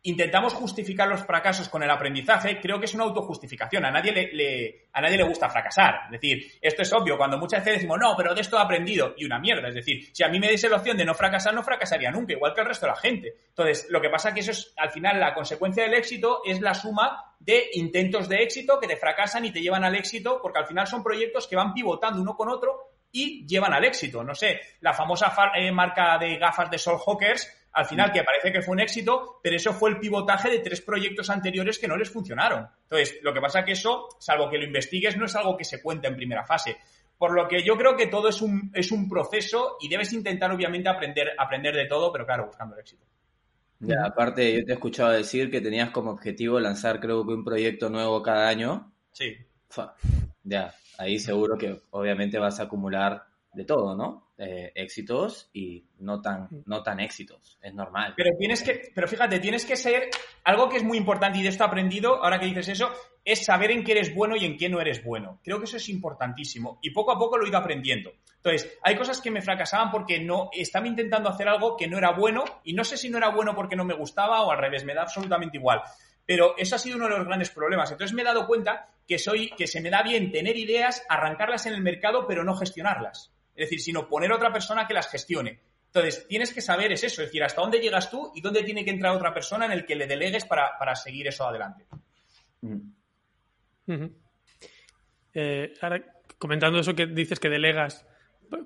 intentamos 0.05 0.53
justificar 0.53 1.09
los 1.09 1.25
fracasos 1.25 1.69
con 1.69 1.83
el 1.83 1.91
aprendizaje, 1.91 2.61
creo 2.61 2.79
que 2.79 2.85
es 2.85 2.95
una 2.95 3.05
autojustificación. 3.05 3.87
A 3.87 3.91
nadie 3.91 4.13
le, 4.13 4.89
a 4.93 5.01
nadie 5.01 5.17
le 5.17 5.23
gusta 5.25 5.49
fracasar. 5.49 6.03
Es 6.07 6.13
decir, 6.13 6.53
esto 6.61 6.83
es 6.83 6.93
obvio. 6.93 7.17
Cuando 7.17 7.39
muchas 7.39 7.61
veces 7.61 7.81
decimos, 7.81 7.99
no, 7.99 8.15
pero 8.17 8.35
de 8.35 8.43
esto 8.43 8.59
he 8.59 8.61
aprendido. 8.61 9.15
Y 9.17 9.25
una 9.25 9.39
mierda. 9.39 9.69
Es 9.69 9.75
decir, 9.75 10.11
si 10.13 10.23
a 10.23 10.29
mí 10.29 10.39
me 10.39 10.51
diese 10.51 10.69
la 10.69 10.77
opción 10.77 10.99
de 10.99 11.07
no 11.07 11.15
fracasar, 11.15 11.55
no 11.55 11.63
fracasaría 11.63 12.11
nunca, 12.11 12.35
igual 12.35 12.53
que 12.53 12.61
el 12.61 12.67
resto 12.67 12.85
de 12.85 12.93
la 12.93 12.99
gente. 12.99 13.35
Entonces, 13.49 13.87
lo 13.89 14.01
que 14.03 14.11
pasa 14.11 14.29
es 14.29 14.35
que 14.35 14.41
eso 14.41 14.51
es, 14.51 14.75
al 14.77 14.91
final, 14.91 15.19
la 15.19 15.33
consecuencia 15.33 15.85
del 15.85 15.95
éxito 15.95 16.43
es 16.45 16.61
la 16.61 16.75
suma 16.75 17.35
de 17.41 17.71
intentos 17.73 18.29
de 18.29 18.43
éxito 18.43 18.79
que 18.79 18.87
te 18.87 18.97
fracasan 18.97 19.47
y 19.47 19.53
te 19.53 19.63
llevan 19.63 19.85
al 19.85 19.95
éxito, 19.95 20.39
porque 20.43 20.59
al 20.59 20.67
final 20.67 20.87
son 20.87 21.03
proyectos 21.03 21.47
que 21.47 21.57
van 21.57 21.73
pivotando 21.73 22.21
uno 22.21 22.37
con 22.37 22.51
otro 22.51 22.95
y 23.11 23.47
llevan 23.47 23.73
al 23.73 23.85
éxito. 23.85 24.23
No 24.23 24.35
sé, 24.35 24.61
la 24.81 24.93
famosa 24.93 25.33
eh, 25.55 25.73
marca 25.73 26.19
de 26.19 26.37
gafas 26.37 26.71
de 26.71 26.79
Sol 26.79 26.99
Hawkers 26.99 27.49
al 27.75 27.87
final 27.87 28.13
que 28.13 28.23
parece 28.23 28.53
que 28.53 28.63
fue 28.63 28.73
un 28.73 28.81
éxito, 28.81 29.41
pero 29.43 29.57
eso 29.57 29.73
fue 29.73 29.91
el 29.91 29.99
pivotaje 29.99 30.49
de 30.49 30.61
tres 30.61 30.81
proyectos 30.81 31.29
anteriores 31.29 31.79
que 31.79 31.89
no 31.89 31.97
les 31.97 32.09
funcionaron. 32.09 32.69
Entonces, 32.83 33.19
lo 33.23 33.35
que 33.35 33.41
pasa 33.41 33.61
es 33.61 33.65
que 33.67 33.73
eso, 33.73 34.09
salvo 34.21 34.49
que 34.49 34.59
lo 34.59 34.65
investigues, 34.65 35.17
no 35.17 35.27
es 35.27 35.35
algo 35.35 35.57
que 35.57 35.65
se 35.65 35.83
cuenta 35.83 36.07
en 36.07 36.17
primera 36.17 36.45
fase. 36.45 36.77
Por 37.19 37.35
lo 37.35 37.49
que 37.49 37.65
yo 37.65 37.77
creo 37.77 37.97
que 37.97 38.07
todo 38.07 38.29
es 38.29 38.41
un, 38.43 38.71
es 38.75 38.93
un 38.93 39.09
proceso 39.09 39.77
y 39.81 39.89
debes 39.89 40.13
intentar, 40.13 40.53
obviamente, 40.53 40.89
aprender, 40.89 41.33
aprender 41.37 41.75
de 41.75 41.87
todo, 41.87 42.13
pero 42.13 42.25
claro, 42.25 42.47
buscando 42.47 42.75
el 42.77 42.81
éxito. 42.81 43.05
Ya, 43.81 44.05
aparte, 44.05 44.55
yo 44.55 44.65
te 44.65 44.71
he 44.71 44.75
escuchado 44.75 45.11
decir 45.11 45.51
que 45.51 45.61
tenías 45.61 45.91
como 45.91 46.13
objetivo 46.13 46.61
lanzar, 46.61 47.01
creo 47.01 47.27
que 47.27 47.35
un 47.35 47.45
proyecto 47.45 47.91
nuevo 47.91 48.23
cada 48.23 48.49
año. 48.49 48.93
Sí. 49.11 49.37
Ya, 50.45 50.73
ahí 50.97 51.19
seguro 51.19 51.59
que 51.59 51.83
obviamente 51.91 52.39
vas 52.39 52.61
a 52.61 52.65
acumular 52.65 53.25
de 53.55 53.65
todo, 53.65 53.97
¿no? 53.97 54.33
Eh, 54.37 54.73
éxitos 54.75 55.49
y 55.53 55.85
no 56.01 56.21
tan, 56.21 56.49
no 56.67 56.83
tan 56.83 56.99
éxitos. 56.99 57.57
Es 57.63 57.73
normal. 57.73 58.15
Pero 58.17 58.31
tienes 58.37 58.63
que, 58.63 58.91
pero 58.95 59.07
fíjate, 59.07 59.39
tienes 59.39 59.65
que 59.65 59.77
ser 59.77 60.11
algo 60.43 60.69
que 60.69 60.79
es 60.79 60.83
muy 60.83 60.99
importante 60.99 61.39
y 61.39 61.43
de 61.43 61.51
esto 61.51 61.63
he 61.65 61.67
aprendido, 61.67 62.23
ahora 62.23 62.41
que 62.41 62.47
dices 62.47 62.69
eso, 62.69 62.91
es 63.25 63.45
saber 63.45 63.71
en 63.71 63.85
qué 63.85 63.93
eres 63.93 64.15
bueno 64.15 64.37
y 64.37 64.45
en 64.45 64.57
qué 64.57 64.69
no 64.69 64.81
eres 64.81 65.05
bueno. 65.05 65.41
Creo 65.43 65.59
que 65.59 65.65
eso 65.65 65.77
es 65.77 65.89
importantísimo 65.89 66.79
y 66.83 66.91
poco 66.91 67.13
a 67.13 67.19
poco 67.19 67.39
lo 67.39 67.47
he 67.47 67.49
ido 67.49 67.59
aprendiendo. 67.59 68.13
Entonces, 68.37 68.77
hay 68.83 68.97
cosas 68.97 69.21
que 69.21 69.31
me 69.31 69.41
fracasaban 69.41 69.91
porque 69.91 70.19
no 70.19 70.51
estaba 70.53 70.89
intentando 70.89 71.31
hacer 71.31 71.49
algo 71.49 71.77
que 71.77 71.87
no 71.87 71.97
era 71.97 72.11
bueno 72.11 72.45
y 72.65 72.75
no 72.75 72.85
sé 72.85 72.97
si 72.97 73.09
no 73.09 73.19
era 73.19 73.31
bueno 73.31 73.55
porque 73.55 73.77
no 73.77 73.85
me 73.85 73.95
gustaba 73.95 74.43
o 74.43 74.51
al 74.51 74.59
revés, 74.59 74.85
me 74.85 74.95
da 74.95 75.03
absolutamente 75.03 75.57
igual. 75.57 75.81
Pero 76.27 76.57
eso 76.57 76.77
ha 76.77 76.79
sido 76.79 76.97
uno 76.97 77.07
de 77.07 77.19
los 77.19 77.27
grandes 77.27 77.51
problemas. 77.51 77.91
Entonces 77.91 78.15
me 78.15 78.23
he 78.23 78.25
dado 78.25 78.47
cuenta 78.47 78.89
que 79.07 79.19
soy, 79.19 79.51
que 79.51 79.67
se 79.67 79.81
me 79.81 79.91
da 79.91 80.03
bien 80.03 80.33
tener 80.33 80.57
ideas, 80.57 81.05
arrancarlas 81.09 81.67
en 81.67 81.75
el 81.75 81.83
mercado, 81.83 82.27
pero 82.27 82.45
no 82.45 82.57
gestionarlas. 82.57 83.34
Es 83.55 83.67
decir, 83.67 83.81
sino 83.81 84.09
poner 84.09 84.33
a 84.33 84.37
otra 84.37 84.53
persona 84.53 84.87
que 84.87 84.95
las 84.95 85.09
gestione. 85.09 85.61
Entonces, 85.87 86.27
tienes 86.27 86.53
que 86.53 86.61
saber 86.61 86.91
es 86.93 87.05
eso, 87.05 87.23
es 87.23 87.29
decir, 87.29 87.45
hasta 87.45 87.61
dónde 87.61 87.79
llegas 87.79 88.11
tú 88.11 88.33
y 88.35 88.41
dónde 88.41 88.65
tiene 88.65 88.85
que 88.85 88.91
entrar 88.91 89.15
otra 89.15 89.33
persona 89.33 89.67
en 89.67 89.73
el 89.73 89.87
que 89.87 89.95
le 89.95 90.07
delegues 90.07 90.45
para, 90.45 90.97
seguir 90.97 91.29
eso 91.29 91.47
adelante. 91.47 91.87
Eh, 95.35 95.75
ahora, 95.81 96.03
comentando 96.39 96.81
eso 96.81 96.95
que 96.95 97.07
dices 97.07 97.39
que 97.39 97.49
delegas 97.49 98.07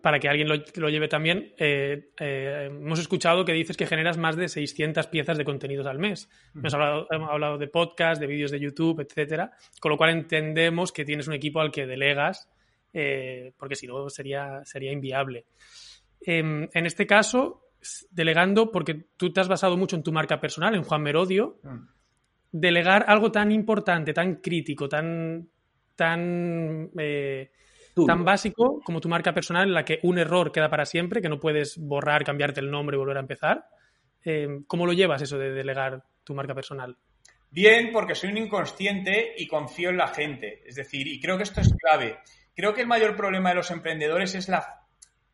para 0.03 0.19
que 0.19 0.29
alguien 0.29 0.49
lo, 0.49 0.89
lleve 0.89 1.09
también, 1.09 1.55
eh, 1.59 2.11
eh, 2.19 2.65
hemos 2.67 2.99
escuchado 2.99 3.45
que 3.45 3.53
dices 3.53 3.77
que 3.77 3.87
generas 3.87 4.19
más 4.19 4.37
de 4.37 4.49
600 4.49 5.07
piezas 5.07 5.39
de 5.39 5.45
contenidos 5.45 5.87
al 5.87 5.99
mes. 5.99 6.29
hemos, 6.55 6.75
hablado, 6.75 7.07
hemos 7.11 7.31
hablado 7.31 7.59
de 7.59 7.69
podcast, 7.69 8.21
de 8.21 8.27
vídeos 8.27 8.51
de 8.51 8.61
YouTube, 8.61 9.01
etcétera, 9.01 9.53
con 9.81 9.91
lo 9.91 9.97
cual 9.97 10.11
entendemos 10.11 10.93
que 10.93 11.05
tienes 11.05 11.29
un 11.29 11.35
equipo 11.35 11.61
al 11.61 11.71
que 11.71 11.87
delegas 11.87 12.49
eh, 12.93 13.53
porque 13.57 13.77
si 13.77 13.87
no 13.87 14.09
sería, 14.09 14.65
sería 14.65 14.93
inviable. 14.93 15.47
Em, 16.21 16.69
en 16.73 16.87
este 16.87 17.07
caso, 17.07 17.69
delegando, 18.11 18.71
porque 18.73 19.07
tú 19.17 19.33
te 19.33 19.41
has 19.41 19.49
basado 19.49 19.77
mucho 19.77 19.97
en 19.97 20.03
tu 20.03 20.13
marca 20.13 20.41
personal, 20.41 20.75
en 20.75 20.83
Juan 20.83 21.03
Merodio, 21.03 21.59
mm. 21.63 21.79
delegar 22.53 23.05
algo 23.09 23.31
tan 23.31 23.53
importante, 23.53 24.13
tan 24.13 24.37
crítico, 24.37 24.89
tan, 24.89 25.49
tan, 25.95 26.91
eh, 26.99 27.51
tan 28.07 28.25
básico 28.25 28.81
como 28.85 29.01
tu 29.01 29.09
marca 29.09 29.33
personal, 29.33 29.69
en 29.69 29.75
la 29.75 29.85
que 29.85 30.01
un 30.03 30.19
error 30.19 30.53
queda 30.53 30.71
para 30.71 30.87
siempre, 30.87 31.23
que 31.23 31.29
no 31.29 31.39
puedes 31.39 31.79
borrar, 31.79 32.25
cambiarte 32.25 32.61
el 32.61 32.71
nombre 32.71 32.97
y 32.97 32.99
volver 32.99 33.17
a 33.17 33.21
empezar. 33.21 33.69
Em, 34.25 34.65
¿Cómo 34.65 34.87
lo 34.87 34.93
llevas 34.93 35.23
eso 35.23 35.39
de 35.39 35.53
delegar 35.53 36.03
tu 36.25 36.35
marca 36.35 36.55
personal? 36.55 36.97
Bien, 37.51 37.91
porque 37.93 38.15
soy 38.15 38.31
un 38.31 38.39
inconsciente 38.39 39.35
y 39.37 39.47
confío 39.47 39.91
en 39.91 39.97
la 39.97 40.09
gente. 40.09 40.63
Es 40.67 40.75
decir, 40.75 41.07
y 41.07 41.21
creo 41.21 41.37
que 41.37 41.45
esto 41.45 41.61
es 41.61 41.73
clave. 41.75 42.19
Creo 42.59 42.75
que 42.75 42.81
el 42.81 42.89
mayor 42.89 43.15
problema 43.15 43.51
de 43.51 43.55
los 43.55 43.71
emprendedores 43.71 44.35
es 44.35 44.49
la 44.49 44.83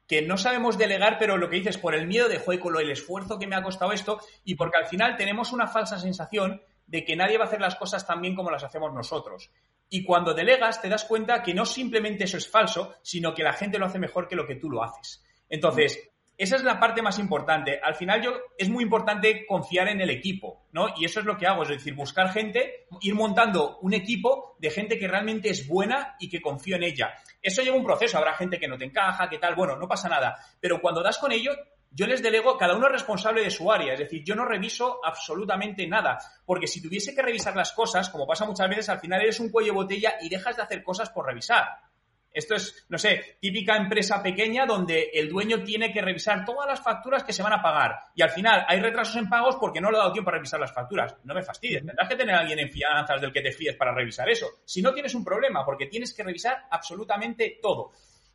que 0.07 0.21
no 0.21 0.37
sabemos 0.37 0.77
delegar, 0.77 1.17
pero 1.19 1.39
lo 1.39 1.49
que 1.49 1.57
dices, 1.57 1.79
por 1.79 1.95
el 1.95 2.07
miedo 2.07 2.29
de 2.29 2.39
juego, 2.39 2.79
el 2.79 2.91
esfuerzo 2.91 3.39
que 3.39 3.47
me 3.47 3.57
ha 3.57 3.63
costado 3.63 3.93
esto, 3.93 4.21
y 4.45 4.57
porque 4.57 4.77
al 4.77 4.89
final 4.89 5.17
tenemos 5.17 5.51
una 5.51 5.67
falsa 5.67 5.99
sensación 5.99 6.61
de 6.87 7.03
que 7.03 7.17
nadie 7.17 7.39
va 7.39 7.45
a 7.45 7.47
hacer 7.47 7.63
las 7.63 7.77
cosas 7.77 8.07
tan 8.07 8.21
bien 8.21 8.35
como 8.35 8.51
las 8.51 8.63
hacemos 8.63 8.93
nosotros. 8.93 9.51
Y 9.89 10.05
cuando 10.05 10.35
delegas 10.35 10.83
te 10.83 10.91
das 10.91 11.07
cuenta 11.07 11.43
que 11.43 11.55
no 11.55 11.65
simplemente 11.65 12.25
eso 12.25 12.37
es 12.37 12.47
falso, 12.47 12.95
sino 13.01 13.33
que 13.33 13.43
la 13.43 13.55
gente 13.55 13.79
lo 13.79 13.87
hace 13.87 13.99
mejor 13.99 14.29
que 14.29 14.37
lo 14.37 14.47
que 14.47 14.57
tú 14.57 14.69
lo 14.69 14.83
haces. 14.83 15.25
Entonces, 15.49 15.99
esa 16.37 16.57
es 16.57 16.65
la 16.65 16.81
parte 16.81 17.01
más 17.01 17.19
importante. 17.19 17.81
Al 17.83 17.95
final 17.95 18.23
yo 18.23 18.33
es 18.59 18.69
muy 18.69 18.83
importante 18.83 19.47
confiar 19.47 19.89
en 19.89 20.01
el 20.01 20.11
equipo, 20.11 20.67
¿no? 20.73 20.89
Y 20.97 21.05
eso 21.05 21.21
es 21.21 21.27
lo 21.27 21.37
que 21.37 21.47
hago, 21.47 21.63
es 21.63 21.69
decir, 21.69 21.95
buscar 21.95 22.33
gente, 22.33 22.87
ir 23.01 23.15
montando 23.15 23.79
un 23.79 23.95
equipo 23.95 24.57
de 24.59 24.71
gente 24.71 24.99
que 24.99 25.07
realmente 25.07 25.51
es 25.51 25.69
buena 25.69 26.17
y 26.19 26.29
que 26.29 26.43
confío 26.43 26.77
en 26.77 26.83
ella. 26.83 27.15
Eso 27.41 27.63
lleva 27.63 27.77
un 27.77 27.85
proceso, 27.85 28.19
habrá 28.19 28.35
gente 28.35 28.59
que 28.59 28.67
no 28.67 28.77
te 28.77 28.85
encaja, 28.85 29.29
que 29.29 29.39
tal, 29.39 29.55
bueno, 29.55 29.77
no 29.77 29.87
pasa 29.87 30.09
nada. 30.09 30.37
Pero 30.61 30.81
cuando 30.81 31.03
das 31.03 31.19
con 31.19 31.31
ello, 31.31 31.53
yo 31.97 32.09
les 32.09 32.23
delego, 32.23 32.59
cada 32.59 32.75
uno 32.75 32.87
es 32.87 32.93
responsable 32.93 33.45
de 33.45 33.51
su 33.51 33.71
área, 33.71 33.93
es 33.93 34.01
decir, 34.01 34.25
yo 34.25 34.35
no 34.35 34.45
reviso 34.45 34.99
absolutamente 35.05 35.87
nada, 35.87 36.19
porque 36.45 36.67
si 36.67 36.83
tuviese 36.83 37.15
que 37.15 37.23
revisar 37.23 37.55
las 37.55 37.71
cosas, 37.71 38.11
como 38.11 38.27
pasa 38.27 38.45
muchas 38.45 38.69
veces, 38.69 38.89
al 38.89 38.99
final 38.99 39.23
eres 39.23 39.39
un 39.39 39.51
cuello 39.51 39.75
botella 39.75 40.15
y 40.21 40.29
dejas 40.29 40.57
de 40.57 40.63
hacer 40.63 40.83
cosas 40.83 41.11
por 41.11 41.25
revisar. 41.25 41.69
Esto 42.35 42.57
es, 42.57 42.85
no 42.89 42.99
sé, 42.99 43.39
típica 43.41 43.77
empresa 43.77 44.21
pequeña 44.21 44.67
donde 44.67 45.11
el 45.15 45.29
dueño 45.29 45.63
tiene 45.63 45.93
que 45.93 46.03
revisar 46.03 46.45
todas 46.45 46.67
las 46.67 46.83
facturas 46.83 47.23
que 47.23 47.33
se 47.33 47.45
van 47.45 47.53
a 47.53 47.63
pagar 47.63 47.95
y 48.17 48.23
al 48.23 48.31
final 48.31 48.67
hay 48.67 48.81
retrasos 48.81 49.15
en 49.17 49.29
pagos 49.29 49.57
porque 49.61 49.81
no 49.81 49.89
le 49.89 49.99
ha 49.99 50.01
dado 50.01 50.13
tiempo 50.13 50.31
a 50.31 50.35
revisar 50.35 50.59
las 50.59 50.75
facturas. 50.75 51.15
No 51.23 51.33
me 51.33 51.43
fastidies, 51.43 51.87
tendrás 51.87 52.09
que 52.09 52.17
tener 52.17 52.35
a 52.35 52.41
alguien 52.41 52.59
en 52.59 52.71
fianzas 52.71 53.21
del 53.21 53.33
que 53.33 53.41
te 53.41 53.53
fíes 53.53 53.77
para 53.77 53.95
revisar 53.95 54.29
eso. 54.29 54.49
Si 54.65 54.83
no 54.83 54.93
tienes 54.93 55.15
un 55.15 55.25
problema, 55.25 55.65
porque 55.65 55.87
tienes 55.87 56.13
que 56.13 56.25
revisar 56.25 56.67
absolutamente 56.71 57.61
todo. 57.63 57.93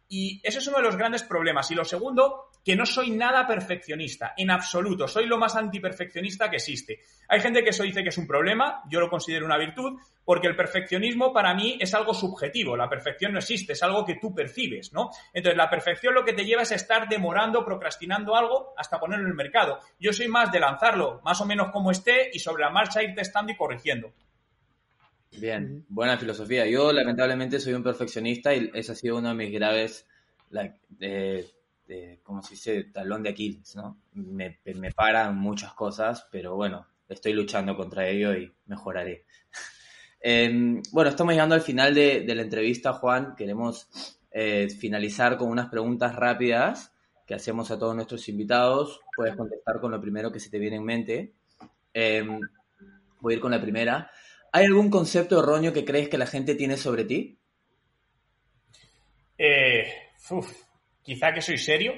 Y 0.08 0.40
ese 0.44 0.58
es 0.60 0.68
uno 0.68 0.78
de 0.78 0.84
los 0.84 0.96
grandes 0.96 1.24
problemas. 1.24 1.70
Y 1.70 1.76
lo 1.76 1.86
segundo, 1.86 2.49
que 2.64 2.76
no 2.76 2.86
soy 2.86 3.12
nada 3.12 3.48
perfeccionista, 3.48 4.34
en 4.38 4.52
absoluto. 4.52 5.08
Soy 5.08 5.26
lo 5.26 5.38
más 5.38 5.56
antiperfeccionista 5.56 6.50
que 6.50 6.58
existe. 6.58 7.00
Hay 7.28 7.40
gente 7.40 7.64
que 7.64 7.70
eso 7.70 7.84
dice 7.84 8.04
que 8.04 8.10
es 8.10 8.18
un 8.18 8.28
problema, 8.28 8.84
yo 8.90 9.00
lo 9.00 9.10
considero 9.10 9.46
una 9.46 9.58
virtud, 9.58 10.00
porque 10.26 10.48
el 10.48 10.56
perfeccionismo 10.56 11.34
para 11.34 11.54
mí 11.54 11.78
es 11.80 11.94
algo 11.94 12.14
subjetivo. 12.14 12.76
La 12.76 12.90
perfección 12.90 13.34
no 13.34 13.40
existe, 13.40 13.74
es 13.74 13.84
algo 13.84 14.06
que 14.06 14.16
tú 14.16 14.34
percibes, 14.34 14.94
¿no? 14.94 15.10
Entonces, 15.34 15.58
la 15.58 15.70
perfección 15.70 16.14
lo 16.14 16.24
que 16.24 16.34
te 16.34 16.46
lleva 16.46 16.64
es 16.64 16.72
estar 16.72 17.08
demorando, 17.08 17.66
procrastinando 17.66 18.36
algo 18.36 18.74
hasta 18.78 19.00
ponerlo 19.00 19.26
en 19.26 19.32
el 19.32 19.38
mercado. 19.38 19.80
Yo 20.00 20.14
soy 20.14 20.28
más 20.28 20.52
de 20.52 20.60
lanzarlo 20.60 21.22
más 21.24 21.40
o 21.42 21.46
menos 21.46 21.72
como 21.72 21.92
esté 21.92 22.30
y 22.34 22.40
sobre 22.40 22.64
la 22.64 22.70
marcha 22.70 23.02
ir 23.02 23.16
testando 23.16 23.52
y 23.52 23.58
corrigiendo. 23.58 24.14
Bien, 25.38 25.86
buena 25.88 26.18
filosofía. 26.18 26.66
Yo 26.66 26.92
lamentablemente 26.92 27.60
soy 27.60 27.74
un 27.74 27.84
perfeccionista 27.84 28.54
y 28.54 28.72
ese 28.74 28.92
ha 28.92 28.96
sido 28.96 29.18
uno 29.18 29.30
de 29.30 29.36
mis 29.36 29.52
graves, 29.52 30.08
como 32.24 32.42
se 32.44 32.52
dice, 32.52 32.84
talón 32.86 33.24
de 33.24 33.30
Aquiles, 33.30 33.76
¿no? 33.76 34.02
Me, 34.14 34.60
me 34.76 34.92
paran 34.92 35.38
muchas 35.38 35.74
cosas, 35.74 36.28
pero 36.32 36.56
bueno, 36.56 36.88
estoy 37.08 37.34
luchando 37.34 37.76
contra 37.76 38.08
ello 38.08 38.34
y 38.36 38.52
mejoraré. 38.66 39.26
Em, 40.22 40.82
bueno, 40.92 41.10
estamos 41.12 41.32
llegando 41.32 41.56
al 41.56 41.62
final 41.62 41.96
de, 41.96 42.26
la 42.28 42.42
entrevista, 42.42 42.92
Juan. 42.92 43.36
Queremos 43.38 43.88
eh, 44.32 44.68
finalizar 44.70 45.38
con 45.38 45.48
unas 45.48 45.70
preguntas 45.70 46.14
rápidas 46.14 46.94
que 47.26 47.36
hacemos 47.36 47.72
a 47.72 47.80
todos 47.80 47.96
nuestros 47.96 48.28
invitados. 48.28 49.00
Puedes 49.16 49.38
contestar 49.38 49.80
con 49.80 49.92
lo 49.92 50.02
primero 50.02 50.30
que 50.30 50.42
se 50.42 50.50
te 50.50 50.60
viene 50.60 50.76
en 50.76 50.84
mente. 50.84 51.34
Em, 51.94 52.38
voy 53.22 53.34
a 53.34 53.36
ir 53.38 53.42
con 53.42 53.52
la 53.52 53.62
primera. 53.62 54.12
¿Hay 54.52 54.66
algún 54.66 54.90
concepto 54.90 55.40
erróneo 55.40 55.72
que 55.72 55.86
crees 55.86 56.10
que 56.10 56.18
la 56.18 56.28
gente 56.28 56.54
tiene 56.54 56.76
sobre 56.76 57.06
ti? 57.06 57.40
Eh, 59.38 59.86
quizá 61.04 61.34
que 61.34 61.42
soy 61.42 61.58
serio. 61.58 61.94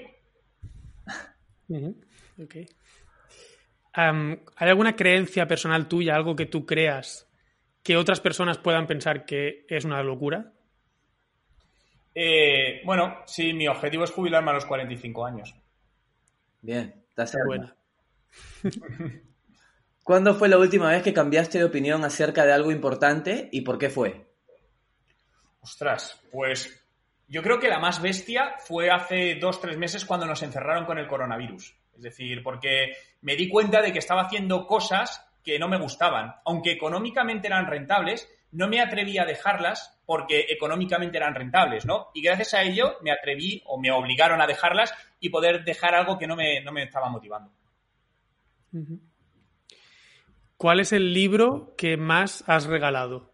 ¿Hay 3.94 4.38
alguna 4.58 4.96
creencia 4.96 5.48
personal 5.48 5.88
tuya, 5.88 6.16
algo 6.16 6.36
que 6.36 6.46
tú 6.46 6.66
creas 6.66 7.28
que 7.84 7.98
otras 7.98 8.20
personas 8.20 8.58
puedan 8.58 8.88
pensar 8.88 9.26
que 9.26 9.66
es 9.68 9.86
una 9.86 10.04
locura? 10.04 10.54
Eh, 12.14 12.82
bueno, 12.86 13.24
sí, 13.26 13.54
mi 13.54 13.68
objetivo 13.68 14.04
es 14.04 14.12
jubilarme 14.12 14.52
a 14.52 14.56
los 14.56 14.66
45 14.66 15.26
años. 15.26 15.56
Bien, 16.62 16.94
está 17.16 17.40
buena. 17.46 17.76
¿Cuándo 20.04 20.36
fue 20.36 20.50
la 20.50 20.58
última 20.58 20.90
vez 20.90 21.04
que 21.04 21.14
cambiaste 21.14 21.58
de 21.60 21.64
opinión 21.64 22.04
acerca 22.04 22.46
de 22.46 22.52
algo 22.52 22.72
importante 22.72 23.50
y 23.52 23.62
por 23.62 23.78
qué 23.78 23.90
fue? 23.90 24.26
Ostras, 25.62 26.20
pues 26.32 26.81
yo 27.32 27.42
creo 27.42 27.60
que 27.60 27.70
la 27.70 27.80
más 27.80 28.02
bestia 28.02 28.56
fue 28.60 28.92
hace 28.92 29.36
dos, 29.36 29.62
tres 29.62 29.78
meses 29.78 30.04
cuando 30.04 30.26
nos 30.26 30.44
encerraron 30.44 30.84
con 30.84 30.98
el 30.98 31.08
coronavirus. 31.08 31.74
Es 31.96 32.02
decir, 32.02 32.44
porque 32.44 32.92
me 33.22 33.38
di 33.38 33.48
cuenta 33.48 33.82
de 33.82 33.94
que 33.94 34.00
estaba 34.00 34.24
haciendo 34.24 34.68
cosas 34.68 35.26
que 35.42 35.58
no 35.58 35.70
me 35.70 35.80
gustaban. 35.80 36.36
Aunque 36.44 36.72
económicamente 36.72 37.48
eran 37.48 37.68
rentables, 37.68 38.30
no 38.52 38.68
me 38.68 38.82
atreví 38.82 39.18
a 39.18 39.24
dejarlas 39.24 39.98
porque 40.06 40.48
económicamente 40.50 41.20
eran 41.20 41.34
rentables, 41.34 41.86
¿no? 41.86 42.08
Y 42.14 42.22
gracias 42.22 42.54
a 42.54 42.64
ello 42.64 42.98
me 43.02 43.14
atreví 43.14 43.64
o 43.66 43.80
me 43.80 43.92
obligaron 43.92 44.42
a 44.42 44.48
dejarlas 44.48 44.94
y 45.22 45.30
poder 45.30 45.64
dejar 45.64 45.96
algo 45.96 46.18
que 46.18 46.28
no 46.28 46.36
me, 46.36 46.60
no 46.60 46.74
me 46.74 46.84
estaba 46.84 47.10
motivando. 47.10 47.50
¿Cuál 50.58 50.82
es 50.82 50.92
el 50.92 51.14
libro 51.14 51.76
que 51.78 51.96
más 51.96 52.44
has 52.46 52.66
regalado? 52.66 53.32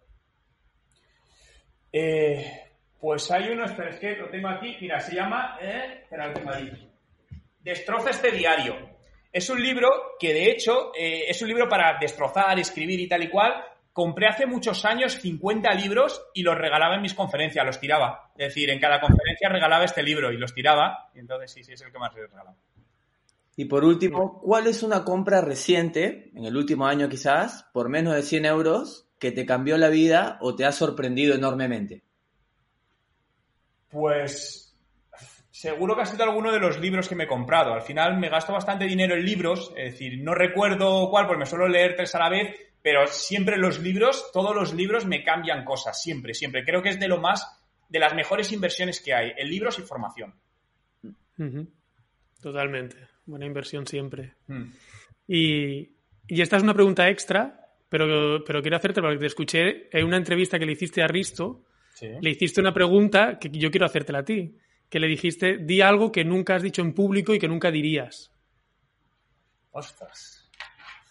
Eh, 1.91 2.66
pues 3.00 3.30
hay 3.32 3.50
uno, 3.50 3.66
espera, 3.66 3.89
es 3.89 4.00
que 4.00 4.16
lo 4.16 4.30
tengo 4.30 4.48
aquí, 4.50 4.76
mira, 4.82 5.00
se 5.00 5.16
llama, 5.16 5.58
eh, 5.62 6.02
espera, 6.04 6.28
lo. 6.28 6.78
Destroza 7.62 8.10
este 8.10 8.32
diario. 8.32 8.76
Es 9.32 9.50
un 9.50 9.62
libro 9.62 9.89
que, 10.20 10.34
de 10.34 10.50
hecho, 10.50 10.91
eh, 10.98 11.26
es 11.28 11.41
un 11.41 11.50
libro 11.50 11.68
para 11.68 11.98
destrozar, 12.00 12.58
escribir 12.60 13.00
y 13.00 13.08
tal 13.08 13.24
y 13.24 13.30
cual. 13.30 13.54
Compré 13.93 14.28
hace 14.28 14.45
muchos 14.45 14.86
años 14.86 15.14
50 15.14 15.74
libros 15.74 16.24
y 16.34 16.43
los 16.43 16.56
regalaba 16.56 16.95
en 16.95 17.02
mis 17.02 17.14
conferencias, 17.14 17.66
los 17.66 17.80
tiraba. 17.80 18.32
Es 18.38 18.50
decir, 18.50 18.70
en 18.70 18.80
cada 18.80 19.00
conferencia 19.00 19.50
regalaba 19.50 19.86
este 19.86 20.04
libro 20.04 20.32
y 20.32 20.38
los 20.38 20.54
tiraba. 20.54 21.10
Y 21.16 21.20
entonces 21.20 21.52
sí, 21.52 21.64
sí, 21.64 21.74
es 21.74 21.82
el 21.82 21.91
que 21.91 21.98
más 21.98 22.16
he 22.16 22.22
regalado. 22.22 22.56
Y 23.56 23.66
por 23.66 23.84
último, 23.84 24.39
¿cuál 24.39 24.68
es 24.68 24.84
una 24.84 25.04
compra 25.04 25.41
reciente, 25.41 26.32
en 26.36 26.45
el 26.45 26.56
último 26.56 26.86
año 26.86 27.10
quizás, 27.10 27.68
por 27.74 27.89
menos 27.89 28.14
de 28.14 28.22
100 28.22 28.45
euros, 28.45 29.10
que 29.20 29.32
te 29.32 29.48
cambió 29.48 29.78
la 29.78 29.89
vida 29.89 30.38
o 30.41 30.56
te 30.56 30.64
ha 30.64 30.72
sorprendido 30.72 31.34
enormemente? 31.34 32.04
Pues 33.90 34.76
seguro 35.52 35.96
que 35.96 36.02
ha 36.02 36.06
sido 36.06 36.24
alguno 36.24 36.52
de 36.52 36.60
los 36.60 36.80
libros 36.80 37.10
que 37.10 37.16
me 37.16 37.24
he 37.24 37.28
comprado. 37.28 37.74
Al 37.74 37.82
final 37.82 38.20
me 38.20 38.30
gasto 38.30 38.54
bastante 38.54 38.86
dinero 38.86 39.16
en 39.16 39.26
libros, 39.26 39.74
es 39.76 39.94
decir, 39.94 40.22
no 40.22 40.36
recuerdo 40.36 41.10
cuál, 41.10 41.26
porque 41.26 41.40
me 41.40 41.46
suelo 41.46 41.68
leer 41.68 41.96
tres 41.96 42.14
a 42.14 42.20
la 42.20 42.30
vez, 42.30 42.56
pero 42.82 43.08
siempre 43.08 43.58
los 43.58 43.80
libros, 43.80 44.30
todos 44.32 44.56
los 44.56 44.74
libros 44.74 45.06
me 45.06 45.24
cambian 45.24 45.66
cosas, 45.66 46.02
siempre, 46.02 46.34
siempre. 46.34 46.64
Creo 46.64 46.82
que 46.82 46.90
es 46.90 47.00
de 47.00 47.08
lo 47.08 47.20
más, 47.20 47.46
de 47.90 48.00
las 48.00 48.14
mejores 48.14 48.52
inversiones 48.52 49.02
que 49.02 49.14
hay, 49.14 49.32
en 49.36 49.50
libros 49.50 49.80
y 49.80 49.82
formación. 49.82 50.34
Totalmente. 52.42 52.96
Buena 53.26 53.46
inversión 53.46 53.86
siempre. 53.86 54.36
Hmm. 54.48 54.72
Y, 55.28 55.96
esta 56.30 56.58
es 56.58 56.64
una 56.64 56.74
pregunta 56.74 57.10
extra, 57.10 57.68
pero, 57.90 58.44
pero 58.46 58.62
quiero 58.62 58.78
hacerte 58.78 59.02
porque 59.02 59.18
te 59.18 59.26
escuché 59.26 59.90
en 59.98 60.06
una 60.06 60.18
entrevista 60.18 60.60
que 60.60 60.66
le 60.66 60.74
hiciste 60.74 61.02
a 61.02 61.08
Risto. 61.08 61.66
Le 62.02 62.30
hiciste 62.30 62.62
una 62.62 62.74
pregunta 62.74 63.39
que 63.39 63.50
yo 63.50 63.72
quiero 63.72 63.86
hacértela 63.86 64.20
a 64.20 64.26
ti. 64.26 64.58
Que 64.89 65.00
le 65.00 65.08
dijiste, 65.08 65.58
di 65.58 65.82
algo 65.82 66.12
que 66.12 66.24
nunca 66.24 66.56
has 66.56 66.62
dicho 66.62 66.82
en 66.82 66.93
público 66.93 67.34
y 67.34 67.39
que 67.39 67.48
nunca 67.48 67.72
dirías. 67.72 68.32
Ostras. 69.72 70.50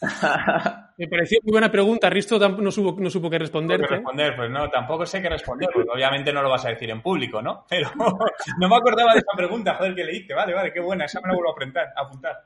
Me 0.99 1.09
pareció 1.09 1.41
muy 1.43 1.53
buena 1.53 1.71
pregunta. 1.71 2.09
Risto 2.11 2.39
no 2.39 2.71
supo, 2.71 3.01
no 3.01 3.11
supo 3.11 3.31
qué 3.31 3.39
responder. 3.39 3.81
responder, 3.81 4.35
pues 4.37 4.51
no, 4.51 4.69
tampoco 4.71 5.07
sé 5.07 5.21
qué 5.21 5.29
responder, 5.29 5.69
porque 5.73 5.91
obviamente 5.91 6.33
no 6.33 6.43
lo 6.43 6.51
vas 6.51 6.65
a 6.65 6.71
decir 6.71 6.91
en 6.91 7.03
público, 7.03 7.43
¿no? 7.43 7.67
Pero 7.69 7.91
no 8.59 8.69
me 8.69 8.77
acordaba 8.77 9.13
de 9.13 9.21
esa 9.21 9.37
pregunta, 9.37 9.75
joder, 9.75 9.95
que 9.95 10.05
leíste. 10.05 10.35
Vale, 10.35 10.55
vale, 10.55 10.73
qué 10.73 10.81
buena, 10.81 11.05
esa 11.05 11.21
me 11.21 11.29
la 11.29 11.35
vuelvo 11.35 11.51
a 11.51 12.03
apuntar. 12.03 12.37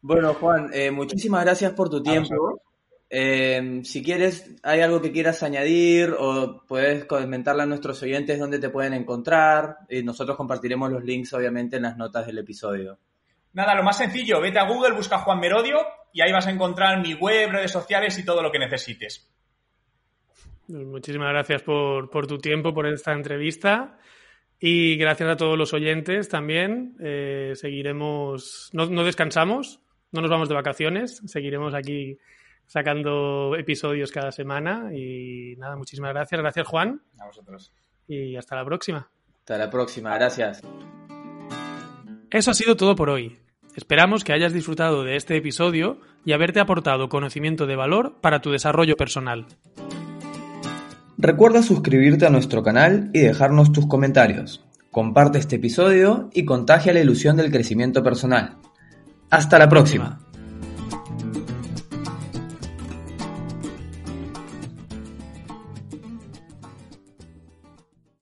Bueno, 0.00 0.34
Juan, 0.34 0.70
eh, 0.72 0.90
muchísimas 0.90 1.44
gracias 1.44 1.72
por 1.72 1.88
tu 1.90 2.02
tiempo. 2.02 2.62
Eh, 3.10 3.80
si 3.84 4.02
quieres, 4.02 4.56
hay 4.62 4.80
algo 4.80 5.00
que 5.00 5.12
quieras 5.12 5.42
añadir 5.42 6.14
o 6.18 6.64
puedes 6.66 7.06
comentarle 7.06 7.62
a 7.62 7.66
nuestros 7.66 8.02
oyentes 8.02 8.38
dónde 8.38 8.58
te 8.58 8.68
pueden 8.68 8.92
encontrar 8.92 9.78
y 9.88 10.02
nosotros 10.02 10.36
compartiremos 10.36 10.90
los 10.90 11.04
links 11.04 11.32
obviamente 11.32 11.76
en 11.76 11.84
las 11.84 11.96
notas 11.96 12.26
del 12.26 12.38
episodio. 12.38 12.98
Nada, 13.54 13.74
lo 13.74 13.82
más 13.82 13.96
sencillo, 13.96 14.40
vete 14.40 14.58
a 14.58 14.68
Google, 14.68 14.92
busca 14.92 15.18
Juan 15.18 15.40
Merodio 15.40 15.78
y 16.12 16.20
ahí 16.20 16.32
vas 16.32 16.46
a 16.46 16.50
encontrar 16.50 17.00
mi 17.00 17.14
web, 17.14 17.50
redes 17.50 17.72
sociales 17.72 18.18
y 18.18 18.24
todo 18.24 18.42
lo 18.42 18.52
que 18.52 18.58
necesites. 18.58 19.30
Muchísimas 20.68 21.30
gracias 21.30 21.62
por, 21.62 22.10
por 22.10 22.26
tu 22.26 22.38
tiempo, 22.38 22.74
por 22.74 22.86
esta 22.86 23.12
entrevista. 23.12 23.98
Y 24.60 24.96
gracias 24.96 25.30
a 25.30 25.36
todos 25.36 25.56
los 25.56 25.72
oyentes 25.72 26.28
también. 26.28 26.96
Eh, 27.00 27.52
seguiremos, 27.54 28.70
no, 28.72 28.86
no, 28.86 29.04
descansamos, 29.04 29.80
no 30.12 30.20
nos 30.20 30.30
vamos 30.30 30.48
de 30.48 30.54
vacaciones, 30.56 31.22
seguiremos 31.26 31.74
aquí 31.74 32.18
sacando 32.68 33.56
episodios 33.56 34.12
cada 34.12 34.30
semana. 34.30 34.90
Y 34.94 35.56
nada, 35.56 35.76
muchísimas 35.76 36.12
gracias. 36.12 36.40
Gracias, 36.40 36.68
Juan. 36.68 37.02
A 37.18 37.26
vosotros. 37.26 37.72
Y 38.06 38.36
hasta 38.36 38.54
la 38.54 38.64
próxima. 38.64 39.10
Hasta 39.40 39.58
la 39.58 39.68
próxima, 39.68 40.14
gracias. 40.14 40.62
Eso 42.30 42.50
ha 42.50 42.54
sido 42.54 42.76
todo 42.76 42.94
por 42.94 43.10
hoy. 43.10 43.38
Esperamos 43.74 44.22
que 44.22 44.32
hayas 44.32 44.52
disfrutado 44.52 45.02
de 45.02 45.16
este 45.16 45.36
episodio 45.36 46.00
y 46.24 46.32
haberte 46.32 46.60
aportado 46.60 47.08
conocimiento 47.08 47.66
de 47.66 47.76
valor 47.76 48.16
para 48.20 48.40
tu 48.40 48.50
desarrollo 48.50 48.96
personal. 48.96 49.46
Recuerda 51.16 51.62
suscribirte 51.62 52.26
a 52.26 52.30
nuestro 52.30 52.62
canal 52.62 53.10
y 53.12 53.20
dejarnos 53.20 53.72
tus 53.72 53.86
comentarios. 53.86 54.64
Comparte 54.90 55.38
este 55.38 55.56
episodio 55.56 56.28
y 56.32 56.44
contagia 56.44 56.92
la 56.92 57.00
ilusión 57.00 57.36
del 57.36 57.50
crecimiento 57.50 58.02
personal. 58.02 58.56
Hasta 59.30 59.58
la 59.58 59.68
próxima. 59.68 60.27